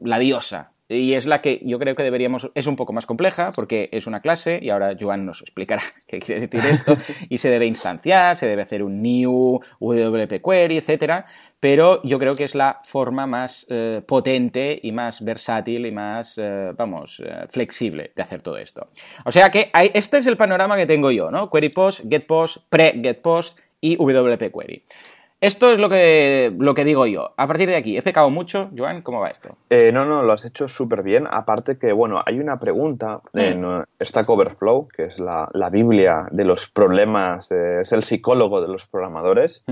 la 0.00 0.18
diosa 0.18 0.72
y 0.88 1.14
es 1.14 1.26
la 1.26 1.42
que 1.42 1.60
yo 1.64 1.78
creo 1.78 1.94
que 1.94 2.02
deberíamos, 2.02 2.50
es 2.54 2.66
un 2.66 2.76
poco 2.76 2.92
más 2.92 3.04
compleja 3.04 3.52
porque 3.52 3.90
es 3.92 4.06
una 4.06 4.20
clase 4.20 4.58
y 4.62 4.70
ahora 4.70 4.96
Joan 4.98 5.26
nos 5.26 5.42
explicará 5.42 5.82
qué 6.06 6.18
quiere 6.18 6.46
decir 6.46 6.64
esto 6.68 6.96
y 7.28 7.38
se 7.38 7.50
debe 7.50 7.66
instanciar, 7.66 8.36
se 8.36 8.46
debe 8.46 8.62
hacer 8.62 8.82
un 8.82 9.02
new 9.02 9.60
WP 9.80 10.42
query, 10.42 10.78
etcétera, 10.78 11.26
pero 11.60 12.02
yo 12.04 12.18
creo 12.18 12.36
que 12.36 12.44
es 12.44 12.54
la 12.54 12.78
forma 12.84 13.26
más 13.26 13.66
eh, 13.68 14.02
potente 14.06 14.78
y 14.82 14.92
más 14.92 15.22
versátil 15.22 15.86
y 15.86 15.92
más, 15.92 16.38
eh, 16.38 16.72
vamos, 16.76 17.20
eh, 17.24 17.46
flexible 17.48 18.12
de 18.14 18.22
hacer 18.22 18.42
todo 18.42 18.56
esto. 18.56 18.88
O 19.24 19.32
sea 19.32 19.50
que 19.50 19.70
este 19.92 20.18
es 20.18 20.26
el 20.26 20.36
panorama 20.36 20.76
que 20.76 20.86
tengo 20.86 21.10
yo, 21.10 21.30
¿no? 21.30 21.50
Query 21.50 21.68
post, 21.68 22.00
get 22.08 22.26
post, 22.26 22.58
pre 22.70 22.98
get 23.02 23.20
post 23.20 23.58
y 23.80 23.96
WP 23.96 24.52
query. 24.52 24.84
Esto 25.40 25.70
es 25.72 25.78
lo 25.78 25.88
que, 25.88 26.52
lo 26.58 26.74
que 26.74 26.84
digo 26.84 27.06
yo. 27.06 27.32
A 27.36 27.46
partir 27.46 27.68
de 27.68 27.76
aquí, 27.76 27.96
¿he 27.96 28.02
pecado 28.02 28.28
mucho, 28.28 28.70
Joan? 28.76 29.02
¿Cómo 29.02 29.20
va 29.20 29.28
esto? 29.28 29.56
Eh, 29.70 29.92
no, 29.92 30.04
no, 30.04 30.22
lo 30.22 30.32
has 30.32 30.44
hecho 30.44 30.66
súper 30.66 31.04
bien. 31.04 31.28
Aparte 31.30 31.78
que, 31.78 31.92
bueno, 31.92 32.20
hay 32.26 32.40
una 32.40 32.58
pregunta 32.58 33.20
en 33.34 33.64
Stack 34.02 34.28
Overflow, 34.28 34.88
que 34.88 35.04
es 35.04 35.20
la, 35.20 35.48
Biblia 35.70 36.26
de 36.32 36.44
los 36.44 36.68
problemas, 36.68 37.52
es 37.52 37.92
el 37.92 38.02
psicólogo 38.02 38.60
de 38.60 38.68
los 38.68 38.86
programadores. 38.86 39.64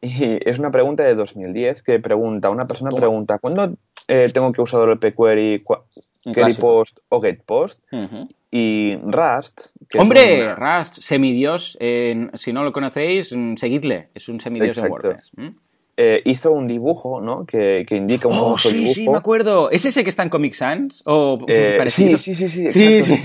Y 0.00 0.48
es 0.48 0.58
una 0.58 0.70
pregunta 0.70 1.02
de 1.02 1.14
2010 1.14 1.82
que 1.82 1.98
pregunta, 1.98 2.48
una 2.48 2.66
persona 2.66 2.90
pregunta, 2.90 3.38
¿cuándo 3.38 3.74
eh, 4.08 4.30
tengo 4.32 4.52
que 4.52 4.62
usar 4.62 4.88
el 4.88 4.98
PQuery, 4.98 5.64
query 6.32 6.54
post 6.54 6.98
o 7.08 7.20
get 7.20 7.42
post? 7.44 7.82
Y 8.50 8.96
Rust. 9.04 9.76
¡Hombre! 9.96 10.54
Rust, 10.54 11.00
semidios. 11.00 11.78
si 12.34 12.52
no 12.52 12.64
lo 12.64 12.72
conocéis, 12.72 13.34
seguidle. 13.56 14.08
Es 14.14 14.28
un 14.28 14.40
semidios 14.40 14.76
de 14.76 14.88
WordPress. 14.88 15.32
Eh, 15.96 16.22
hizo 16.24 16.50
un 16.50 16.66
dibujo, 16.66 17.20
¿no? 17.20 17.44
Que, 17.44 17.86
indica 17.90 18.26
un 18.26 18.34
oh, 18.38 18.56
sí, 18.56 18.88
sí, 18.88 19.08
me 19.08 19.18
acuerdo. 19.18 19.70
¿Es 19.70 19.84
ese 19.84 20.02
que 20.02 20.10
está 20.10 20.22
en 20.22 20.30
Comic 20.30 20.54
Sans? 20.54 21.02
¿O 21.04 21.44
eh, 21.46 21.78
sí, 21.88 22.16
sí, 22.16 22.34
sí, 22.34 22.48
sí. 22.48 22.70
sí, 22.70 23.02
sí. 23.02 23.20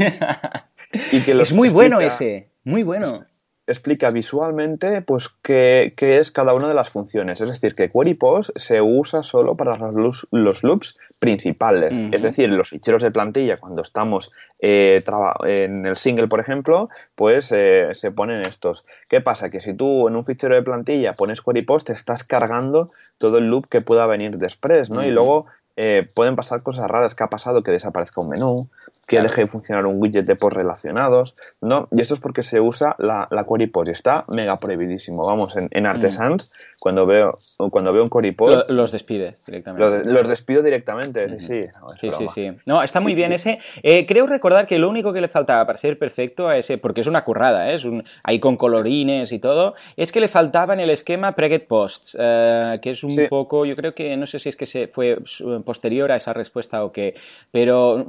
es 1.31 1.53
muy 1.53 1.69
bueno 1.69 2.01
ese. 2.01 2.49
Muy 2.65 2.83
bueno 2.83 3.25
explica 3.67 4.11
visualmente 4.11 5.01
pues 5.01 5.29
qué, 5.41 5.93
es 5.97 6.31
cada 6.31 6.53
una 6.53 6.67
de 6.67 6.73
las 6.73 6.89
funciones. 6.89 7.41
Es 7.41 7.49
decir, 7.49 7.75
que 7.75 7.89
Query 7.89 8.13
Post 8.13 8.51
se 8.55 8.81
usa 8.81 9.23
solo 9.23 9.55
para 9.55 9.77
los, 9.91 10.27
los 10.31 10.63
loops 10.63 10.97
principales. 11.25 11.93
Es 12.13 12.23
decir, 12.23 12.49
los 12.49 12.69
ficheros 12.69 13.03
de 13.03 13.11
plantilla, 13.11 13.57
cuando 13.57 13.81
estamos 13.81 14.31
eh, 14.59 15.03
en 15.45 15.85
el 15.85 15.97
single, 15.97 16.27
por 16.27 16.39
ejemplo, 16.39 16.89
pues 17.15 17.51
eh, 17.51 17.89
se 17.93 18.11
ponen 18.11 18.41
estos. 18.41 18.85
¿Qué 19.09 19.21
pasa? 19.21 19.49
Que 19.49 19.61
si 19.61 19.73
tú 19.73 20.07
en 20.07 20.15
un 20.15 20.25
fichero 20.25 20.55
de 20.55 20.61
plantilla 20.61 21.13
pones 21.13 21.41
Query 21.41 21.63
Post, 21.63 21.87
te 21.87 21.93
estás 21.93 22.23
cargando 22.23 22.91
todo 23.17 23.37
el 23.37 23.49
loop 23.49 23.67
que 23.67 23.81
pueda 23.81 24.05
venir 24.05 24.37
después, 24.37 24.89
¿no? 24.89 25.05
Y 25.05 25.11
luego 25.11 25.47
eh, 25.75 26.09
pueden 26.13 26.35
pasar 26.35 26.63
cosas 26.63 26.89
raras. 26.89 27.15
que 27.15 27.23
ha 27.23 27.29
pasado? 27.29 27.63
Que 27.63 27.71
desaparezca 27.71 28.21
un 28.21 28.29
menú, 28.29 28.69
que 29.05 29.21
deje 29.21 29.41
de 29.41 29.47
funcionar 29.47 29.85
un 29.85 30.01
widget 30.01 30.25
de 30.25 30.35
post 30.35 30.55
relacionados, 30.55 31.35
¿no? 31.61 31.87
Y 31.91 32.01
esto 32.01 32.15
es 32.15 32.19
porque 32.19 32.43
se 32.43 32.59
usa 32.59 32.95
la, 32.97 33.27
la 33.29 33.45
query 33.45 33.67
post 33.67 33.89
está 33.89 34.25
mega 34.27 34.59
prohibidísimo. 34.59 35.25
Vamos, 35.25 35.55
en, 35.55 35.69
en 35.71 35.83
mm. 35.83 35.87
Artesans, 35.87 36.51
cuando, 36.79 37.05
veo, 37.05 37.39
cuando 37.71 37.93
veo 37.93 38.03
un 38.03 38.09
query 38.09 38.31
post... 38.31 38.69
los 38.69 38.91
despides 38.91 39.43
directamente. 39.45 40.05
Los, 40.05 40.27
despido 40.27 40.63
directamente, 40.63 41.39
sí, 41.39 41.47
sí. 41.47 41.69
sí, 41.99 42.11
sí, 42.11 42.27
sí. 42.33 42.51
No, 42.65 42.81
está 42.81 42.99
muy 42.99 43.15
bien 43.15 43.31
ese. 43.31 43.59
Eh, 43.83 44.05
creo 44.05 44.27
recordar 44.27 44.65
que 44.65 44.79
lo 44.79 44.89
único 44.89 45.13
que 45.13 45.21
le 45.21 45.27
faltaba 45.27 45.65
para 45.65 45.77
ser 45.77 45.99
perfecto 45.99 46.47
a 46.47 46.57
ese, 46.57 46.77
porque 46.77 47.01
es 47.01 47.07
una 47.07 47.23
currada, 47.23 47.71
¿eh? 47.71 47.75
es 47.75 47.85
un, 47.85 48.03
ahí 48.23 48.39
con 48.39 48.57
colorines 48.57 49.31
y 49.31 49.39
todo, 49.39 49.75
es 49.97 50.11
que 50.11 50.19
le 50.19 50.27
faltaba 50.27 50.73
en 50.73 50.79
el 50.79 50.89
esquema 50.89 51.33
preget 51.33 51.67
posts, 51.67 52.17
eh, 52.19 52.79
que 52.81 52.91
es 52.91 53.03
un 53.03 53.15
poco, 53.29 53.65
yo 53.65 53.75
creo 53.75 53.93
que, 53.93 54.17
no 54.17 54.25
sé 54.25 54.39
si 54.39 54.49
es 54.49 54.55
que 54.55 54.65
se 54.65 54.87
fue 54.87 55.17
posterior 55.63 56.11
a 56.11 56.15
esa 56.15 56.33
respuesta 56.33 56.83
o 56.83 56.91
qué, 56.91 57.15
pero 57.51 58.03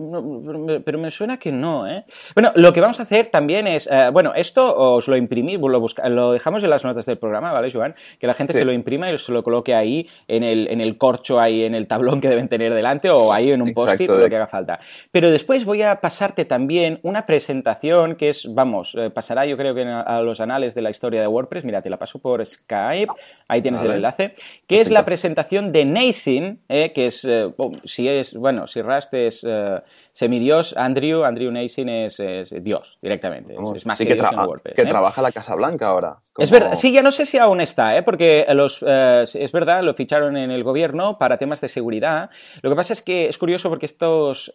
pero 0.86 1.00
me 1.00 1.10
suena 1.10 1.36
que 1.36 1.50
no, 1.50 1.88
¿eh? 1.88 2.04
Bueno, 2.32 2.52
lo 2.54 2.72
que 2.72 2.80
vamos 2.80 3.00
a 3.00 3.02
hacer 3.02 3.26
también 3.26 3.66
es, 3.66 3.88
eh, 3.90 4.08
bueno, 4.12 4.32
esto 4.36 4.72
os 4.72 5.08
lo 5.08 5.16
imprimís, 5.16 5.58
lo, 5.58 5.84
lo 6.08 6.32
dejamos 6.32 6.62
en 6.62 6.70
las 6.70 6.84
notas 6.84 7.06
del 7.06 7.18
programa, 7.18 7.50
¿vale, 7.50 7.72
Joan? 7.72 7.96
Que 8.20 8.28
la 8.28 8.34
gente 8.34 8.52
se 8.52 8.64
lo 8.64 8.70
imprima 8.70 9.10
y 9.10 9.18
se 9.18 9.32
lo 9.32 9.42
coloque 9.42 9.74
ahí 9.74 10.08
en 10.28 10.44
el, 10.44 10.68
en 10.68 10.80
el 10.80 10.96
corcho, 10.96 11.40
ahí 11.40 11.64
en 11.64 11.74
el 11.74 11.88
tablón 11.88 12.20
que 12.20 12.28
deben 12.28 12.46
tener 12.46 12.72
delante 12.72 13.10
o 13.10 13.32
ahí 13.32 13.50
en 13.50 13.62
un 13.62 13.74
post-it 13.74 14.08
lo 14.08 14.28
que 14.28 14.36
haga 14.36 14.46
falta. 14.46 14.78
Pero 15.10 15.32
después 15.32 15.64
voy 15.64 15.82
a 15.82 16.00
pasarte 16.00 16.44
también 16.44 17.00
una 17.02 17.26
presentación 17.26 18.14
que 18.14 18.28
es, 18.28 18.54
vamos, 18.54 18.94
eh, 18.96 19.10
pasará 19.10 19.44
yo 19.44 19.56
creo 19.56 19.74
que 19.74 19.82
a 19.82 20.22
los 20.22 20.40
anales 20.40 20.76
de 20.76 20.82
la 20.82 20.90
historia 20.90 21.20
de 21.20 21.26
WordPress, 21.26 21.64
mira, 21.64 21.82
te 21.82 21.90
la 21.90 21.96
paso 21.96 22.20
por 22.20 22.46
Skype, 22.46 23.12
ahí 23.48 23.60
tienes 23.60 23.82
el 23.82 23.90
enlace, 23.90 24.34
que 24.68 24.80
es 24.80 24.92
la 24.92 25.04
presentación 25.04 25.72
de 25.72 25.84
Nasin, 25.84 26.60
eh, 26.68 26.92
que 26.92 27.08
es, 27.08 27.26
si 27.84 28.08
es, 28.08 28.36
bueno, 28.36 28.68
si 28.68 28.82
Rust 28.82 29.12
es 29.14 29.44
semidios, 30.16 30.74
Andrew, 30.78 31.24
Andrew 31.24 31.52
Nason 31.52 31.90
es, 31.90 32.22
Dios 32.62 32.98
directamente. 33.02 33.54
Es, 33.74 33.84
más 33.84 33.98
que, 33.98 34.14
Dios 34.14 34.32
en 34.32 34.38
WordPress. 34.38 34.74
Que 34.74 34.86
trabaja 34.86 35.20
la 35.20 35.30
Casa 35.30 35.54
Blanca 35.54 35.88
ahora. 35.88 36.16
Es 36.38 36.50
verdad, 36.50 36.74
sí, 36.74 36.92
ya 36.92 37.02
no 37.02 37.10
sé 37.10 37.26
si 37.26 37.38
aún 37.38 37.60
está, 37.60 37.96
¿eh? 37.96 38.02
porque 38.02 38.46
los, 38.50 38.82
es 38.82 39.52
verdad, 39.52 39.82
lo 39.82 39.94
ficharon 39.94 40.36
en 40.36 40.50
el 40.50 40.64
gobierno 40.64 41.18
para 41.18 41.36
temas 41.36 41.60
de 41.60 41.68
seguridad. 41.68 42.30
Lo 42.62 42.70
que 42.70 42.76
pasa 42.76 42.94
es 42.94 43.02
que 43.02 43.28
es 43.28 43.36
curioso 43.36 43.68
porque 43.68 43.84
estos, 43.84 44.50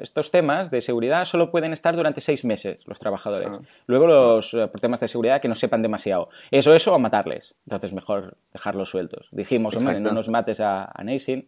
estos 0.00 0.30
temas 0.32 0.70
de 0.70 0.80
seguridad 0.80 1.24
solo 1.26 1.52
pueden 1.52 1.72
estar 1.72 1.94
durante 1.94 2.20
seis 2.20 2.44
meses 2.44 2.82
los 2.86 2.98
trabajadores. 2.98 3.48
Ah. 3.52 3.60
Luego 3.86 4.06
los 4.06 4.50
por 4.50 4.80
temas 4.80 5.00
de 5.00 5.08
seguridad 5.08 5.40
que 5.40 5.48
no 5.48 5.54
sepan 5.54 5.82
demasiado. 5.82 6.28
Eso, 6.50 6.74
eso 6.74 6.92
o 6.92 6.98
matarles. 6.98 7.54
Entonces 7.66 7.92
mejor 7.92 8.36
dejarlos 8.52 8.90
sueltos. 8.90 9.28
Dijimos, 9.30 9.76
hombre, 9.76 10.00
no 10.00 10.12
nos 10.12 10.28
mates 10.28 10.60
a, 10.60 10.84
a 10.84 11.04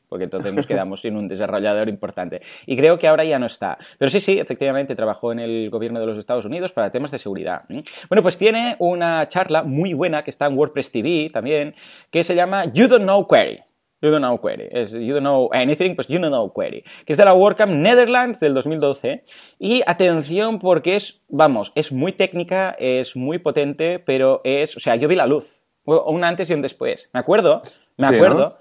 porque 0.09 0.25
entonces 0.25 0.55
nos 0.55 0.67
quedamos 0.67 1.01
sin 1.01 1.17
un 1.17 1.29
desarrollador 1.29 1.89
importante. 1.89 2.43
Y 2.67 2.77
creo 2.77 2.99
que 2.99 3.09
ahora 3.09 3.25
ya 3.25 3.40
no 3.41 3.47
está. 3.47 3.79
Pero 3.99 4.11
sí, 4.11 4.21
sí, 4.21 4.39
efectivamente 4.39 4.95
trabajó 4.95 5.33
en 5.33 5.41
el 5.41 5.71
gobierno 5.71 5.99
de 5.99 6.07
los 6.07 6.19
Estados 6.19 6.45
Unidos 6.45 6.73
para 6.73 6.91
temas 6.91 7.11
de 7.11 7.19
seguridad. 7.19 7.63
Bueno, 8.09 8.23
pues 8.23 8.39
tiene 8.39 8.77
una 8.79 9.27
charla 9.27 9.63
muy 9.63 9.95
buena 9.95 10.23
que 10.23 10.31
está 10.31 10.47
en 10.47 10.57
WordPress 10.57 10.93
TV 10.93 11.31
también, 11.33 11.75
que 12.11 12.23
se 12.23 12.35
llama 12.35 12.67
You 12.67 12.87
Don't 12.87 13.05
Know 13.05 13.27
Query. 13.27 13.65
You 14.03 14.11
don't 14.11 14.25
know 14.25 14.41
query. 14.41 14.69
Es 14.71 14.93
you 14.93 15.13
don't 15.13 15.21
know 15.21 15.51
anything, 15.53 15.95
pues 15.95 16.09
you 16.09 16.19
don't 16.19 16.33
know 16.33 16.53
query. 16.53 16.85
Que 17.05 17.13
es 17.13 17.19
de 17.19 17.25
la 17.25 17.35
WordCamp 17.35 17.73
Netherlands 17.73 18.41
del 18.41 18.55
2012. 18.55 19.25
Y 19.59 19.83
atención 19.87 20.59
porque 20.59 20.97
es, 20.97 21.23
vamos, 21.29 21.73
es 21.75 21.93
muy 21.93 22.13
técnica, 22.13 22.75
es 22.79 23.15
muy 23.15 23.39
potente, 23.39 23.99
pero 23.99 24.41
es, 24.45 24.75
o 24.77 24.81
sea, 24.81 24.97
yo 24.97 25.07
vi 25.07 25.17
la 25.17 25.27
luz. 25.27 25.65
Un 25.85 26.25
antes 26.25 26.49
y 26.49 26.55
un 26.55 26.63
después. 26.63 27.11
Me 27.13 27.21
acuerdo, 27.21 27.63
me 27.97 28.07
acuerdo 28.07 28.59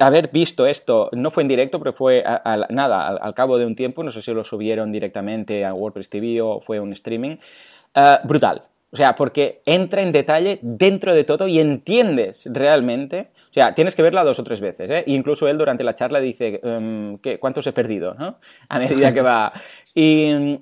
haber 0.00 0.30
visto 0.30 0.66
esto, 0.66 1.08
no 1.12 1.30
fue 1.30 1.42
en 1.42 1.48
directo, 1.48 1.78
pero 1.78 1.92
fue 1.92 2.22
nada, 2.70 3.08
al, 3.08 3.34
cabo 3.34 3.58
de 3.58 3.66
un 3.66 3.74
tiempo, 3.74 4.02
no 4.02 4.10
sé 4.10 4.22
si 4.22 4.32
lo 4.32 4.44
subieron 4.44 4.92
directamente 4.92 5.64
a 5.64 5.74
WordPress 5.74 6.10
TV 6.10 6.40
o 6.42 6.60
fue 6.60 6.80
un 6.80 6.92
streaming, 6.92 7.36
eh, 7.94 8.18
brutal. 8.24 8.64
O 8.92 8.96
sea, 8.96 9.16
porque 9.16 9.60
entra 9.66 10.02
en 10.02 10.12
detalle 10.12 10.60
dentro 10.62 11.14
de 11.14 11.24
todo 11.24 11.48
y 11.48 11.58
entiendes 11.58 12.46
realmente. 12.46 13.30
O 13.54 13.60
sea, 13.60 13.72
tienes 13.72 13.94
que 13.94 14.02
verla 14.02 14.24
dos 14.24 14.40
o 14.40 14.42
tres 14.42 14.60
veces. 14.60 14.90
¿eh? 14.90 15.04
Incluso 15.06 15.46
él 15.46 15.56
durante 15.56 15.84
la 15.84 15.94
charla 15.94 16.18
dice, 16.18 16.60
em, 16.64 17.18
¿qué, 17.18 17.38
¿cuántos 17.38 17.64
he 17.68 17.72
perdido? 17.72 18.14
¿no? 18.14 18.40
A 18.68 18.80
medida 18.80 19.14
que 19.14 19.22
va. 19.22 19.52
Y, 19.94 20.58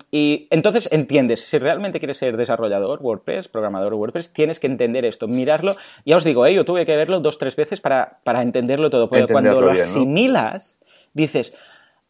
entonces 0.51 0.87
entiendes, 0.91 1.41
si 1.43 1.57
realmente 1.57 1.97
quieres 1.97 2.17
ser 2.17 2.37
desarrollador 2.37 2.99
WordPress, 3.01 3.47
programador 3.47 3.95
WordPress, 3.95 4.31
tienes 4.31 4.59
que 4.59 4.67
entender 4.67 5.05
esto, 5.05 5.27
mirarlo. 5.27 5.75
Ya 6.05 6.17
os 6.17 6.23
digo, 6.23 6.45
¿eh? 6.45 6.53
yo 6.53 6.65
tuve 6.65 6.85
que 6.85 6.95
verlo 6.95 7.19
dos 7.19 7.37
o 7.37 7.39
tres 7.39 7.55
veces 7.55 7.81
para, 7.81 8.19
entenderlo 8.43 8.91
todo. 8.91 9.09
Pero 9.09 9.27
cuando 9.27 9.59
lo 9.59 9.71
asimilas, 9.71 10.77
dices, 11.13 11.55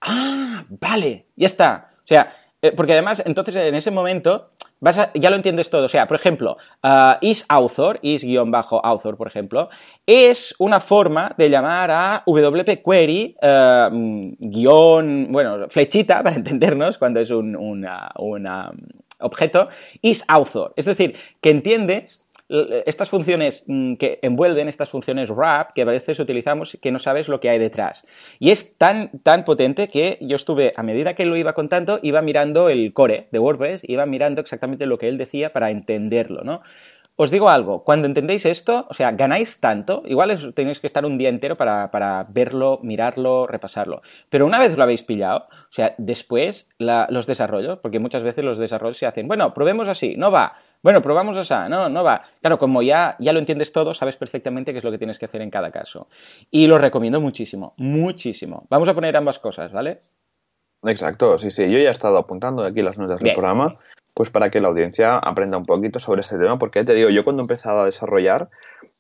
ah, 0.02 0.66
vale, 0.68 1.28
ya 1.38 1.46
está. 1.46 1.92
O 2.04 2.08
sea, 2.08 2.36
porque 2.72 2.94
además, 2.94 3.22
entonces 3.26 3.56
en 3.56 3.76
ese 3.76 3.92
momento 3.92 4.50
ya 5.14 5.30
lo 5.30 5.36
entiendes 5.36 5.70
todo. 5.70 5.86
O 5.86 5.90
sea, 5.90 6.08
por 6.08 6.18
ejemplo, 6.18 6.58
uh, 6.84 7.14
isAuthor, 7.22 8.00
is-author, 8.02 9.18
por 9.18 9.28
ejemplo, 9.28 9.70
es 10.06 10.54
una 10.60 10.80
forma 10.80 11.34
de 11.38 11.50
llamar 11.50 11.92
a 11.92 12.24
WP 12.26 12.84
Query, 12.84 13.36
uh, 13.42 14.36
guion, 14.40 15.28
bueno, 15.32 15.70
flechita, 15.70 16.18
para 16.24 16.36
entendernos, 16.36 16.98
cuando 16.98 17.20
es 17.20 17.32
un 17.32 17.56
una, 17.56 18.12
una 18.18 18.72
objeto, 19.20 19.70
isAuthor. 20.02 20.74
Es 20.76 20.86
decir, 20.86 21.16
que 21.40 21.50
entiendes 21.50 22.23
estas 22.86 23.10
funciones 23.10 23.64
mm, 23.68 23.96
que 23.96 24.20
envuelven, 24.22 24.68
estas 24.68 24.90
funciones 24.90 25.30
wrap, 25.30 25.72
que 25.74 25.82
a 25.82 25.86
veces 25.86 26.20
utilizamos, 26.20 26.78
que 26.82 26.92
no 26.92 27.00
sabes 27.00 27.28
lo 27.28 27.40
que 27.40 27.50
hay 27.50 27.60
detrás. 27.60 28.06
Y 28.40 28.52
es 28.52 28.78
tan, 28.78 29.10
tan 29.24 29.44
potente 29.44 29.88
que 29.88 30.18
yo 30.22 30.36
estuve, 30.36 30.74
a 30.76 30.84
medida 30.84 31.16
que 31.16 31.26
lo 31.26 31.36
iba 31.36 31.54
contando, 31.54 32.00
iba 32.04 32.22
mirando 32.22 32.70
el 32.70 32.94
core 32.94 33.28
de 33.32 33.40
WordPress, 33.40 33.82
iba 33.88 34.06
mirando 34.06 34.42
exactamente 34.42 34.86
lo 34.86 34.98
que 34.98 35.08
él 35.08 35.18
decía 35.18 35.52
para 35.52 35.72
entenderlo, 35.72 36.44
¿no? 36.44 36.62
Os 37.16 37.30
digo 37.30 37.52
algo, 37.52 37.84
cuando 37.84 38.08
entendéis 38.08 38.44
esto, 38.48 38.88
o 38.90 38.94
sea, 38.96 39.12
ganáis 39.12 39.60
tanto, 39.60 40.02
igual 40.08 40.36
tenéis 40.56 40.80
que 40.80 40.88
estar 40.88 41.06
un 41.06 41.20
día 41.20 41.30
entero 41.30 41.56
para, 41.56 42.26
verlo, 42.30 42.80
mirarlo, 42.82 43.46
repasarlo. 43.46 44.02
Pero 44.30 44.48
una 44.48 44.60
vez 44.60 44.76
lo 44.76 44.82
habéis 44.84 45.04
pillado, 45.04 45.46
o 45.52 45.72
sea, 45.72 45.94
después 46.00 46.70
los 46.80 47.28
desarrollos, 47.28 47.78
porque 47.84 48.00
muchas 48.00 48.24
veces 48.24 48.44
los 48.44 48.58
desarrollos 48.58 48.98
se 48.98 49.06
hacen, 49.06 49.28
bueno, 49.28 49.54
probemos 49.54 49.90
así, 49.90 50.16
no 50.18 50.32
va, 50.32 50.54
bueno, 50.84 51.02
probamos 51.02 51.38
esa, 51.38 51.70
no, 51.70 51.88
no 51.88 52.04
va. 52.04 52.22
Claro, 52.42 52.60
como 52.60 52.82
ya, 52.82 53.16
ya 53.20 53.32
lo 53.32 53.40
entiendes 53.40 53.72
todo, 53.72 53.94
sabes 53.94 54.18
perfectamente 54.18 54.74
qué 54.74 54.80
es 54.80 54.84
lo 54.84 54.92
que 54.92 54.98
tienes 54.98 55.18
que 55.18 55.26
hacer 55.26 55.42
en 55.42 55.50
cada 55.50 55.72
caso. 55.72 56.10
Y 56.52 56.68
lo 56.68 56.78
recomiendo 56.78 57.22
muchísimo, 57.22 57.74
muchísimo. 57.78 58.68
Vamos 58.70 58.90
a 58.90 58.94
poner 58.94 59.16
ambas 59.16 59.40
cosas, 59.40 59.72
¿vale? 59.72 60.02
Exacto, 60.84 61.40
sí, 61.40 61.50
sí. 61.50 61.72
Yo 61.72 61.80
ya 61.80 61.88
he 61.88 61.92
estado 61.92 62.18
apuntando 62.18 62.66
aquí 62.66 62.82
las 62.82 62.98
notas 62.98 63.22
del 63.22 63.34
programa, 63.34 63.78
pues 64.14 64.30
para 64.30 64.50
que 64.50 64.60
la 64.60 64.68
audiencia 64.68 65.18
aprenda 65.18 65.58
un 65.58 65.64
poquito 65.64 66.00
sobre 66.00 66.20
este 66.20 66.38
tema, 66.38 66.60
porque 66.60 66.84
te 66.84 66.94
digo, 66.94 67.10
yo 67.10 67.24
cuando 67.24 67.42
he 67.42 67.46
empezado 67.46 67.82
a 67.82 67.86
desarrollar, 67.86 68.50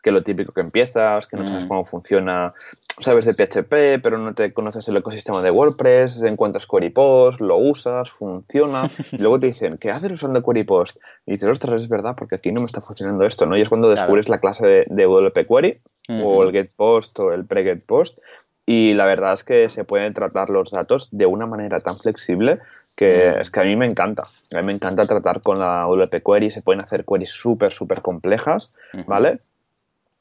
que 0.04 0.12
lo 0.12 0.22
típico 0.22 0.52
que 0.52 0.62
empiezas, 0.62 1.26
que 1.26 1.38
no 1.38 1.48
sabes 1.48 1.66
mm. 1.66 1.68
cómo 1.68 1.86
funciona 1.86 2.54
sabes 3.00 3.26
de 3.26 3.34
PHP, 3.34 4.02
pero 4.04 4.18
no 4.18 4.34
te 4.36 4.54
conoces 4.54 4.88
el 4.88 4.98
ecosistema 4.98 5.42
de 5.42 5.50
WordPress, 5.50 6.22
encuentras 6.22 6.68
QueryPost, 6.68 7.42
lo 7.42 7.58
usas, 7.58 8.12
funciona, 8.12 8.84
y 9.12 9.18
luego 9.22 9.40
te 9.40 9.48
dicen, 9.48 9.78
¿qué 9.78 9.90
haces 9.90 10.12
usando 10.12 10.44
QueryPost? 10.44 10.98
Y 11.26 11.32
dices, 11.32 11.50
ostras, 11.50 11.82
es 11.82 11.90
verdad, 11.90 12.16
porque 12.16 12.36
aquí 12.36 12.52
no 12.52 12.60
me 12.60 12.68
está 12.68 12.82
funcionando 12.82 13.26
esto, 13.26 13.46
¿no? 13.46 13.58
Y 13.58 13.62
es 13.62 13.70
cuando 13.70 13.90
descubres 13.90 14.30
la 14.30 14.40
clase 14.40 14.86
de, 14.88 15.06
WP 15.06 15.48
Query, 15.48 15.80
o 16.22 16.44
el 16.44 16.52
GetPost, 16.52 17.18
o 17.20 17.34
el 17.34 17.46
pre-GetPost, 17.46 18.20
y 18.66 18.94
la 18.94 19.06
verdad 19.06 19.34
es 19.34 19.44
que 19.44 19.70
se 19.70 19.84
pueden 19.84 20.14
tratar 20.14 20.50
los 20.50 20.72
datos 20.72 21.10
de 21.12 21.26
una 21.26 21.46
manera 21.46 21.80
tan 21.80 21.98
flexible 21.98 22.60
que 22.96 23.40
es 23.40 23.50
que 23.50 23.60
a 23.60 23.64
mí 23.64 23.76
me 23.76 23.88
encanta. 23.88 24.28
A 24.52 24.58
mí 24.58 24.64
me 24.64 24.74
encanta 24.74 25.06
tratar 25.06 25.42
con 25.42 25.60
la 25.60 25.88
WP 25.88 26.24
Query, 26.24 26.52
se 26.52 26.62
pueden 26.62 26.82
hacer 26.82 27.06
queries 27.06 27.32
súper, 27.32 27.72
súper 27.72 28.02
complejas, 28.02 28.72
¿vale? 29.08 29.40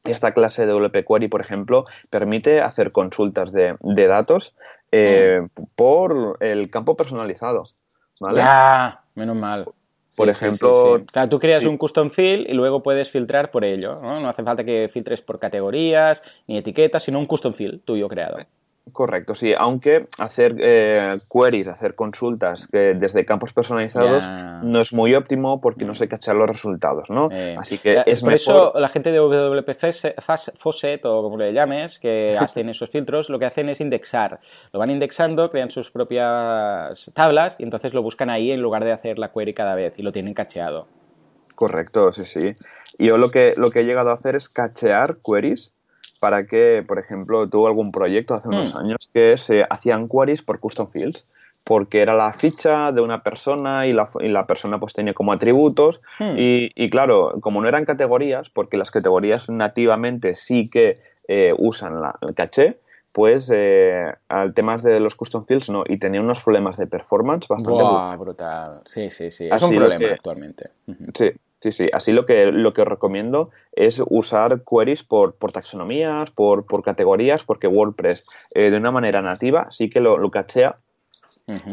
Esta 0.05 0.33
clase 0.33 0.67
de 0.67 0.73
WP 0.73 1.07
Query, 1.07 1.29
por 1.29 1.41
ejemplo, 1.41 1.85
permite 2.11 2.61
hacer 2.61 2.91
consultas 2.91 3.53
de, 3.53 3.77
datos 4.09 4.55
eh, 4.91 5.47
por 5.77 6.39
el 6.41 6.71
campo 6.71 6.97
personalizado. 6.97 7.65
¿vale? 8.19 8.39
Ya, 8.39 9.03
menos 9.15 9.37
mal. 9.37 9.67
Por 10.17 10.29
ejemplo, 10.29 11.03
claro, 11.11 11.29
tú 11.29 11.39
creas 11.39 11.65
un 11.65 11.79
custom 11.79 12.11
field 12.11 12.47
y 12.49 12.53
luego 12.53 12.83
puedes 12.83 13.11
filtrar 13.11 13.51
por 13.51 13.65
ello. 13.65 13.99
¿no? 14.01 14.21
no 14.21 14.29
hace 14.29 14.43
falta 14.43 14.63
que 14.65 14.89
filtres 14.93 15.23
por 15.23 15.39
categorías 15.39 16.23
ni 16.47 16.59
etiquetas, 16.59 17.05
sino 17.05 17.19
un 17.19 17.27
custom 17.27 17.55
field 17.55 17.83
tuyo 17.85 18.09
creado. 18.09 18.39
Correcto, 18.91 19.37
sí, 19.37 19.55
aunque 19.57 20.09
hacer 20.19 20.57
eh, 20.59 21.21
queries, 21.33 21.69
hacer 21.69 21.95
consultas 21.95 22.67
que 22.67 22.95
desde 22.95 23.25
campos 23.25 23.53
personalizados 23.53 24.29
no 24.65 24.81
es 24.81 24.93
muy 24.93 25.15
óptimo 25.15 25.61
porque 25.61 25.85
no 25.85 25.95
se 25.95 26.09
cachan 26.09 26.37
los 26.37 26.49
resultados, 26.49 27.09
¿no? 27.09 27.29
Eh, 27.31 27.55
Así 27.57 27.79
que 27.79 28.03
es 28.05 28.23
Por 28.23 28.33
eso 28.33 28.73
la 28.75 28.89
gente 28.89 29.13
de 29.13 29.19
WP 29.19 29.71
Faucet 30.59 31.07
o 31.07 31.23
como 31.23 31.37
le 31.37 31.53
llames, 31.53 32.01
que 32.01 32.37
hacen 32.41 32.69
esos 32.71 32.91
filtros, 32.91 33.31
lo 33.31 33.39
que 33.39 33.47
hacen 33.47 33.69
es 33.69 33.81
indexar. 33.81 34.41
Lo 34.73 34.81
van 34.81 34.91
indexando, 34.91 35.49
crean 35.49 35.71
sus 35.71 35.93
propias 35.93 37.13
tablas 37.15 37.55
y 37.61 37.63
entonces 37.63 37.95
lo 37.95 38.03
buscan 38.03 38.31
ahí 38.31 38.51
en 38.51 38.61
lugar 38.61 38.85
de 38.85 38.91
hacer 38.91 39.17
la 39.17 39.31
query 39.31 39.55
cada 39.55 39.77
vez 39.77 39.95
y 39.97 40.03
lo 40.03 40.11
tienen 40.11 40.35
cacheado. 40.35 40.89
Correcto, 41.55 42.13
sí, 42.13 42.27
sí. 42.27 42.57
Yo 42.99 43.17
lo 43.17 43.31
que, 43.31 43.55
lo 43.57 43.71
que 43.71 43.81
he 43.81 43.85
llegado 43.85 44.11
a 44.11 44.15
hacer 44.15 44.35
es 44.35 44.49
cachear 44.49 45.19
queries 45.25 45.73
para 46.23 46.47
que, 46.47 46.85
por 46.87 47.01
ejemplo, 47.01 47.49
tuvo 47.49 47.67
algún 47.67 47.91
proyecto 47.91 48.35
hace 48.35 48.47
unos 48.47 48.77
hmm. 48.77 48.79
años 48.79 49.11
que 49.13 49.37
se 49.37 49.67
hacían 49.69 50.09
queries 50.09 50.41
por 50.41 50.61
custom 50.61 50.87
fields, 50.87 51.27
porque 51.65 52.01
era 52.01 52.15
la 52.15 52.33
ficha 52.33 52.93
de 52.93 53.01
una 53.01 53.25
persona 53.25 53.89
y 53.89 53.93
la, 53.93 54.09
y 54.21 54.29
la 54.29 54.47
persona 54.47 54.79
pues 54.79 54.93
tenía 54.93 55.15
como 55.15 55.33
atributos 55.33 56.01
hmm. 56.21 56.35
y, 56.37 56.91
claro, 56.91 57.41
como 57.41 57.61
no 57.61 57.67
eran 57.67 57.85
categorías, 57.85 58.51
porque 58.51 58.77
las 58.77 58.93
categorías 58.93 59.51
nativamente 59.51 60.37
sí 60.37 60.69
que 60.69 61.01
eh, 61.27 61.53
usan 61.59 62.01
la, 62.01 62.15
el 62.21 62.37
caché, 62.37 62.79
pues 63.11 63.51
eh, 63.53 64.15
al 64.29 64.55
temas 64.55 64.85
de 64.85 65.01
los 65.01 65.17
custom 65.17 65.45
fields 65.45 65.71
no, 65.71 65.83
y 65.89 65.99
tenía 65.99 66.21
unos 66.21 66.41
problemas 66.41 66.77
de 66.77 66.87
performance 66.87 67.49
bastante 67.49 67.83
brutal. 68.17 68.81
Sí, 68.85 69.11
sí, 69.11 69.33
sí. 69.33 69.49
Es 69.51 69.61
un 69.61 69.73
problema 69.73 70.07
actualmente. 70.13 70.71
Sí, 71.15 71.33
Sí, 71.63 71.71
sí. 71.71 71.89
Así 71.93 72.11
lo 72.11 72.27
que, 72.27 72.47
lo 72.47 72.73
que 72.73 72.83
os 72.83 72.89
recomiendo 72.89 73.51
es 73.71 74.03
usar 74.05 74.63
queries 74.69 75.05
por, 75.05 75.37
por 75.37 75.53
taxonomías, 75.53 76.33
por, 76.33 76.67
por, 76.67 76.83
categorías, 76.83 77.45
porque 77.45 77.69
WordPress 77.69 78.25
eh, 78.51 78.71
de 78.73 78.77
una 78.77 78.91
manera 78.91 79.23
nativa 79.23 79.71
sí 79.71 79.89
que 79.89 80.01
lo, 80.01 80.29
cachea 80.33 80.79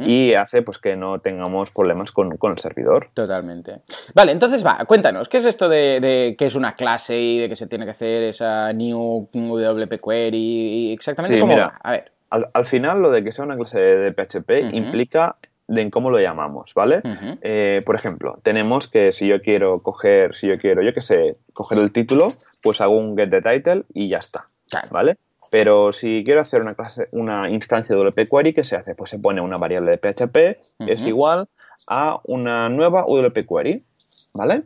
y 0.05 0.35
hace 0.35 0.61
pues 0.61 0.77
que 0.77 0.95
no 0.95 1.21
tengamos 1.21 1.71
problemas 1.71 2.11
con, 2.11 2.37
el 2.39 2.59
servidor. 2.59 3.09
Totalmente. 3.15 3.81
Vale, 4.13 4.31
entonces 4.31 4.63
va, 4.63 4.77
cuéntanos, 4.85 5.27
¿qué 5.27 5.37
es 5.37 5.45
esto 5.45 5.67
de, 5.67 5.99
de, 5.99 6.35
que 6.37 6.45
es 6.45 6.53
una 6.53 6.75
clase 6.75 7.19
y 7.19 7.39
de 7.39 7.49
que 7.49 7.55
se 7.55 7.65
tiene 7.65 7.85
que 7.85 7.91
hacer 7.91 8.21
esa 8.23 8.71
new 8.73 9.27
WP 9.33 9.99
query? 10.05 10.91
Exactamente 10.93 11.39
cómo 11.39 11.57
va? 11.57 11.79
A 11.81 11.91
ver. 11.93 12.11
Al, 12.29 12.65
final, 12.65 13.01
lo 13.01 13.09
de 13.09 13.23
que 13.23 13.31
sea 13.31 13.43
una 13.43 13.55
clase 13.55 13.79
de 13.79 14.11
PHP 14.11 14.71
implica 14.71 15.37
de 15.69 15.81
en 15.81 15.91
cómo 15.91 16.09
lo 16.09 16.19
llamamos, 16.19 16.73
¿vale? 16.73 17.01
Eh, 17.41 17.81
por 17.85 17.95
ejemplo, 17.95 18.39
tenemos 18.43 18.87
que 18.87 19.11
si 19.11 19.27
yo 19.27 19.41
quiero 19.41 19.81
coger, 19.81 20.35
si 20.35 20.47
yo 20.47 20.57
quiero, 20.57 20.81
yo 20.81 20.93
qué 20.93 21.01
sé, 21.01 21.37
coger 21.53 21.77
el 21.77 21.91
título, 21.91 22.27
pues 22.61 22.81
hago 22.81 22.97
un 22.97 23.15
get 23.15 23.29
the 23.29 23.41
title 23.41 23.83
y 23.93 24.09
ya 24.09 24.17
está, 24.17 24.49
¿vale? 24.91 25.17
Pero 25.51 25.93
si 25.93 26.23
quiero 26.25 26.41
hacer 26.41 26.61
una 26.61 26.75
clase, 26.75 27.07
una 27.11 27.49
instancia 27.49 27.95
de 27.95 28.01
WP 28.01 28.29
Query, 28.29 28.53
¿qué 28.53 28.63
se 28.63 28.75
hace? 28.75 28.95
Pues 28.95 29.11
se 29.11 29.19
pone 29.19 29.41
una 29.41 29.57
variable 29.57 29.91
de 29.91 29.97
PHP, 29.97 30.59
es 30.87 31.05
igual 31.05 31.47
a 31.87 32.19
una 32.25 32.69
nueva 32.69 33.03
WP 33.07 33.47
Query. 33.47 33.83
¿Vale? 34.31 34.63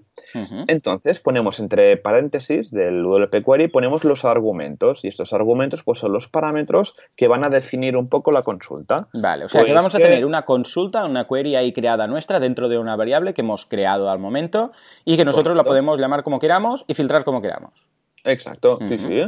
Entonces 0.68 1.22
ponemos 1.22 1.60
entre 1.60 1.96
paréntesis 1.96 2.70
del 2.70 3.02
WP 3.02 3.46
Query, 3.46 3.70
ponemos 3.70 4.04
los 4.04 4.26
argumentos 4.26 5.06
y 5.06 5.08
estos 5.08 5.32
argumentos 5.32 5.84
pues 5.84 6.00
son 6.00 6.12
los 6.12 6.28
parámetros 6.28 6.96
que 7.16 7.30
van 7.30 7.46
a 7.46 7.50
definir 7.50 7.96
un 7.96 8.10
poco 8.10 8.32
la 8.32 8.42
consulta. 8.42 9.08
Vale, 9.14 9.46
o 9.46 9.50
sea 9.50 9.62
que 9.62 9.68
pues 9.68 9.76
vamos 9.76 9.96
a 9.96 10.00
tener 10.00 10.26
una 10.26 10.44
consulta, 10.44 11.06
una 11.06 11.28
query 11.28 11.56
ahí 11.56 11.72
creada 11.72 12.08
nuestra 12.08 12.42
dentro 12.42 12.68
de 12.68 12.78
una 12.78 12.98
variable 12.98 13.34
que 13.34 13.42
hemos 13.42 13.66
creado 13.66 14.10
al 14.10 14.20
momento 14.20 14.74
y 15.06 15.16
que 15.16 15.24
nosotros 15.24 15.56
la 15.56 15.64
podemos 15.64 15.98
llamar 15.98 16.24
como 16.24 16.40
queramos 16.40 16.84
y 16.88 16.94
filtrar 16.94 17.24
como 17.24 17.42
queramos. 17.42 17.72
Exacto, 18.26 18.80
sí, 18.88 18.98
sí. 18.98 19.24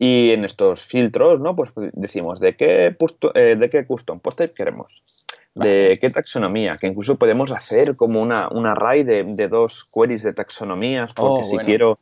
Y 0.00 0.30
en 0.30 0.44
estos 0.44 0.86
filtros, 0.86 1.40
¿no? 1.40 1.56
Pues 1.56 1.72
decimos 1.92 2.40
de 2.40 2.56
qué, 2.56 2.96
eh, 3.34 3.56
de 3.56 3.70
qué 3.70 3.86
custom 3.86 4.20
post 4.20 4.40
queremos 4.56 5.02
de 5.58 5.98
qué 6.00 6.10
taxonomía, 6.10 6.76
que 6.80 6.86
incluso 6.86 7.16
podemos 7.16 7.50
hacer 7.52 7.96
como 7.96 8.20
una, 8.20 8.48
un 8.48 8.66
array 8.66 9.02
de, 9.02 9.48
dos 9.48 9.88
queries 9.92 10.22
de 10.22 10.32
taxonomías, 10.32 11.14
porque 11.14 11.42
oh, 11.42 11.44
si 11.44 11.56
quiero, 11.58 11.98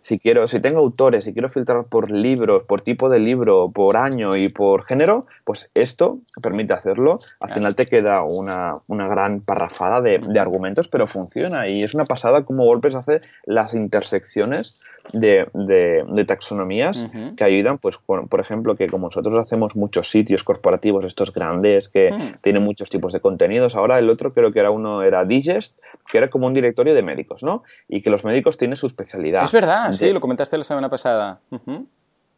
si 0.00 0.18
quiero, 0.18 0.46
si 0.46 0.60
tengo 0.60 0.80
autores, 0.80 1.24
si 1.24 1.32
quiero 1.32 1.48
filtrar 1.48 1.84
por 1.84 2.10
libros, 2.10 2.64
por 2.64 2.80
tipo 2.80 3.08
de 3.08 3.18
libro, 3.18 3.70
por 3.70 3.96
año 3.96 4.36
y 4.36 4.48
por 4.48 4.84
género, 4.84 5.26
pues 5.44 5.70
esto 5.74 6.18
permite 6.40 6.72
hacerlo. 6.72 7.18
Al 7.40 7.50
final 7.50 7.74
te 7.74 7.86
queda 7.86 8.22
una, 8.22 8.80
gran 8.88 9.40
parrafada 9.40 10.00
de, 10.00 10.20
argumentos, 10.40 10.88
pero 10.88 11.06
funciona 11.06 11.68
y 11.68 11.82
es 11.82 11.94
una 11.94 12.04
pasada 12.04 12.44
como 12.44 12.64
WordPress 12.64 12.94
hace 12.94 13.20
las 13.44 13.74
intersecciones 13.74 14.78
de, 15.12 15.46
taxonomías 16.26 17.08
que 17.36 17.44
ayudan, 17.44 17.78
pues, 17.78 17.98
por, 17.98 18.40
ejemplo, 18.40 18.76
que 18.76 18.86
como 18.86 19.06
nosotros 19.08 19.36
hacemos 19.38 19.76
muchos 19.76 20.10
sitios 20.10 20.44
corporativos, 20.44 21.04
estos 21.04 21.32
grandes, 21.32 21.88
que 21.88 22.10
mm. 22.12 22.40
tienen 22.40 22.62
muchos 22.62 22.90
tipos 22.90 22.99
de 23.08 23.20
contenidos. 23.20 23.76
Ahora 23.76 23.98
el 23.98 24.08
otro 24.10 24.32
creo 24.32 24.52
que 24.52 24.60
era 24.60 24.70
uno, 24.70 25.02
era 25.02 25.24
Digest, 25.24 25.78
que 26.10 26.18
era 26.18 26.28
como 26.28 26.46
un 26.46 26.54
directorio 26.54 26.94
de 26.94 27.02
médicos, 27.02 27.42
¿no? 27.42 27.62
Y 27.88 28.02
que 28.02 28.10
los 28.10 28.24
médicos 28.24 28.56
tienen 28.56 28.76
su 28.76 28.86
especialidad. 28.86 29.44
Es 29.44 29.52
verdad, 29.52 29.92
sí, 29.92 30.12
lo 30.12 30.20
comentaste 30.20 30.56
la 30.58 30.64
semana 30.64 30.88
pasada. 30.88 31.40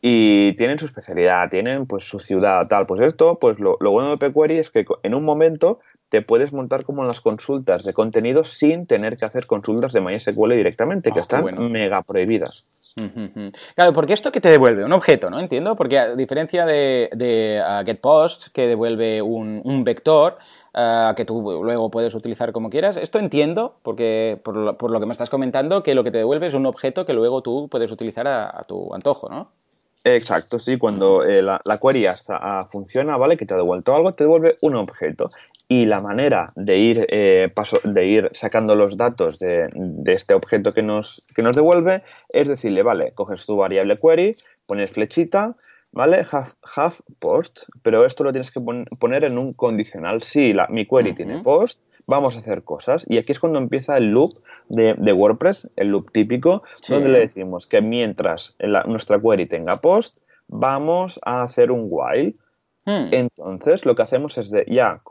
Y 0.01 0.55
tienen 0.57 0.79
su 0.79 0.87
especialidad, 0.87 1.49
tienen 1.49 1.87
pues 1.87 2.05
su 2.05 2.19
ciudad, 2.19 2.67
tal. 2.67 2.87
Pues 2.87 3.01
esto, 3.03 3.39
pues 3.39 3.59
lo, 3.59 3.77
bueno 3.79 4.17
de 4.17 4.17
PQuery 4.17 4.59
es 4.59 4.71
que 4.71 4.85
en 5.03 5.15
un 5.15 5.25
momento 5.25 5.81
te 6.09 6.23
puedes 6.23 6.53
montar 6.53 6.85
como 6.85 7.03
en 7.03 7.09
las 7.09 7.21
consultas 7.21 7.85
de 7.85 7.93
contenidos 7.93 8.49
sin 8.51 8.87
tener 8.87 9.17
que 9.17 9.25
hacer 9.25 9.47
consultas 9.47 9.93
de 9.93 10.01
MySQL 10.01 10.51
directamente, 10.51 11.13
que 11.13 11.21
ah, 11.21 11.23
están 11.23 11.71
mega 11.71 12.03
prohibidas. 12.03 12.67
Claro, 13.75 13.93
porque 13.93 14.13
esto 14.13 14.33
que 14.33 14.41
te 14.41 14.51
devuelve 14.51 14.85
un 14.85 14.93
objeto, 14.93 15.31
¿no? 15.31 15.41
Entiendo, 15.41 15.77
porque 15.77 15.99
a 15.99 16.15
diferencia 16.15 16.67
de, 16.67 17.11
de 17.13 17.63
GetPost, 17.87 18.49
que 18.53 18.67
devuelve 18.67 19.23
un, 19.23 19.85
vector, 19.85 20.39
uh, 20.75 21.15
que 21.15 21.25
tú 21.25 21.41
luego 21.63 21.91
puedes 21.91 22.15
utilizar 22.15 22.53
como 22.53 22.71
quieras. 22.71 22.97
Esto 22.97 23.19
entiendo, 23.19 23.77
porque 23.83 24.41
por 24.43 24.91
lo, 24.91 25.01
que 25.01 25.07
me 25.07 25.13
estás 25.13 25.31
comentando, 25.31 25.83
que 25.83 25.95
lo 25.95 26.05
que 26.05 26.11
te 26.11 26.19
devuelve 26.19 26.47
es 26.47 26.55
un 26.55 26.67
objeto 26.67 27.05
que 27.05 27.15
luego 27.15 27.43
tú 27.43 27.69
puedes 27.71 27.91
utilizar 27.91 28.27
a 28.29 28.63
tu 28.67 28.95
antojo, 28.95 29.29
¿no? 29.29 29.62
Exacto, 30.05 30.59
sí, 30.59 30.79
cuando 30.79 31.23
eh, 31.25 31.43
la, 31.43 31.61
query 31.81 32.07
hasta, 32.07 32.37
ah, 32.37 32.69
funciona, 32.71 33.17
¿vale? 33.17 33.37
Que 33.37 33.47
te 33.47 33.55
ha 33.55 33.57
devuelto 33.57 33.95
algo, 33.95 34.15
te 34.15 34.25
devuelve 34.25 34.57
un 34.61 34.75
objeto. 34.75 35.31
Y 35.69 35.87
la 35.87 36.01
manera 36.01 36.53
de 36.57 36.77
ir, 36.77 37.07
eh, 37.09 37.51
paso, 37.55 37.79
de 37.85 38.07
ir 38.07 38.29
sacando 38.33 38.75
los 38.75 38.97
datos 38.97 39.39
de, 39.39 39.71
este 40.07 40.35
objeto 40.35 40.75
que 40.75 40.83
nos, 40.83 41.23
que 41.35 41.43
nos 41.43 41.55
devuelve 41.55 42.03
es 42.31 42.49
decirle, 42.49 42.83
vale, 42.83 43.13
coges 43.13 43.47
tu 43.47 43.57
variable 43.57 43.99
query, 43.99 44.35
pones 44.67 44.91
flechita, 44.91 45.55
¿vale? 45.93 46.27
Have, 46.33 46.97
post, 47.21 47.69
pero 47.83 48.05
esto 48.05 48.25
lo 48.25 48.33
tienes 48.33 48.51
que 48.51 48.61
poner 48.61 49.25
en 49.25 49.39
un 49.39 49.53
condicional. 49.53 50.23
Si 50.23 50.53
la, 50.53 50.67
mi 50.67 50.85
query 50.85 51.15
tiene 51.15 51.43
post, 51.43 51.81
vamos 52.07 52.37
a 52.37 52.41
hacer 52.41 52.65
cosas. 52.65 53.05
Y 53.09 53.19
aquí 53.19 53.33
es 53.33 53.41
cuando 53.41 53.59
empieza 53.59 53.97
el 53.97 54.11
loop 54.11 54.39
de, 54.69 55.13
WordPress, 55.13 55.69
el 55.77 55.89
loop 55.89 56.11
típico, 56.13 56.63
donde 56.89 57.09
le 57.09 57.21
decimos 57.21 57.67
que 57.67 57.81
mientras 57.81 58.57
nuestra 58.87 59.21
query 59.21 59.47
tenga 59.47 59.79
post, 59.79 60.19
vamos 60.49 61.21
a 61.25 61.43
hacer 61.43 61.71
un 61.71 61.87
while. 61.91 62.35
Hmm. 62.85 63.09
Entonces, 63.13 63.87
lo 63.87 63.95
que 63.95 64.03
hacemos 64.03 64.39
es 64.39 64.51
de 64.51 64.65
ya, 64.69 65.03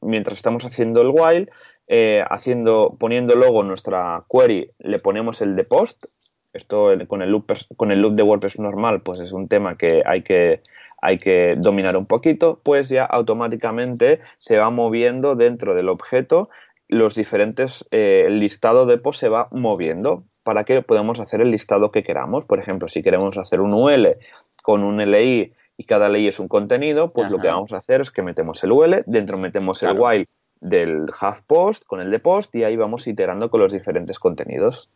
mientras 0.00 0.38
estamos 0.38 0.64
haciendo 0.64 1.02
el 1.02 1.08
while, 1.08 1.48
eh, 1.88 2.24
haciendo, 2.28 2.96
poniendo 2.98 3.34
luego 3.36 3.62
nuestra 3.62 4.24
query, 4.28 4.70
le 4.78 4.98
ponemos 4.98 5.40
el 5.40 5.56
de 5.56 5.64
post. 5.64 6.06
Esto 6.52 6.90
con 7.06 7.20
el, 7.20 7.30
loop, 7.30 7.52
con 7.76 7.92
el 7.92 8.00
loop 8.00 8.14
de 8.14 8.22
WordPress 8.22 8.58
normal, 8.58 9.02
pues 9.02 9.20
es 9.20 9.32
un 9.32 9.46
tema 9.46 9.76
que 9.76 10.02
hay 10.06 10.22
que 10.22 10.62
hay 11.06 11.18
que 11.18 11.54
dominar 11.56 11.96
un 11.96 12.06
poquito, 12.06 12.60
pues 12.64 12.88
ya 12.88 13.04
automáticamente 13.04 14.20
se 14.38 14.58
va 14.58 14.70
moviendo 14.70 15.36
dentro 15.36 15.76
del 15.76 15.88
objeto 15.88 16.50
los 16.88 17.14
diferentes, 17.14 17.86
eh, 17.92 18.24
el 18.26 18.40
listado 18.40 18.86
de 18.86 18.98
post 18.98 19.20
se 19.20 19.28
va 19.28 19.48
moviendo. 19.52 20.24
Para 20.42 20.62
que 20.62 20.80
podamos 20.82 21.18
hacer 21.18 21.40
el 21.40 21.50
listado 21.50 21.90
que 21.90 22.04
queramos. 22.04 22.44
Por 22.44 22.60
ejemplo, 22.60 22.86
si 22.86 23.02
queremos 23.02 23.36
hacer 23.36 23.60
un 23.60 23.74
UL 23.74 24.16
con 24.62 24.84
un 24.84 24.98
LI 24.98 25.52
y 25.76 25.84
cada 25.84 26.08
LI 26.08 26.28
es 26.28 26.38
un 26.38 26.46
contenido, 26.46 27.10
pues 27.10 27.30
lo 27.32 27.38
que 27.38 27.48
vamos 27.48 27.72
a 27.72 27.78
hacer 27.78 28.00
es 28.00 28.12
que 28.12 28.22
metemos 28.22 28.62
el 28.62 28.70
UL, 28.70 29.02
dentro 29.06 29.38
metemos 29.38 29.82
el 29.82 29.98
while 29.98 30.26
del 30.60 31.06
half 31.20 31.42
post 31.42 31.84
con 31.84 32.00
el 32.00 32.10
de 32.10 32.18
post 32.18 32.54
y 32.54 32.64
ahí 32.64 32.76
vamos 32.76 33.06
iterando 33.06 33.50
con 33.50 33.60
los 33.60 33.72
diferentes 33.72 34.18
contenidos. 34.18 34.88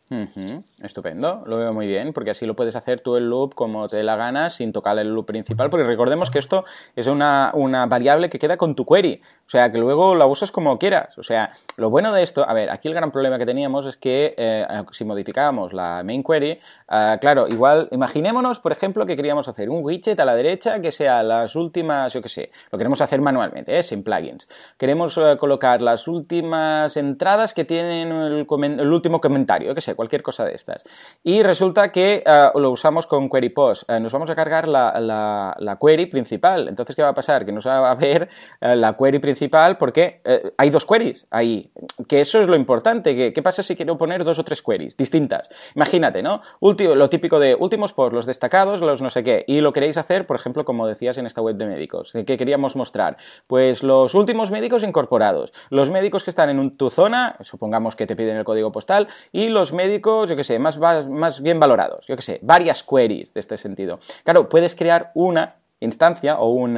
Estupendo, 0.81 1.43
lo 1.45 1.57
veo 1.57 1.73
muy 1.73 1.87
bien, 1.87 2.11
porque 2.13 2.31
así 2.31 2.45
lo 2.45 2.55
puedes 2.55 2.75
hacer 2.75 2.99
tú 2.99 3.15
el 3.15 3.29
loop 3.29 3.53
como 3.55 3.87
te 3.87 3.97
dé 3.97 4.03
la 4.03 4.15
gana 4.15 4.49
sin 4.49 4.73
tocar 4.73 4.97
el 4.99 5.13
loop 5.13 5.27
principal, 5.27 5.69
porque 5.69 5.85
recordemos 5.85 6.29
que 6.29 6.39
esto 6.39 6.65
es 6.95 7.07
una, 7.07 7.51
una, 7.53 7.85
variable 7.85 8.29
que 8.29 8.39
queda 8.39 8.57
con 8.57 8.75
tu 8.75 8.85
query, 8.85 9.21
o 9.45 9.49
sea 9.49 9.71
que 9.71 9.77
luego 9.77 10.15
la 10.15 10.25
usas 10.25 10.51
como 10.51 10.77
quieras. 10.77 11.17
O 11.17 11.23
sea, 11.23 11.51
lo 11.77 11.89
bueno 11.89 12.11
de 12.11 12.23
esto, 12.23 12.47
a 12.47 12.53
ver, 12.53 12.69
aquí 12.69 12.87
el 12.87 12.93
gran 12.93 13.11
problema 13.11 13.37
que 13.37 13.45
teníamos 13.45 13.85
es 13.85 13.95
que 13.97 14.33
eh, 14.37 14.65
si 14.91 15.05
modificábamos 15.05 15.73
la 15.73 16.03
main 16.03 16.23
query, 16.23 16.59
ah, 16.89 17.17
claro, 17.21 17.47
igual, 17.47 17.87
imaginémonos, 17.91 18.59
por 18.59 18.71
ejemplo, 18.71 19.05
que 19.05 19.15
queríamos 19.15 19.47
hacer 19.47 19.69
un 19.69 19.83
widget 19.83 20.19
a 20.19 20.25
la 20.25 20.35
derecha 20.35 20.81
que 20.81 20.91
sea 20.91 21.23
las 21.23 21.55
últimas, 21.55 22.13
yo 22.13 22.21
qué 22.21 22.29
sé, 22.29 22.51
lo 22.71 22.77
queremos 22.77 23.01
hacer 23.01 23.21
manualmente, 23.21 23.77
¿eh? 23.77 23.83
sin 23.83 24.03
plugins. 24.03 24.47
Queremos 24.77 25.17
eh, 25.17 25.37
colocar 25.51 25.81
las 25.81 26.07
últimas 26.07 26.95
entradas 26.95 27.53
que 27.53 27.65
tienen 27.65 28.09
el, 28.09 28.93
último 28.93 29.19
comentario, 29.19 29.75
que 29.75 29.81
sé, 29.81 29.95
cualquier 29.95 30.21
cosa 30.21 30.45
de 30.45 30.53
estas. 30.53 30.81
Y 31.25 31.43
resulta 31.43 31.91
que 31.91 32.23
eh, 32.25 32.49
lo 32.55 32.71
usamos 32.71 33.05
con 33.05 33.29
query 33.29 33.49
post. 33.49 33.83
Eh, 33.89 33.99
nos 33.99 34.13
vamos 34.13 34.29
a 34.29 34.35
cargar 34.35 34.69
la, 34.69 35.77
query 35.81 36.05
principal. 36.05 36.69
Entonces, 36.69 36.95
¿qué 36.95 37.01
va 37.01 37.09
a 37.09 37.13
pasar? 37.13 37.45
Que 37.45 37.51
nos 37.51 37.67
va 37.67 37.91
a 37.91 37.95
ver 37.95 38.29
eh, 38.61 38.77
la 38.77 38.95
query 38.95 39.19
principal 39.19 39.77
porque 39.77 40.21
hay 40.57 40.69
dos 40.69 40.85
queries 40.85 41.27
ahí. 41.31 41.69
Que 42.07 42.21
eso 42.21 42.39
es 42.39 42.47
lo 42.47 42.55
importante. 42.55 43.33
¿Qué 43.33 43.41
pasa 43.41 43.61
si 43.61 43.75
quiero 43.75 43.97
poner 43.97 44.23
dos 44.23 44.39
o 44.39 44.45
tres 44.45 44.61
queries 44.61 44.95
distintas? 44.95 45.49
Imagínate, 45.75 46.23
¿no? 46.23 46.41
lo 46.61 47.09
típico 47.09 47.39
de 47.39 47.55
últimos 47.55 47.91
posts, 47.91 48.13
los 48.13 48.25
destacados, 48.25 48.79
los 48.79 49.01
no 49.01 49.09
sé 49.09 49.21
qué. 49.23 49.43
Y 49.47 49.59
lo 49.59 49.73
queréis 49.73 49.97
hacer, 49.97 50.25
por 50.25 50.37
ejemplo, 50.37 50.63
como 50.63 50.87
decías 50.87 51.17
en 51.17 51.25
esta 51.25 51.41
web 51.41 51.57
de 51.57 51.65
médicos. 51.65 52.13
¿Qué 52.13 52.37
queríamos 52.37 52.77
mostrar? 52.77 53.17
Pues 53.47 53.83
los 53.83 54.15
últimos 54.15 54.49
médicos 54.49 54.83
incorporados 54.83 55.40
los 55.69 55.89
médicos 55.89 56.23
que 56.23 56.29
están 56.29 56.49
en 56.49 56.77
tu 56.77 56.89
zona, 56.89 57.37
supongamos 57.41 57.95
que 57.95 58.07
te 58.07 58.15
piden 58.15 58.37
el 58.37 58.43
código 58.43 58.71
postal, 58.71 59.07
y 59.31 59.49
los 59.49 59.73
médicos, 59.73 60.29
yo 60.29 60.35
que 60.35 60.43
sé, 60.43 60.59
más, 60.59 60.77
más 60.77 61.41
bien 61.41 61.59
valorados, 61.59 62.05
yo 62.07 62.15
que 62.15 62.21
sé, 62.21 62.39
varias 62.41 62.83
queries 62.83 63.33
de 63.33 63.39
este 63.39 63.57
sentido. 63.57 63.99
Claro, 64.23 64.49
puedes 64.49 64.75
crear 64.75 65.11
una 65.15 65.60
instancia 65.81 66.39
o 66.39 66.49
un 66.51 66.75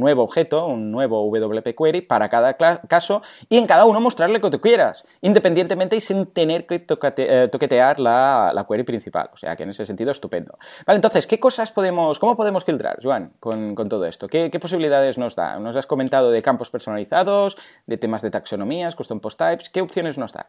nuevo 0.00 0.24
objeto, 0.24 0.66
un 0.66 0.90
nuevo 0.90 1.30
WP 1.30 1.76
Query 1.76 2.00
para 2.00 2.28
cada 2.28 2.54
caso 2.54 3.22
y 3.48 3.58
en 3.58 3.66
cada 3.66 3.84
uno 3.84 4.00
mostrarle 4.00 4.38
lo 4.38 4.40
que 4.40 4.50
tú 4.50 4.60
quieras, 4.60 5.04
independientemente 5.20 5.94
y 5.94 6.00
sin 6.00 6.26
tener 6.26 6.66
que 6.66 6.84
eh, 7.18 7.48
toquetear 7.52 8.00
la, 8.00 8.66
query 8.68 8.82
principal. 8.82 9.30
O 9.32 9.36
sea 9.36 9.54
que 9.54 9.62
en 9.62 9.70
ese 9.70 9.86
sentido 9.86 10.10
estupendo. 10.10 10.58
Vale, 10.86 10.96
entonces, 10.96 11.26
¿qué 11.26 11.38
cosas 11.38 11.70
podemos, 11.70 12.18
cómo 12.18 12.36
podemos 12.36 12.64
filtrar, 12.64 12.98
Joan, 13.02 13.32
con, 13.38 13.74
todo 13.88 14.06
esto? 14.06 14.26
¿Qué, 14.26 14.50
posibilidades 14.58 15.18
nos 15.18 15.36
da? 15.36 15.58
Nos 15.58 15.76
has 15.76 15.86
comentado 15.86 16.30
de 16.30 16.42
campos 16.42 16.70
personalizados, 16.70 17.56
de 17.86 17.98
temas 17.98 18.22
de 18.22 18.30
taxonomías, 18.30 18.96
custom 18.96 19.20
post 19.20 19.38
types, 19.38 19.70
¿qué 19.70 19.82
opciones 19.82 20.18
nos 20.18 20.32
da? 20.32 20.46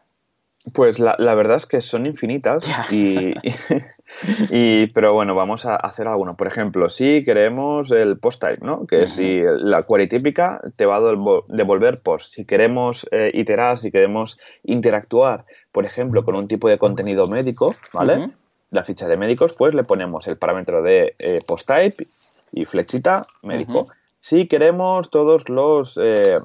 Pues 0.72 0.98
la, 0.98 1.16
verdad 1.34 1.56
es 1.56 1.66
que 1.66 1.80
son 1.80 2.06
infinitas 2.06 2.66
y, 2.90 3.34
y, 4.50 4.86
pero 4.88 5.12
bueno, 5.12 5.34
vamos 5.34 5.66
a 5.66 5.76
hacer 5.76 6.08
alguno. 6.08 6.36
Por 6.36 6.46
ejemplo, 6.46 6.88
si 6.88 7.24
queremos 7.24 7.90
el 7.90 8.18
post 8.18 8.40
type, 8.40 8.64
¿no? 8.64 8.86
Que 8.86 9.08
si 9.08 9.40
la 9.42 9.82
query 9.82 10.08
típica 10.08 10.60
te 10.76 10.86
va 10.86 10.96
a 10.96 11.00
devolver 11.48 12.00
post. 12.00 12.34
Si 12.34 12.44
queremos 12.44 13.06
eh, 13.10 13.30
iterar, 13.34 13.78
si 13.78 13.90
queremos 13.90 14.38
interactuar, 14.64 15.44
por 15.72 15.84
ejemplo, 15.84 16.24
con 16.24 16.34
un 16.34 16.48
tipo 16.48 16.68
de 16.68 16.78
contenido 16.78 17.26
médico, 17.26 17.74
¿vale? 17.92 18.30
La 18.70 18.84
ficha 18.84 19.08
de 19.08 19.16
médicos, 19.16 19.54
pues 19.54 19.74
le 19.74 19.84
ponemos 19.84 20.26
el 20.26 20.36
parámetro 20.36 20.82
de 20.82 21.14
eh, 21.18 21.40
post 21.46 21.66
type 21.66 22.06
y 22.52 22.64
flechita 22.64 23.22
médico. 23.42 23.88
Si 24.20 24.48
queremos 24.48 25.10
todos 25.10 25.48
los 25.48 25.98
eh, 26.02 26.38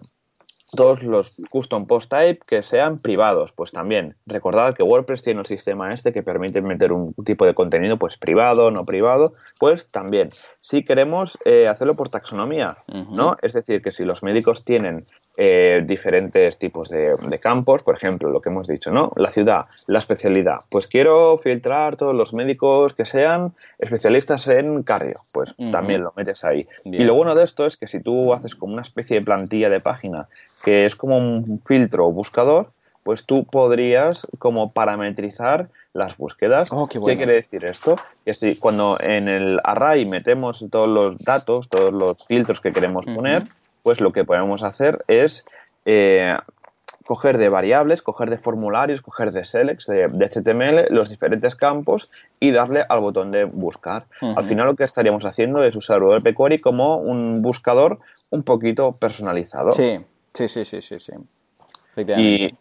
todos 0.76 1.04
los 1.04 1.36
custom 1.50 1.86
post 1.86 2.10
type 2.10 2.42
que 2.46 2.64
sean 2.64 3.00
privados, 3.00 3.52
pues 3.52 3.72
también. 3.72 4.16
Recordad 4.26 4.76
que 4.76 4.84
WordPress 4.84 5.22
tiene 5.22 5.40
el 5.42 5.46
sistema 5.46 5.94
este 5.94 6.14
que 6.14 6.24
permite 6.24 6.62
meter 6.62 6.92
un 6.92 7.14
tipo 7.26 7.46
de 7.46 7.54
contenido 7.54 7.98
pues 7.98 8.18
privado, 8.18 8.72
no 8.72 8.86
privado, 8.86 9.34
pues 9.60 9.90
también. 9.90 10.30
Si 10.60 10.84
queremos 10.84 11.38
eh, 11.46 11.68
hacerlo 11.68 11.96
por 11.96 12.10
taxonomía, 12.10 12.70
¿no? 12.88 13.36
Es 13.42 13.54
decir, 13.54 13.82
que 13.82 13.92
si 13.92 14.04
los 14.06 14.24
médicos 14.24 14.64
tienen 14.64 15.06
eh, 15.36 15.82
diferentes 15.86 16.58
tipos 16.60 16.90
de, 16.90 17.40
campos, 17.42 17.82
por 17.82 17.96
ejemplo, 17.96 18.30
lo 18.30 18.42
que 18.42 18.50
hemos 18.50 18.68
dicho, 18.68 18.92
¿no? 18.92 19.12
La 19.16 19.30
ciudad, 19.30 19.66
la 19.88 20.00
especialidad. 20.00 20.62
Pues 20.70 20.88
quiero 20.88 21.38
filtrar 21.40 21.96
todos 21.96 22.14
los 22.14 22.34
médicos 22.34 22.94
que 22.94 23.06
sean 23.06 23.54
especialistas 23.80 24.48
en 24.48 24.84
cardio, 24.84 25.22
pues 25.32 25.56
también 25.72 26.04
lo 26.04 26.14
metes 26.16 26.44
ahí. 26.44 26.68
Y 26.86 27.04
lo 27.04 27.16
bueno 27.16 27.34
de 27.34 27.44
esto 27.44 27.66
es 27.66 27.78
que 27.78 27.88
si 27.88 28.00
tú 28.00 28.34
haces 28.34 28.56
como 28.56 28.74
una 28.74 28.84
especie 28.84 29.20
de 29.20 29.26
plantilla 29.26 29.70
de 29.70 29.80
página 29.80 30.28
que 30.64 30.86
es 30.86 30.96
como 30.96 31.18
un 31.18 31.62
filtro 31.66 32.08
o 32.08 32.12
buscador, 32.12 32.70
pues 33.04 33.26
tú 33.26 33.44
podrías 33.44 34.26
como 34.40 34.72
parametrizar 34.72 35.70
las 35.94 36.18
búsquedas. 36.18 36.70
Oh, 36.72 36.88
qué, 36.88 37.00
quiere 37.00 37.34
decir 37.34 37.66
esto? 37.66 37.96
Que 38.26 38.34
si 38.34 38.56
cuando 38.56 38.98
en 39.00 39.28
el 39.28 39.60
array 39.64 40.06
metemos 40.06 40.66
todos 40.72 40.88
los 40.88 41.18
datos, 41.18 41.70
todos 41.70 41.94
los 41.94 42.26
filtros 42.26 42.62
que 42.62 42.72
queremos 42.72 43.06
poner, 43.06 43.44
pues 43.84 44.02
lo 44.02 44.12
que 44.12 44.24
podemos 44.24 44.64
hacer 44.64 45.04
es 45.08 45.46
eh, 45.86 46.36
coger 47.06 47.38
de 47.38 47.50
variables, 47.50 48.02
coger 48.02 48.30
de 48.30 48.38
formularios, 48.38 49.02
coger 49.02 49.32
de 49.32 49.44
selects, 49.44 49.88
de, 49.88 50.08
HTML, 50.08 50.94
los 50.94 51.10
diferentes 51.10 51.56
campos 51.56 52.10
y 52.40 52.52
darle 52.52 52.86
al 52.88 53.02
botón 53.02 53.32
de 53.32 53.44
buscar. 53.44 54.06
Al 54.22 54.46
final 54.46 54.68
lo 54.68 54.76
que 54.76 54.86
estaríamos 54.86 55.26
haciendo 55.26 55.64
es 55.64 55.76
usar 55.76 56.00
WP 56.00 56.36
Query 56.36 56.60
como 56.60 56.98
un 56.98 57.42
buscador 57.42 58.00
un 58.30 58.44
poquito 58.44 58.94
personalizado. 58.94 59.74
Sí, 59.74 60.00
sí, 60.34 60.48
sí, 60.48 60.66
sí, 60.66 60.82
sí. 60.82 60.98
sí. 60.98 61.14
Y, 62.18 62.56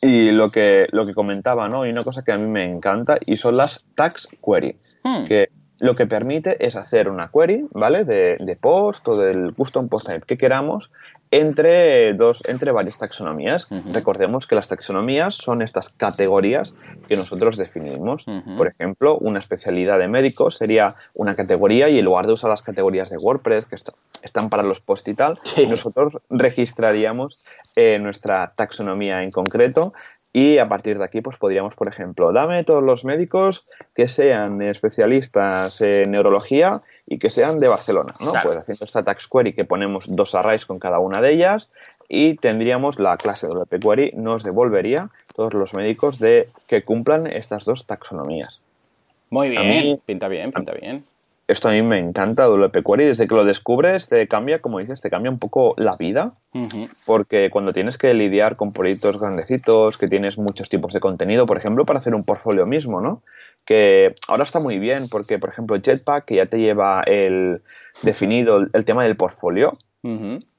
y, 0.00 0.30
lo 0.30 0.50
que, 0.50 0.86
lo 0.90 1.06
que 1.06 1.14
comentaba, 1.14 1.68
¿no? 1.68 1.86
Y 1.86 1.90
una 1.90 2.04
cosa 2.04 2.22
que 2.22 2.32
a 2.32 2.38
mí 2.38 2.46
me 2.46 2.64
encanta 2.64 3.18
y 3.24 3.36
son 3.36 3.56
las 3.56 3.84
tags 3.94 4.28
query. 4.44 4.76
Hmm. 5.02 5.24
Que 5.24 5.48
lo 5.84 5.96
que 5.96 6.06
permite 6.06 6.56
es 6.64 6.76
hacer 6.76 7.10
una 7.10 7.28
query, 7.28 7.66
¿vale? 7.72 8.04
De, 8.04 8.38
de 8.40 8.56
post 8.56 9.06
o 9.06 9.16
del 9.16 9.52
custom 9.54 9.88
post 9.88 10.06
type 10.06 10.24
que 10.26 10.38
queramos 10.38 10.90
entre 11.30 12.14
dos, 12.14 12.42
entre 12.48 12.70
varias 12.70 12.96
taxonomías. 12.96 13.68
Recordemos 13.92 14.46
que 14.46 14.54
las 14.54 14.68
taxonomías 14.68 15.34
son 15.34 15.62
estas 15.62 15.88
categorías 15.90 16.74
que 17.08 17.16
nosotros 17.16 17.56
definimos. 17.56 18.24
Por 18.56 18.68
ejemplo, 18.68 19.18
una 19.18 19.40
especialidad 19.40 19.98
de 19.98 20.08
médico 20.08 20.50
sería 20.50 20.94
una 21.12 21.34
categoría 21.34 21.88
y 21.88 21.98
en 21.98 22.04
lugar 22.04 22.26
de 22.26 22.34
usar 22.34 22.50
las 22.50 22.62
categorías 22.62 23.10
de 23.10 23.18
WordPress 23.18 23.66
que 23.66 23.76
están 24.22 24.48
para 24.48 24.62
los 24.62 24.80
post 24.80 25.08
y 25.08 25.14
tal, 25.14 25.38
nosotros 25.68 26.18
registraríamos 26.30 27.40
eh, 27.74 27.98
nuestra 27.98 28.52
taxonomía 28.56 29.22
en 29.24 29.32
concreto 29.32 29.92
y 30.36 30.58
a 30.58 30.68
partir 30.68 30.98
de 30.98 31.04
aquí, 31.04 31.20
pues 31.20 31.36
podríamos, 31.36 31.76
por 31.76 31.86
ejemplo, 31.86 32.32
dame 32.32 32.64
todos 32.64 32.82
los 32.82 33.04
médicos 33.04 33.66
que 33.94 34.08
sean 34.08 34.60
especialistas 34.62 35.80
en 35.80 36.10
neurología 36.10 36.82
y 37.06 37.20
que 37.20 37.30
sean 37.30 37.60
de 37.60 37.68
Barcelona, 37.68 38.16
¿no? 38.18 38.32
Pues 38.42 38.58
haciendo 38.58 38.84
esta 38.84 39.04
tax 39.04 39.28
query 39.28 39.52
que 39.52 39.64
ponemos 39.64 40.06
dos 40.08 40.34
arrays 40.34 40.66
con 40.66 40.80
cada 40.80 40.98
una 40.98 41.20
de 41.20 41.34
ellas 41.34 41.70
y 42.08 42.34
tendríamos 42.34 42.98
la 42.98 43.16
clase 43.16 43.46
de 43.46 43.54
WP 43.54 43.80
Query 43.80 44.12
nos 44.16 44.42
devolvería 44.42 45.10
todos 45.36 45.54
los 45.54 45.72
médicos 45.72 46.18
de 46.18 46.48
que 46.66 46.82
cumplan 46.82 47.28
estas 47.28 47.64
dos 47.64 47.86
taxonomías. 47.86 48.60
Muy 49.30 49.50
bien, 49.50 50.00
pinta 50.04 50.26
bien, 50.26 50.50
pinta 50.50 50.72
bien 50.72 51.04
esto 51.46 51.68
a 51.68 51.72
mí 51.72 51.82
me 51.82 51.98
encanta 51.98 52.46
WP 52.46 52.84
Query. 52.84 53.04
Desde 53.06 53.26
que 53.26 53.34
lo 53.34 53.44
descubres, 53.44 54.08
te 54.08 54.26
cambia, 54.28 54.60
como 54.60 54.78
dices, 54.78 55.00
te 55.00 55.10
cambia 55.10 55.30
un 55.30 55.38
poco 55.38 55.74
la 55.76 55.96
vida. 55.96 56.32
Porque 57.04 57.50
cuando 57.50 57.72
tienes 57.72 57.98
que 57.98 58.14
lidiar 58.14 58.56
con 58.56 58.72
proyectos 58.72 59.18
grandecitos, 59.18 59.98
que 59.98 60.08
tienes 60.08 60.38
muchos 60.38 60.68
tipos 60.68 60.92
de 60.92 61.00
contenido, 61.00 61.46
por 61.46 61.56
ejemplo, 61.56 61.84
para 61.84 61.98
hacer 61.98 62.14
un 62.14 62.24
portfolio 62.24 62.64
mismo, 62.64 63.00
¿no? 63.00 63.22
Que 63.64 64.14
ahora 64.28 64.44
está 64.44 64.60
muy 64.60 64.78
bien, 64.78 65.08
porque, 65.08 65.38
por 65.38 65.50
ejemplo, 65.50 65.76
Jetpack, 65.80 66.26
que 66.26 66.36
ya 66.36 66.46
te 66.46 66.58
lleva 66.58 67.02
el 67.02 67.62
definido 68.02 68.58
el, 68.72 68.84
tema 68.84 69.04
del 69.04 69.16
portfolio. 69.16 69.76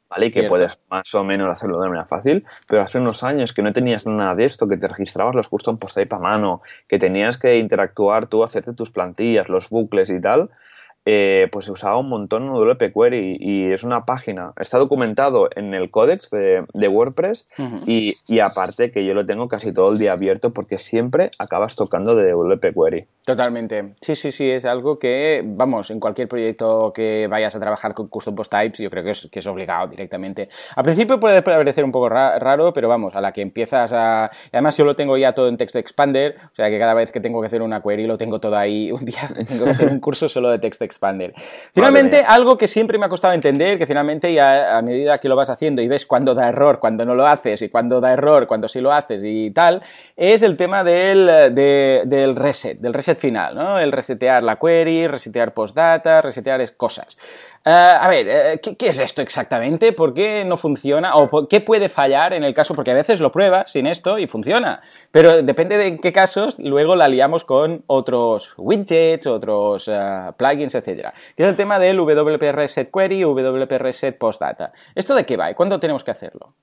¿vale? 0.10 0.28
Y 0.28 0.32
que 0.32 0.44
puedes 0.44 0.80
más 0.90 1.14
o 1.16 1.24
menos 1.24 1.50
hacerlo 1.50 1.80
de 1.80 1.88
manera 1.88 2.06
fácil, 2.06 2.46
pero 2.68 2.82
hace 2.82 3.00
unos 3.00 3.24
años 3.24 3.54
que 3.54 3.62
no 3.62 3.74
tenías 3.74 4.06
nada 4.06 4.34
de 4.34 4.46
esto, 4.46 4.68
que 4.68 4.78
te 4.78 4.88
registrabas 4.88 5.36
los 5.36 5.50
custom 5.50 5.78
post 5.78 5.96
type 5.96 6.16
a 6.16 6.20
mano, 6.20 6.62
que 6.88 7.00
tenías 7.00 7.38
que 7.38 7.58
interactuar 7.58 8.28
tú, 8.28 8.44
hacerte 8.44 8.74
tus 8.74 8.92
plantillas, 8.92 9.50
los 9.50 9.70
bucles 9.70 10.10
y 10.10 10.22
tal, 10.22 10.50
eh, 11.08 11.48
pues 11.52 11.66
se 11.66 11.72
usaba 11.72 12.00
un 12.00 12.10
montón 12.10 12.48
WP 12.48 12.92
Query 12.92 13.38
y 13.40 13.72
es 13.72 13.84
una 13.84 14.06
página, 14.06 14.54
está 14.60 14.80
documentado 14.80 15.50
en 15.56 15.76
el 15.76 15.92
códex 15.92 16.32
de, 16.32 16.66
WordPress 16.88 17.48
y, 17.86 18.16
aparte 18.40 18.92
que 18.92 19.06
yo 19.06 19.14
lo 19.14 19.26
tengo 19.26 19.48
casi 19.48 19.74
todo 19.74 19.92
el 19.92 20.00
día 20.00 20.14
abierto 20.14 20.52
porque 20.52 20.78
siempre 20.78 21.30
acabas 21.38 21.76
tocando 21.76 22.16
de 22.16 22.32
WP 22.32 22.74
Query. 22.74 23.06
Totalmente. 23.24 23.94
Sí, 24.02 24.16
sí, 24.16 24.32
sí, 24.32 24.50
es 24.50 24.66
algo 24.66 24.98
que, 24.98 25.44
vamos, 25.46 25.92
en 25.92 26.00
cualquier 26.00 26.28
proyecto 26.28 26.92
que 26.94 27.28
vayas 27.28 27.56
a 27.56 27.60
trabajar 27.60 27.94
con 27.94 28.08
Custom 28.08 28.36
Post 28.36 28.52
Types, 28.52 28.80
yo 28.80 28.90
creo 28.90 29.04
que 29.04 29.12
es, 29.12 29.28
que 29.32 29.40
es 29.40 29.48
obligado 29.48 29.88
directamente. 29.88 30.50
Al 30.76 30.84
principio 30.84 31.20
puede 31.20 31.42
parecer 31.42 31.84
un 31.84 31.92
poco 31.92 32.10
raro, 32.10 32.74
pero 32.74 32.88
vamos, 32.88 33.16
a 33.16 33.22
la 33.22 33.32
que 33.32 33.42
empiezas 33.42 33.92
a... 33.94 34.32
Además 34.52 34.78
yo 34.78 34.86
lo 34.86 34.96
tengo 34.96 35.18
ya 35.18 35.34
todo 35.34 35.50
en 35.50 35.58
Text 35.58 35.76
Expander, 35.76 36.36
o 36.52 36.56
sea 36.56 36.70
que 36.70 36.80
cada 36.80 36.94
vez 36.94 37.12
que 37.12 37.20
tengo 37.20 37.42
que 37.42 37.48
hacer 37.48 37.62
una 37.62 37.82
query 37.82 38.06
lo 38.06 38.18
tengo 38.18 38.40
todo 38.40 38.58
ahí, 38.58 38.92
un 38.92 39.06
día 39.06 39.30
tengo 39.48 39.66
que 39.66 39.72
hacer 39.72 39.90
un 39.90 40.00
curso 40.00 40.30
solo 40.30 40.50
de 40.50 40.60
Text 40.60 40.82
Expander 40.82 40.95
expander. 40.96 41.34
Finalmente, 41.74 42.24
algo 42.26 42.58
que 42.58 42.68
siempre 42.68 42.98
me 42.98 43.06
ha 43.06 43.10
costado 43.10 43.34
entender, 43.34 43.78
que 43.78 43.86
finalmente 43.86 44.34
ya 44.34 44.78
a 44.78 44.82
medida 44.82 45.18
que 45.20 45.30
lo 45.30 45.36
vas 45.36 45.50
haciendo 45.50 45.82
y 45.82 45.88
ves 45.88 46.06
cuándo 46.06 46.34
da 46.34 46.50
error, 46.50 46.80
cuando 46.80 47.06
no 47.06 47.16
lo 47.16 47.28
haces, 47.28 47.62
y 47.62 47.70
cuándo 47.70 48.02
da 48.02 48.14
error, 48.14 48.48
cuando 48.48 48.68
sí 48.68 48.82
lo 48.82 48.92
haces 48.92 49.22
y 49.24 49.52
tal, 49.52 49.84
es 50.16 50.42
el 50.42 50.58
tema 50.58 50.84
del, 50.84 51.54
del 51.54 52.36
reset, 52.36 52.80
del 52.80 52.94
reset 52.94 53.20
final, 53.20 53.56
¿no? 53.56 53.80
El 53.80 53.92
resetear 53.92 54.44
la 54.44 54.56
query, 54.56 55.08
resetear 55.08 55.54
postdata, 55.54 56.22
resetear 56.22 56.76
cosas. 56.76 57.18
Eh, 57.68 57.72
a 57.72 58.08
ver, 58.10 58.28
eh, 58.30 58.62
¿qué, 58.62 58.90
es 58.90 59.00
esto 59.00 59.24
exactamente? 59.24 59.92
¿Por 59.92 60.14
qué 60.14 60.46
no 60.46 60.56
funciona? 60.56 61.16
¿O 61.16 61.48
qué 61.48 61.62
puede 61.62 61.90
fallar 61.90 62.34
en 62.34 62.44
el 62.44 62.54
caso? 62.54 62.76
Porque 62.76 62.92
a 62.92 62.94
veces 62.94 63.20
lo 63.20 63.32
pruebas 63.32 63.72
sin 63.72 63.88
esto 63.88 64.20
y 64.20 64.28
funciona. 64.28 64.82
Pero 65.10 65.42
depende 65.42 65.80
de 65.80 65.88
en 65.88 65.98
qué 65.98 66.14
casos, 66.14 66.60
luego 66.60 66.96
la 66.96 67.08
liamos 67.08 67.44
con 67.44 67.84
otros 67.88 68.54
widgets, 68.58 69.26
otros 69.26 69.88
eh, 69.88 70.32
plugins, 70.38 70.76
etc. 70.76 71.10
Que 71.36 71.44
es 71.44 71.50
el 71.50 71.56
tema 71.56 71.80
del 71.80 71.98
WP 71.98 72.52
Reset 72.52 72.92
Query, 72.92 73.24
WP 73.24 73.72
Reset 73.80 74.16
Postdata. 74.16 74.72
¿Esto 74.94 75.16
de 75.16 75.26
qué 75.26 75.36
va 75.36 75.50
y 75.50 75.56
cuándo 75.56 75.80
tenemos 75.80 76.04
que 76.04 76.12
hacerlo? 76.12 76.54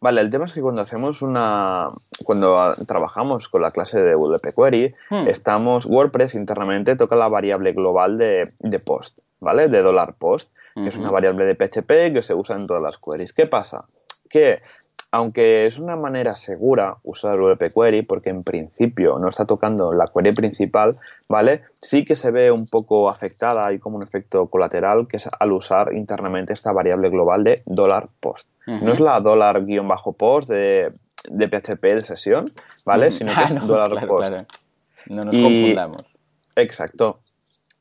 Vale, 0.00 0.22
el 0.22 0.30
tema 0.30 0.46
es 0.46 0.54
que 0.54 0.62
cuando 0.62 0.80
hacemos 0.80 1.20
una. 1.20 1.90
Cuando 2.24 2.74
trabajamos 2.86 3.48
con 3.50 3.60
la 3.60 3.72
clase 3.72 4.00
de 4.00 4.14
WP 4.14 4.54
Query, 4.56 4.94
hmm. 5.10 5.28
estamos. 5.28 5.84
WordPress 5.84 6.34
internamente 6.36 6.96
toca 6.96 7.16
la 7.16 7.28
variable 7.28 7.72
global 7.72 8.16
de, 8.16 8.54
de 8.60 8.78
post. 8.78 9.18
¿Vale? 9.40 9.68
De 9.68 9.82
dollar 9.82 10.14
$post, 10.14 10.50
que 10.74 10.88
es 10.88 10.96
una 10.96 11.10
variable 11.10 11.44
de 11.44 11.54
PHP 11.54 12.12
que 12.12 12.22
se 12.22 12.34
usa 12.34 12.56
en 12.56 12.66
todas 12.66 12.82
las 12.82 12.98
queries. 12.98 13.32
¿Qué 13.32 13.46
pasa? 13.46 13.86
Que 14.30 14.60
aunque 15.10 15.66
es 15.66 15.78
una 15.78 15.96
manera 15.96 16.34
segura 16.34 16.98
usar 17.02 17.38
WP 17.38 17.72
Query, 17.72 18.02
porque 18.02 18.30
en 18.30 18.44
principio 18.44 19.18
no 19.18 19.28
está 19.28 19.46
tocando 19.46 19.92
la 19.92 20.08
query 20.08 20.32
principal, 20.32 20.98
¿vale? 21.28 21.62
Sí 21.80 22.04
que 22.04 22.14
se 22.14 22.30
ve 22.30 22.50
un 22.50 22.66
poco 22.66 23.08
afectada, 23.08 23.72
y 23.72 23.78
como 23.78 23.96
un 23.96 24.02
efecto 24.02 24.46
colateral, 24.48 25.08
que 25.08 25.16
es 25.16 25.28
al 25.38 25.52
usar 25.52 25.94
internamente 25.94 26.52
esta 26.52 26.72
variable 26.72 27.08
global 27.08 27.42
de 27.42 27.62
dólar 27.64 28.08
$post. 28.20 28.46
No 28.66 28.92
es 28.92 29.00
la 29.00 29.18
dólar 29.20 29.64
guion 29.64 29.88
bajo 29.88 30.12
post 30.12 30.50
de, 30.50 30.92
de 31.30 31.48
PHP 31.48 31.82
de 31.82 32.04
sesión, 32.04 32.44
¿vale? 32.84 33.10
Sino 33.10 33.32
que 33.34 33.54
es 33.54 33.66
dólar 33.66 34.06
post. 34.06 34.34
No 35.06 35.22
nos 35.22 35.34
confundamos. 35.34 36.04
Exacto. 36.54 37.20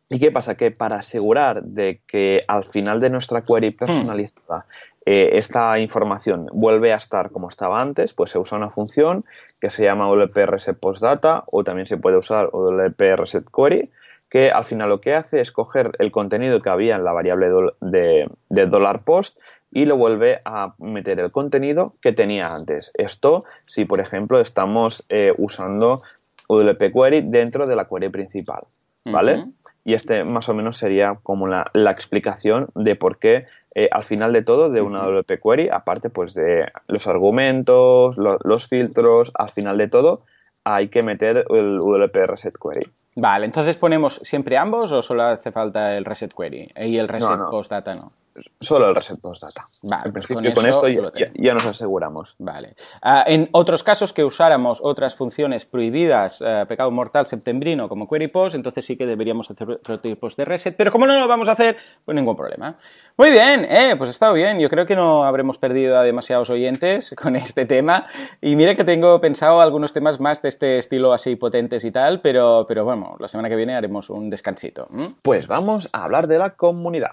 ¿Y 0.10 0.20
qué 0.20 0.32
pasa? 0.32 0.56
Que 0.56 0.72
para 0.72 0.98
asegurar 0.98 1.64
de 1.64 2.02
que 2.08 2.42
al 2.48 2.64
final 2.64 3.00
de 3.00 3.10
nuestra 3.10 3.44
query 3.44 3.72
hmm. 3.72 3.78
personalizada 3.78 4.66
eh, 5.06 5.38
esta 5.38 5.80
información 5.80 6.48
vuelve 6.52 6.94
a 6.94 6.98
estar 6.98 7.32
como 7.32 7.50
estaba 7.50 7.82
antes, 7.82 8.14
pues 8.14 8.32
se 8.32 8.40
usa 8.40 8.58
una 8.58 8.70
función 8.70 9.24
que 9.60 9.70
se 9.70 9.84
llama 9.84 10.08
WP 10.08 10.36
Reset 10.46 10.78
Post 10.78 11.02
Data 11.02 11.44
o 11.48 11.64
también 11.64 11.88
se 11.88 11.98
puede 11.98 12.18
usar 12.18 12.50
WP 12.52 13.16
Reset 13.16 13.46
Query, 13.50 13.90
que 14.30 14.52
al 14.52 14.66
final 14.66 14.90
lo 14.90 15.02
que 15.02 15.14
hace 15.14 15.40
es 15.40 15.52
coger 15.52 15.92
el 16.00 16.12
contenido 16.12 16.62
que 16.62 16.70
había 16.70 16.96
en 16.96 17.04
la 17.04 17.14
variable 17.14 17.48
de, 17.82 18.30
de 18.50 19.00
$post 19.06 19.40
y 19.72 19.86
lo 19.86 19.98
vuelve 19.98 20.40
a 20.46 20.74
meter 20.78 21.20
el 21.20 21.32
contenido 21.32 21.96
que 22.02 22.14
tenía 22.14 22.54
antes. 22.54 22.92
Esto 22.94 23.44
si, 23.66 23.86
por 23.86 24.00
ejemplo, 24.00 24.40
estamos 24.40 25.06
eh, 25.10 25.34
usando 25.38 26.02
WP 26.50 26.94
Query 26.94 27.22
dentro 27.22 27.68
de 27.68 27.76
la 27.76 27.86
query 27.86 28.10
principal. 28.10 28.64
¿Vale? 29.12 29.46
Y 29.84 29.94
este 29.94 30.24
más 30.24 30.50
o 30.50 30.54
menos 30.54 30.78
sería 30.78 31.18
como 31.24 31.48
la, 31.48 31.72
explicación 31.92 32.68
de 32.76 32.96
por 32.96 33.18
qué 33.20 33.46
eh, 33.76 33.90
al 33.92 34.04
final 34.04 34.34
de 34.34 34.42
todo 34.42 34.70
de 34.70 34.82
una 34.82 35.04
WP 35.06 35.42
Query, 35.42 35.70
aparte 35.70 36.10
pues 36.10 36.34
de 36.34 36.68
los 36.88 37.08
argumentos, 37.08 38.18
los 38.18 38.68
filtros, 38.68 39.32
al 39.36 39.50
final 39.50 39.78
de 39.78 39.88
todo 39.88 40.22
hay 40.64 40.90
que 40.90 41.04
meter 41.04 41.46
el 41.50 41.78
WP 41.78 42.16
Reset 42.28 42.58
Query. 42.58 42.90
Vale, 43.16 43.46
entonces 43.46 43.78
ponemos 43.78 44.20
siempre 44.24 44.58
ambos 44.58 44.92
o 44.92 45.02
solo 45.02 45.24
hace 45.24 45.52
falta 45.52 45.96
el 45.96 46.06
Reset 46.06 46.34
Query 46.34 46.72
y 46.76 46.98
el 46.98 47.08
Reset 47.08 47.40
Post 47.50 47.72
Data 47.72 47.96
no? 47.96 48.12
Solo 48.60 48.90
el 48.90 48.96
reset 48.96 49.20
postdata. 49.20 49.68
Vale, 49.82 50.04
en 50.06 50.14
pues 50.14 50.26
principio 50.26 50.54
con 50.54 50.68
esto 50.68 50.88
ya, 50.88 51.54
nos 51.54 51.66
aseguramos. 51.66 52.36
Vale. 52.40 52.76
Ah, 53.02 53.24
en 53.28 53.50
otros 53.52 53.84
casos 53.84 54.14
que 54.14 54.24
usáramos 54.24 54.80
otras 54.82 55.16
funciones 55.16 55.66
prohibidas, 55.66 56.42
eh, 56.46 56.66
pecado 56.68 56.92
mortal 56.92 57.28
septembrino 57.28 57.90
como 57.90 58.08
query 58.08 58.28
post, 58.28 58.56
entonces 58.56 58.86
sí 58.86 58.98
que 58.98 59.06
deberíamos 59.06 59.50
hacer 59.52 59.70
otro 59.70 60.00
tipos 60.00 60.36
de 60.36 60.46
reset, 60.46 60.76
pero 60.76 60.92
como 60.92 61.08
no 61.08 61.20
lo 61.20 61.28
vamos 61.28 61.50
a 61.50 61.54
hacer, 61.54 61.78
pues 62.06 62.16
ningún 62.16 62.36
problema. 62.36 62.78
Muy 63.18 63.32
bien, 63.32 63.66
eh, 63.70 63.96
pues 63.98 64.10
ha 64.10 64.12
estado 64.12 64.34
bien. 64.34 64.60
Yo 64.60 64.70
creo 64.70 64.86
que 64.86 64.96
no 64.96 65.24
habremos 65.24 65.58
perdido 65.58 65.98
a 65.98 66.04
demasiados 66.04 66.50
oyentes 66.50 67.14
con 67.22 67.36
este 67.36 67.66
tema. 67.66 68.08
Y 68.42 68.56
mira 68.56 68.76
que 68.76 68.84
tengo 68.84 69.20
pensado 69.22 69.62
algunos 69.62 69.94
temas 69.94 70.20
más 70.20 70.42
de 70.42 70.50
este 70.50 70.78
estilo 70.78 71.14
así 71.14 71.36
potentes 71.36 71.84
y 71.84 71.92
tal, 71.92 72.22
pero, 72.22 72.66
pero 72.68 72.86
bueno, 72.86 73.16
la 73.20 73.28
semana 73.28 73.50
que 73.50 73.56
viene 73.56 73.76
haremos 73.76 74.10
un 74.10 74.30
descansito. 74.30 74.88
Pues 75.22 75.48
vamos 75.48 75.90
a 75.92 76.04
hablar 76.04 76.28
de 76.28 76.40
la 76.40 76.52
comunidad. 76.52 77.12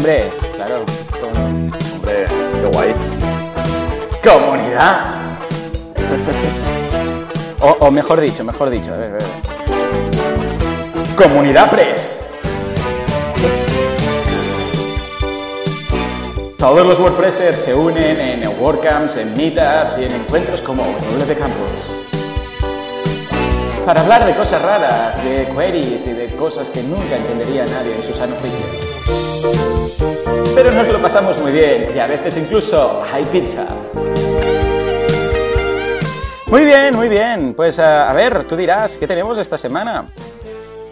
Hombre, 0.00 0.30
claro. 0.56 0.86
Hombre, 1.94 2.24
qué 2.26 2.66
guay. 2.72 2.94
¡Comunidad! 4.24 5.14
o, 7.60 7.76
o 7.80 7.90
mejor 7.90 8.18
dicho, 8.22 8.42
mejor 8.42 8.70
dicho. 8.70 8.94
a 8.94 8.96
ver, 8.96 9.10
a 9.10 9.12
ver. 9.12 9.22
¡Comunidad 11.16 11.70
Press! 11.70 12.18
Todos 16.56 16.86
los 16.86 16.98
WordPressers 16.98 17.58
se 17.58 17.74
unen 17.74 18.20
en 18.20 18.48
WordCamps, 18.58 19.18
en 19.18 19.34
Meetups 19.34 19.98
y 19.98 20.06
en 20.06 20.12
encuentros 20.12 20.62
como 20.62 20.82
WP 20.82 21.38
Campus. 21.38 21.68
Para 23.84 24.00
hablar 24.00 24.24
de 24.24 24.34
cosas 24.34 24.62
raras, 24.62 25.22
de 25.22 25.46
queries 25.54 26.06
y 26.06 26.12
de 26.14 26.28
cosas 26.36 26.70
que 26.70 26.82
nunca 26.84 27.18
entendería 27.18 27.66
nadie 27.66 27.96
en 27.96 28.02
su 28.02 28.14
sano 28.14 28.34
juicio. 28.36 29.69
Pero 30.62 30.72
nos 30.72 30.88
lo 30.88 31.00
pasamos 31.00 31.38
muy 31.40 31.52
bien 31.52 31.88
y 31.94 31.98
a 31.98 32.06
veces 32.06 32.36
incluso 32.36 33.02
hay 33.10 33.24
pizza. 33.24 33.66
Muy 36.48 36.66
bien, 36.66 36.94
muy 36.94 37.08
bien. 37.08 37.54
Pues 37.54 37.78
a, 37.78 38.10
a 38.10 38.12
ver, 38.12 38.44
tú 38.44 38.56
dirás, 38.56 38.98
¿qué 38.98 39.06
tenemos 39.06 39.38
esta 39.38 39.56
semana? 39.56 40.04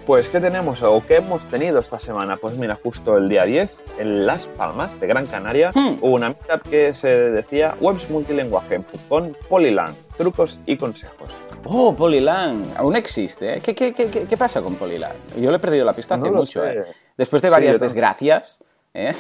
Pues, 0.07 0.31
¿qué 0.31 0.41
tenemos 0.41 0.83
o 0.83 1.03
qué 1.07 1.17
hemos 1.17 1.43
tenido 1.51 1.81
esta 1.81 1.99
semana? 1.99 2.39
Pues 2.39 2.57
mira, 2.57 2.79
justo 2.83 3.19
el 3.19 3.29
día 3.29 3.45
10, 3.45 3.83
en 3.99 4.25
Las 4.25 4.47
Palmas 4.47 4.99
de 5.01 5.07
Gran 5.07 5.27
Canaria, 5.27 5.71
Hmm. 5.75 5.99
hubo 6.01 6.15
una 6.15 6.29
meetup 6.31 6.63
que 6.71 6.95
se 6.95 7.09
decía 7.31 7.75
Webs 7.79 8.09
Multilenguaje 8.09 8.81
con 9.11 9.37
Polylang, 9.51 9.95
trucos 10.17 10.59
y 10.65 10.79
consejos. 10.79 11.29
Oh, 11.67 11.95
Polylang, 11.95 12.63
aún 12.79 12.97
existe. 12.97 13.59
¿eh? 13.59 13.61
¿Qué, 13.63 13.75
qué, 13.75 13.93
qué, 13.93 14.09
qué- 14.09 14.37
pasa 14.39 14.63
con 14.63 14.77
Polylang? 14.77 15.13
Yo 15.39 15.51
le 15.51 15.59
he 15.59 15.61
perdido 15.61 15.85
la 15.85 15.93
pista 15.93 16.15
hace 16.15 16.31
No 16.31 16.39
mucho. 16.39 16.67
¿eh? 16.67 16.85
Después 17.19 17.43
de 17.43 17.51
varias 17.51 17.79
desgracias, 17.79 18.59
¿eh? 18.99 19.15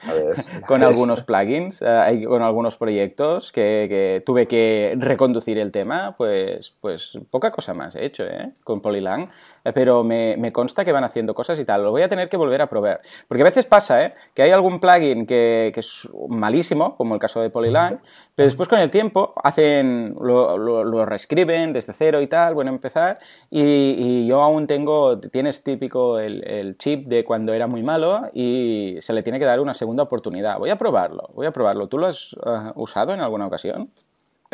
A 0.00 0.12
ver, 0.12 0.36
con 0.66 0.82
algunos 0.82 1.22
plugins, 1.22 1.82
eh, 1.82 2.24
con 2.26 2.42
algunos 2.42 2.76
proyectos 2.76 3.52
que, 3.52 3.86
que 3.88 4.22
tuve 4.24 4.46
que 4.46 4.94
reconducir 4.96 5.58
el 5.58 5.72
tema, 5.72 6.14
pues, 6.16 6.74
pues 6.80 7.18
poca 7.30 7.50
cosa 7.50 7.74
más 7.74 7.94
he 7.94 8.04
hecho 8.04 8.24
¿eh? 8.24 8.52
con 8.62 8.80
Polylang, 8.80 9.28
pero 9.72 10.04
me, 10.04 10.36
me 10.36 10.52
consta 10.52 10.84
que 10.84 10.92
van 10.92 11.04
haciendo 11.04 11.34
cosas 11.34 11.58
y 11.58 11.64
tal. 11.64 11.82
Lo 11.84 11.90
voy 11.90 12.02
a 12.02 12.08
tener 12.08 12.28
que 12.28 12.36
volver 12.36 12.60
a 12.60 12.66
probar. 12.68 13.00
Porque 13.28 13.42
a 13.42 13.44
veces 13.44 13.64
pasa 13.66 14.04
¿eh? 14.04 14.14
que 14.34 14.42
hay 14.42 14.50
algún 14.50 14.80
plugin 14.80 15.26
que, 15.26 15.70
que 15.72 15.80
es 15.80 16.08
malísimo, 16.28 16.96
como 16.96 17.14
el 17.14 17.20
caso 17.20 17.40
de 17.40 17.50
Polylang, 17.50 18.00
pero 18.34 18.46
después 18.46 18.68
con 18.68 18.78
el 18.80 18.90
tiempo 18.90 19.32
hacen, 19.42 20.14
lo, 20.20 20.58
lo- 20.58 20.84
lo 20.84 21.06
reescriben 21.06 21.72
desde 21.72 21.92
cero 21.92 22.20
y 22.20 22.26
tal, 22.26 22.54
bueno, 22.54 22.70
empezar, 22.70 23.18
y, 23.50 23.62
y 23.62 24.26
yo 24.26 24.42
aún 24.42 24.66
tengo, 24.66 25.18
tienes 25.20 25.62
típico 25.62 26.18
el, 26.18 26.46
el 26.46 26.76
chip 26.76 27.06
de 27.06 27.24
cuando 27.24 27.52
era 27.52 27.66
muy 27.66 27.82
malo 27.82 28.28
y 28.32 28.96
se 29.00 29.12
le 29.12 29.22
tiene 29.22 29.38
que 29.38 29.44
dar 29.44 29.60
una 29.60 29.74
segunda 29.74 30.02
oportunidad. 30.02 30.58
Voy 30.58 30.70
a 30.70 30.76
probarlo, 30.76 31.30
voy 31.34 31.46
a 31.46 31.52
probarlo. 31.52 31.86
¿Tú 31.88 31.98
lo 31.98 32.06
has 32.08 32.34
eh, 32.44 32.72
usado 32.74 33.12
en 33.14 33.20
alguna 33.20 33.46
ocasión? 33.46 33.90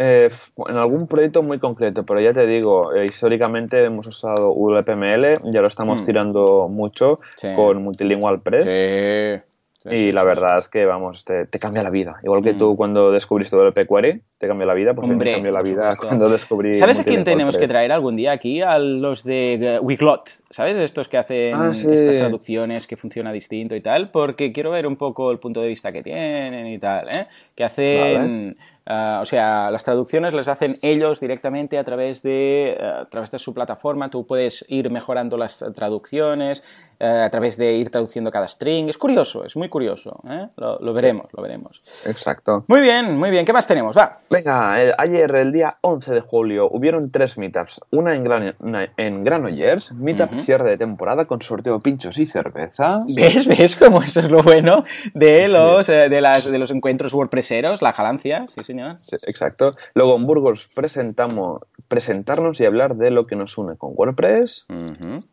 Eh, 0.03 0.31
en 0.69 0.77
algún 0.79 1.07
proyecto 1.07 1.43
muy 1.43 1.59
concreto, 1.59 2.07
pero 2.07 2.21
ya 2.21 2.33
te 2.33 2.47
digo, 2.47 2.95
eh, 2.95 3.05
históricamente 3.05 3.85
hemos 3.85 4.07
usado 4.07 4.51
WPML, 4.51 5.39
ya 5.53 5.61
lo 5.61 5.67
estamos 5.69 6.01
Mm. 6.01 6.05
tirando 6.07 6.69
mucho 6.71 7.21
Sí. 7.37 7.49
con 7.55 7.83
Multilingual 7.83 8.41
Press. 8.41 8.65
Sí. 8.65 9.43
Sí, 9.83 9.89
Y 9.89 10.11
la 10.13 10.25
verdad 10.25 10.59
es 10.59 10.69
que, 10.69 10.85
vamos, 10.85 11.25
te, 11.25 11.47
te 11.47 11.59
cambia 11.59 11.83
la 11.83 11.89
vida. 11.89 12.17
Igual 12.23 12.43
que 12.43 12.53
Mm. 12.53 12.59
tú 12.59 12.77
cuando 12.77 13.11
descubriste 13.11 13.57
WP 13.57 13.87
Query, 13.87 14.21
te 14.37 14.47
cambia 14.47 14.67
la 14.67 14.75
vida, 14.75 14.93
pues 14.93 15.09
Hombre, 15.09 15.31
me 15.31 15.33
cambió 15.37 15.53
la 15.53 15.63
vida 15.63 15.93
supuesto. 15.93 16.07
cuando 16.07 16.29
descubrí. 16.29 16.75
¿Sabes 16.75 17.01
a 17.01 17.05
quién 17.05 17.25
tenemos 17.25 17.57
que 17.57 17.67
traer 17.67 17.91
algún 17.91 18.15
día 18.15 18.33
aquí? 18.33 18.61
A 18.61 18.79
los 18.79 19.25
de 19.25 19.55
eh, 19.55 19.79
Wiglot, 19.81 20.29
¿sabes? 20.51 20.77
Estos 20.77 21.09
que 21.09 21.17
hacen 21.17 21.55
Ah, 21.55 21.73
sí. 21.73 21.89
estas 21.91 22.19
traducciones 22.19 22.87
que 22.87 22.99
funciona 22.99 23.33
distinto 23.33 23.75
y 23.75 23.81
tal, 23.81 24.11
porque 24.11 24.53
quiero 24.53 24.71
ver 24.71 24.87
un 24.87 24.97
poco 24.97 25.31
el 25.31 25.39
punto 25.39 25.63
de 25.63 25.69
vista 25.69 25.93
que 25.93 26.03
tienen 26.03 26.67
y 26.67 26.79
tal, 26.79 27.09
¿eh? 27.09 27.27
Que 27.55 27.65
hacen, 27.65 28.59
ah, 28.91 29.21
o 29.23 29.25
sea, 29.25 29.71
las 29.71 29.85
traducciones 29.85 30.35
las 30.35 30.49
hacen 30.49 30.77
ellos 30.83 31.21
directamente 31.21 31.79
a 31.79 31.85
través 31.85 32.23
de, 32.23 32.77
eh, 32.79 32.85
a 32.85 33.05
través 33.07 33.31
de 33.31 33.39
su 33.39 33.55
plataforma, 33.55 34.11
tú 34.11 34.27
puedes 34.27 34.65
ir 34.69 34.91
mejorando 34.91 35.37
las 35.37 35.65
traducciones, 35.75 36.63
eh, 37.01 37.23
a 37.25 37.31
través 37.31 37.57
de 37.57 37.73
ir 37.73 37.91
traduciendo 37.91 38.31
cada 38.31 38.47
string, 38.47 38.89
es 38.89 38.99
curioso, 38.99 39.45
es 39.45 39.57
muy 39.57 39.69
curioso, 39.69 40.21
¿eh? 40.29 40.47
Lo, 40.57 40.79
lo 40.79 40.93
veremos, 40.93 41.27
lo 41.33 41.43
veremos. 41.43 41.83
Exacto. 42.05 42.65
Muy 42.69 42.81
bien, 42.81 43.19
muy 43.19 43.31
bien, 43.31 43.45
¿qué 43.45 43.53
más 43.53 43.67
tenemos? 43.67 43.97
Va. 43.97 44.19
Venga, 44.31 44.81
el- 44.81 44.93
ayer, 44.99 45.35
el 45.35 45.51
día 45.53 45.79
11 45.81 46.15
de 46.15 46.21
julio, 46.21 46.69
hubieron 46.71 47.11
tres 47.11 47.39
meetups. 47.39 47.81
Una 47.91 48.15
en, 48.15 48.23
Gran, 48.25 48.55
una 48.61 48.89
en 48.97 49.25
Granollers, 49.25 49.93
meetup 49.93 50.33
Ujú. 50.33 50.43
cierre 50.43 50.69
de 50.71 50.77
temporada 50.79 51.25
con 51.25 51.41
sorteo 51.43 51.81
pinchos 51.81 52.19
y 52.19 52.27
cerveza. 52.27 53.01
¿Ves? 53.09 53.47
¿Ves 53.49 53.77
cómo 53.77 54.03
eso 54.03 54.21
es 54.21 54.31
lo 54.31 54.43
bueno 54.43 54.85
de 55.15 55.49
los, 55.49 55.89
eh, 55.89 56.09
de 56.09 56.21
las, 56.21 56.51
de 56.51 56.59
los 56.59 56.71
encuentros 56.71 57.15
wordpresseros? 57.15 57.83
La 57.83 57.93
jalancia, 57.93 58.47
sí 58.49 58.63
señor. 58.63 58.99
Sí, 59.03 59.17
exacto. 59.23 59.73
Luego 59.95 60.17
en 60.17 60.27
Burgos 60.27 60.69
presentamos, 60.75 61.63
presentarnos 61.89 62.61
y 62.61 62.67
hablar 62.67 62.97
de 62.97 63.11
lo 63.11 63.27
que 63.27 63.37
nos 63.37 63.57
une 63.59 63.77
con 63.77 63.93
WordPress. 63.95 64.67
Ujú. 64.69 65.25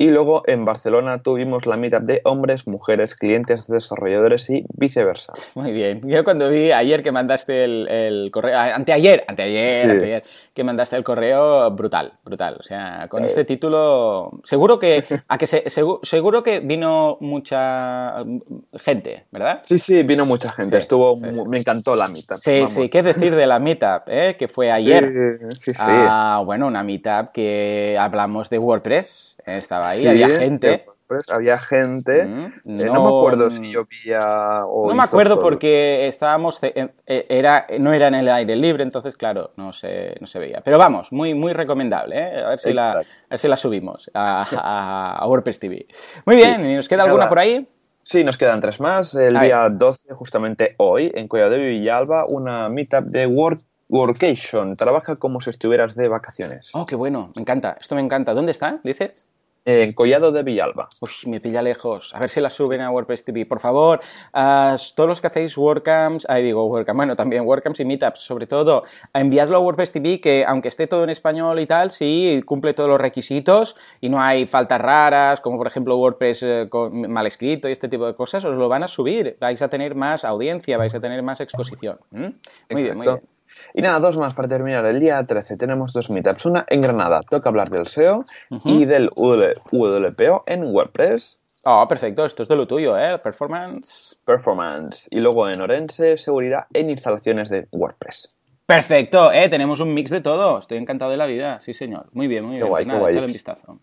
Y 0.00 0.10
luego 0.10 0.44
en 0.46 0.64
Barcelona 0.64 1.22
tuvimos 1.24 1.66
la 1.66 1.76
meetup 1.76 2.02
de 2.02 2.20
hombres, 2.22 2.68
mujeres, 2.68 3.16
clientes, 3.16 3.66
desarrolladores 3.66 4.48
y 4.48 4.64
viceversa. 4.76 5.32
Muy 5.56 5.72
bien. 5.72 6.02
Yo 6.04 6.22
cuando 6.22 6.48
vi 6.48 6.70
ayer 6.70 7.02
que 7.02 7.10
mandaste 7.10 7.64
el, 7.64 7.88
el 7.88 8.30
correo, 8.30 8.56
anteayer, 8.56 9.24
anteayer, 9.26 9.72
Sí. 9.72 9.90
anteayer, 9.90 10.24
que 10.54 10.62
mandaste 10.62 10.94
el 10.94 11.02
correo, 11.02 11.68
brutal, 11.72 12.12
brutal. 12.24 12.58
O 12.60 12.62
sea, 12.62 13.06
con 13.08 13.24
Eh. 13.24 13.26
este 13.26 13.44
título, 13.44 14.30
seguro 14.44 14.78
que, 14.78 15.02
a 15.28 15.36
que 15.36 15.48
se- 15.48 15.64
segu- 15.64 15.98
seguro 16.04 16.44
que 16.44 16.60
vino 16.60 17.16
mucha 17.20 18.22
mm, 18.24 18.38
gente, 18.78 19.24
¿verdad? 19.32 19.60
Sí, 19.64 19.80
sí, 19.80 20.04
vino 20.04 20.24
mucha 20.24 20.52
gente. 20.52 20.76
Sí, 20.76 20.82
Estuvo, 20.82 21.16
sí, 21.16 21.24
me 21.48 21.58
encantó 21.58 21.96
la 21.96 22.06
meetup. 22.06 22.38
Sí, 22.40 22.54
vamos. 22.58 22.70
sí, 22.70 22.88
qué 22.88 23.02
decir 23.02 23.34
de 23.34 23.46
la 23.48 23.58
meetup, 23.58 24.02
¿eh? 24.06 24.36
que 24.38 24.46
fue 24.46 24.70
ayer. 24.70 25.10
Sí, 25.50 25.56
sí, 25.60 25.74
sí. 25.74 25.80
Ah, 25.80 26.40
bueno, 26.44 26.68
una 26.68 26.84
meetup 26.84 27.32
que 27.32 27.96
hablamos 27.98 28.48
de 28.48 28.58
WordPress. 28.60 29.34
Estaba 29.46 29.87
ahí, 29.90 30.00
Sí, 30.02 30.08
había 30.08 30.28
gente. 30.28 30.84
WordPress, 30.86 31.30
había 31.30 31.58
gente. 31.58 32.24
Mm, 32.26 32.44
Eh, 32.80 32.84
no, 32.86 33.02
me 33.02 33.08
acuerdo 33.08 33.50
si 33.50 33.72
llovía 33.72 34.64
o. 34.66 34.88
No 34.88 34.94
me 34.94 35.02
acuerdo 35.02 35.38
porque 35.40 36.06
estábamos 36.06 36.62
eh, 36.62 36.90
eh, 37.06 37.26
era 37.28 37.66
no 37.78 37.92
era 37.92 38.08
en 38.08 38.14
el 38.14 38.28
aire 38.28 38.56
libre, 38.56 38.82
entonces 38.82 39.16
claro, 39.16 39.52
no 39.56 39.72
se, 39.72 40.14
no 40.20 40.26
se 40.26 40.38
veía. 40.38 40.60
Pero 40.62 40.76
vamos, 40.78 41.10
muy 41.12 41.34
muy 41.34 41.52
recomendable, 41.54 42.18
¿eh? 42.18 42.42
A 42.44 42.48
ver 42.50 42.58
si 42.58 42.72
la 42.74 42.90
a 42.92 43.02
ver 43.30 43.38
si 43.38 43.48
la 43.48 43.56
subimos 43.56 44.10
a, 44.14 44.46
a- 44.52 45.16
a 45.18 45.26
WordPress 45.26 45.58
TV. 45.58 45.86
Muy 46.26 46.36
bien, 46.36 46.64
¿y 46.64 46.74
nos 46.76 46.88
queda 46.88 47.04
alguna 47.04 47.28
por 47.28 47.38
ahí? 47.38 47.66
Sí, 48.02 48.24
nos 48.24 48.36
quedan 48.38 48.60
tres 48.60 48.80
más. 48.80 49.14
El 49.14 49.38
día 49.38 49.68
12, 49.70 50.14
justamente 50.14 50.74
hoy, 50.78 51.12
en 51.14 51.28
Collado 51.28 51.50
de 51.50 51.58
Villalba, 51.58 52.24
una 52.26 52.68
meetup 52.70 53.04
de 53.04 53.26
work, 53.26 53.60
Workation. 53.90 54.76
Trabaja 54.76 55.16
como 55.16 55.40
si 55.40 55.50
estuvieras 55.50 55.94
de 55.94 56.08
vacaciones. 56.08 56.70
Oh, 56.74 56.84
qué 56.86 56.94
bueno, 56.94 57.32
me 57.34 57.40
encanta, 57.42 57.76
esto 57.80 57.94
me 57.94 58.02
encanta. 58.02 58.34
¿Dónde 58.34 58.52
está? 58.52 58.80
¿Dices? 58.84 59.26
En 59.70 59.92
Collado 59.92 60.32
de 60.32 60.42
Villalba. 60.42 60.88
Uy, 61.02 61.10
me 61.30 61.40
pilla 61.42 61.60
lejos. 61.60 62.14
A 62.14 62.20
ver 62.20 62.30
si 62.30 62.40
la 62.40 62.48
suben 62.48 62.80
a 62.80 62.90
WordPress 62.90 63.22
TV. 63.26 63.44
Por 63.44 63.60
favor, 63.60 64.00
a 64.32 64.78
todos 64.94 65.06
los 65.10 65.20
que 65.20 65.26
hacéis 65.26 65.58
WordCamps, 65.58 66.24
ahí 66.30 66.42
digo 66.42 66.64
WordCamp, 66.64 66.96
bueno, 66.96 67.14
también 67.16 67.44
WordCamps 67.44 67.78
y 67.80 67.84
Meetups, 67.84 68.20
sobre 68.20 68.46
todo, 68.46 68.84
enviadlo 69.12 69.58
a 69.58 69.60
WordPress 69.60 69.92
TV, 69.92 70.22
que 70.22 70.46
aunque 70.46 70.68
esté 70.68 70.86
todo 70.86 71.04
en 71.04 71.10
español 71.10 71.60
y 71.60 71.66
tal, 71.66 71.90
sí 71.90 72.42
cumple 72.46 72.72
todos 72.72 72.88
los 72.88 72.98
requisitos 72.98 73.76
y 74.00 74.08
no 74.08 74.22
hay 74.22 74.46
faltas 74.46 74.80
raras, 74.80 75.42
como 75.42 75.58
por 75.58 75.66
ejemplo 75.66 75.98
WordPress 75.98 76.42
eh, 76.44 76.66
con- 76.70 77.12
mal 77.12 77.26
escrito 77.26 77.68
y 77.68 77.72
este 77.72 77.90
tipo 77.90 78.06
de 78.06 78.14
cosas, 78.14 78.42
os 78.46 78.56
lo 78.56 78.70
van 78.70 78.84
a 78.84 78.88
subir. 78.88 79.36
Vais 79.38 79.60
a 79.60 79.68
tener 79.68 79.94
más 79.94 80.24
audiencia, 80.24 80.78
vais 80.78 80.94
a 80.94 81.00
tener 81.00 81.22
más 81.22 81.42
exposición. 81.42 81.98
¿Mm? 82.10 82.26
Muy 82.70 82.82
bien, 82.84 82.96
muy 82.96 83.06
bien. 83.06 83.37
Y 83.74 83.82
nada, 83.82 83.98
dos 84.00 84.16
más 84.18 84.34
para 84.34 84.48
terminar. 84.48 84.84
El 84.86 85.00
día 85.00 85.24
13 85.24 85.56
tenemos 85.56 85.92
dos 85.92 86.10
meetups. 86.10 86.46
Una 86.46 86.64
en 86.68 86.80
Granada, 86.80 87.20
toca 87.28 87.48
hablar 87.48 87.70
del 87.70 87.86
SEO 87.86 88.24
y 88.64 88.84
del 88.84 89.10
WPO 89.14 90.44
en 90.46 90.64
WordPress 90.64 91.38
Oh, 91.64 91.86
perfecto, 91.86 92.24
esto 92.24 92.44
es 92.44 92.48
de 92.48 92.56
lo 92.56 92.66
tuyo, 92.66 92.96
¿eh? 92.96 93.18
Performance. 93.18 94.16
Performance. 94.24 95.06
Y 95.10 95.20
luego 95.20 95.48
en 95.50 95.60
Orense, 95.60 96.16
seguridad 96.16 96.66
en 96.72 96.88
instalaciones 96.88 97.50
de 97.50 97.66
WordPress. 97.72 98.32
Perfecto, 98.64 99.32
eh, 99.32 99.48
tenemos 99.48 99.80
un 99.80 99.92
mix 99.92 100.10
de 100.10 100.20
todo. 100.20 100.58
Estoy 100.58 100.78
encantado 100.78 101.10
de 101.10 101.16
la 101.16 101.26
vida, 101.26 101.58
sí 101.60 101.74
señor. 101.74 102.06
Muy 102.12 102.26
bien, 102.26 102.44
muy 102.44 102.56
bien. 102.56 102.68
guay, 102.68 102.84
Pues 102.84 102.94
qué 102.94 103.00
guay. 103.00 103.10
échale 103.12 103.26
un 103.26 103.32
vistazo. 103.32 103.78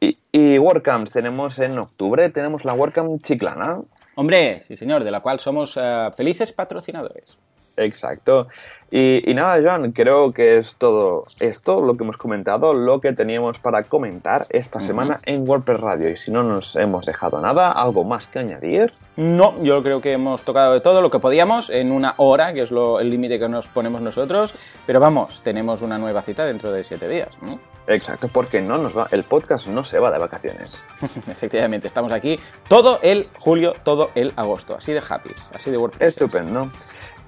Y, 0.00 0.16
y 0.32 0.58
WordCamps 0.58 1.10
tenemos 1.10 1.58
en 1.58 1.76
octubre, 1.78 2.30
tenemos 2.30 2.64
la 2.64 2.72
WordCamp 2.72 3.20
Chiclana. 3.20 3.80
Hombre, 4.14 4.62
sí 4.62 4.76
señor, 4.76 5.04
de 5.04 5.10
la 5.10 5.20
cual 5.20 5.40
somos 5.40 5.76
eh, 5.78 6.08
felices 6.16 6.52
patrocinadores. 6.52 7.36
Exacto. 7.76 8.48
Y, 8.90 9.30
y 9.30 9.34
nada, 9.34 9.60
Joan, 9.62 9.92
creo 9.92 10.32
que 10.32 10.56
es 10.58 10.74
todo 10.76 11.26
esto 11.40 11.82
lo 11.82 11.96
que 11.98 12.04
hemos 12.04 12.16
comentado, 12.16 12.72
lo 12.72 13.00
que 13.00 13.12
teníamos 13.12 13.58
para 13.58 13.82
comentar 13.82 14.46
esta 14.48 14.80
semana 14.80 15.20
en 15.26 15.46
WordPress 15.46 15.80
Radio. 15.80 16.08
Y 16.10 16.16
si 16.16 16.30
no 16.30 16.42
nos 16.42 16.74
hemos 16.76 17.04
dejado 17.04 17.38
nada, 17.40 17.70
algo 17.70 18.04
más 18.04 18.26
que 18.28 18.38
añadir. 18.38 18.94
No, 19.16 19.62
yo 19.62 19.82
creo 19.82 20.00
que 20.00 20.12
hemos 20.12 20.42
tocado 20.44 20.72
de 20.72 20.80
todo 20.80 21.02
lo 21.02 21.10
que 21.10 21.18
podíamos 21.18 21.68
en 21.68 21.92
una 21.92 22.14
hora, 22.16 22.54
que 22.54 22.62
es 22.62 22.70
lo- 22.70 22.98
el 23.00 23.10
límite 23.10 23.38
que 23.38 23.48
nos 23.48 23.68
ponemos 23.68 24.00
nosotros. 24.00 24.54
Pero 24.86 25.00
vamos, 25.00 25.40
tenemos 25.44 25.82
una 25.82 25.98
nueva 25.98 26.22
cita 26.22 26.46
dentro 26.46 26.72
de 26.72 26.82
siete 26.84 27.08
días. 27.08 27.28
¿no? 27.42 27.58
Exacto, 27.88 28.28
porque 28.32 28.60
no 28.62 28.78
nos 28.78 28.96
va, 28.96 29.08
el 29.10 29.24
podcast 29.24 29.66
no 29.66 29.82
se 29.84 29.98
va 29.98 30.10
de 30.10 30.18
vacaciones. 30.18 30.82
Efectivamente, 31.28 31.88
estamos 31.88 32.12
aquí 32.12 32.38
todo 32.68 33.00
el 33.02 33.28
julio, 33.38 33.74
todo 33.82 34.10
el 34.14 34.32
agosto. 34.36 34.76
Así 34.76 34.92
de 34.92 35.02
happy, 35.06 35.30
así 35.54 35.70
de 35.70 35.76
WordPress. 35.76 36.08
Estupendo. 36.14 36.70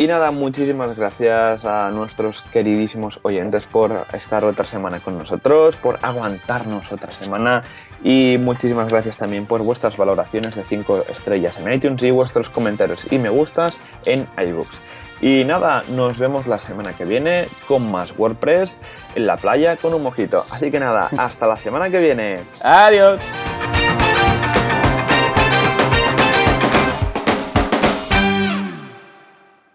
Y 0.00 0.06
nada, 0.06 0.30
muchísimas 0.30 0.96
gracias 0.96 1.66
a 1.66 1.90
nuestros 1.90 2.40
queridísimos 2.40 3.20
oyentes 3.20 3.66
por 3.66 4.06
estar 4.14 4.46
otra 4.46 4.64
semana 4.64 4.98
con 4.98 5.18
nosotros, 5.18 5.76
por 5.76 5.98
aguantarnos 6.00 6.90
otra 6.90 7.12
semana 7.12 7.62
y 8.02 8.38
muchísimas 8.38 8.88
gracias 8.88 9.18
también 9.18 9.44
por 9.44 9.60
vuestras 9.60 9.98
valoraciones 9.98 10.54
de 10.54 10.62
5 10.62 11.04
estrellas 11.10 11.60
en 11.60 11.70
iTunes 11.70 12.02
y 12.02 12.10
vuestros 12.12 12.48
comentarios 12.48 13.12
y 13.12 13.18
me 13.18 13.28
gustas 13.28 13.78
en 14.06 14.26
iBooks. 14.38 14.80
Y 15.20 15.44
nada, 15.44 15.82
nos 15.90 16.18
vemos 16.18 16.46
la 16.46 16.58
semana 16.58 16.94
que 16.94 17.04
viene 17.04 17.48
con 17.68 17.90
más 17.90 18.18
WordPress 18.18 18.78
en 19.16 19.26
la 19.26 19.36
playa 19.36 19.76
con 19.76 19.92
un 19.92 20.02
mojito. 20.02 20.46
Así 20.48 20.70
que 20.70 20.80
nada, 20.80 21.10
hasta 21.18 21.46
la 21.46 21.58
semana 21.58 21.90
que 21.90 22.00
viene. 22.00 22.40
Adiós. 22.62 23.20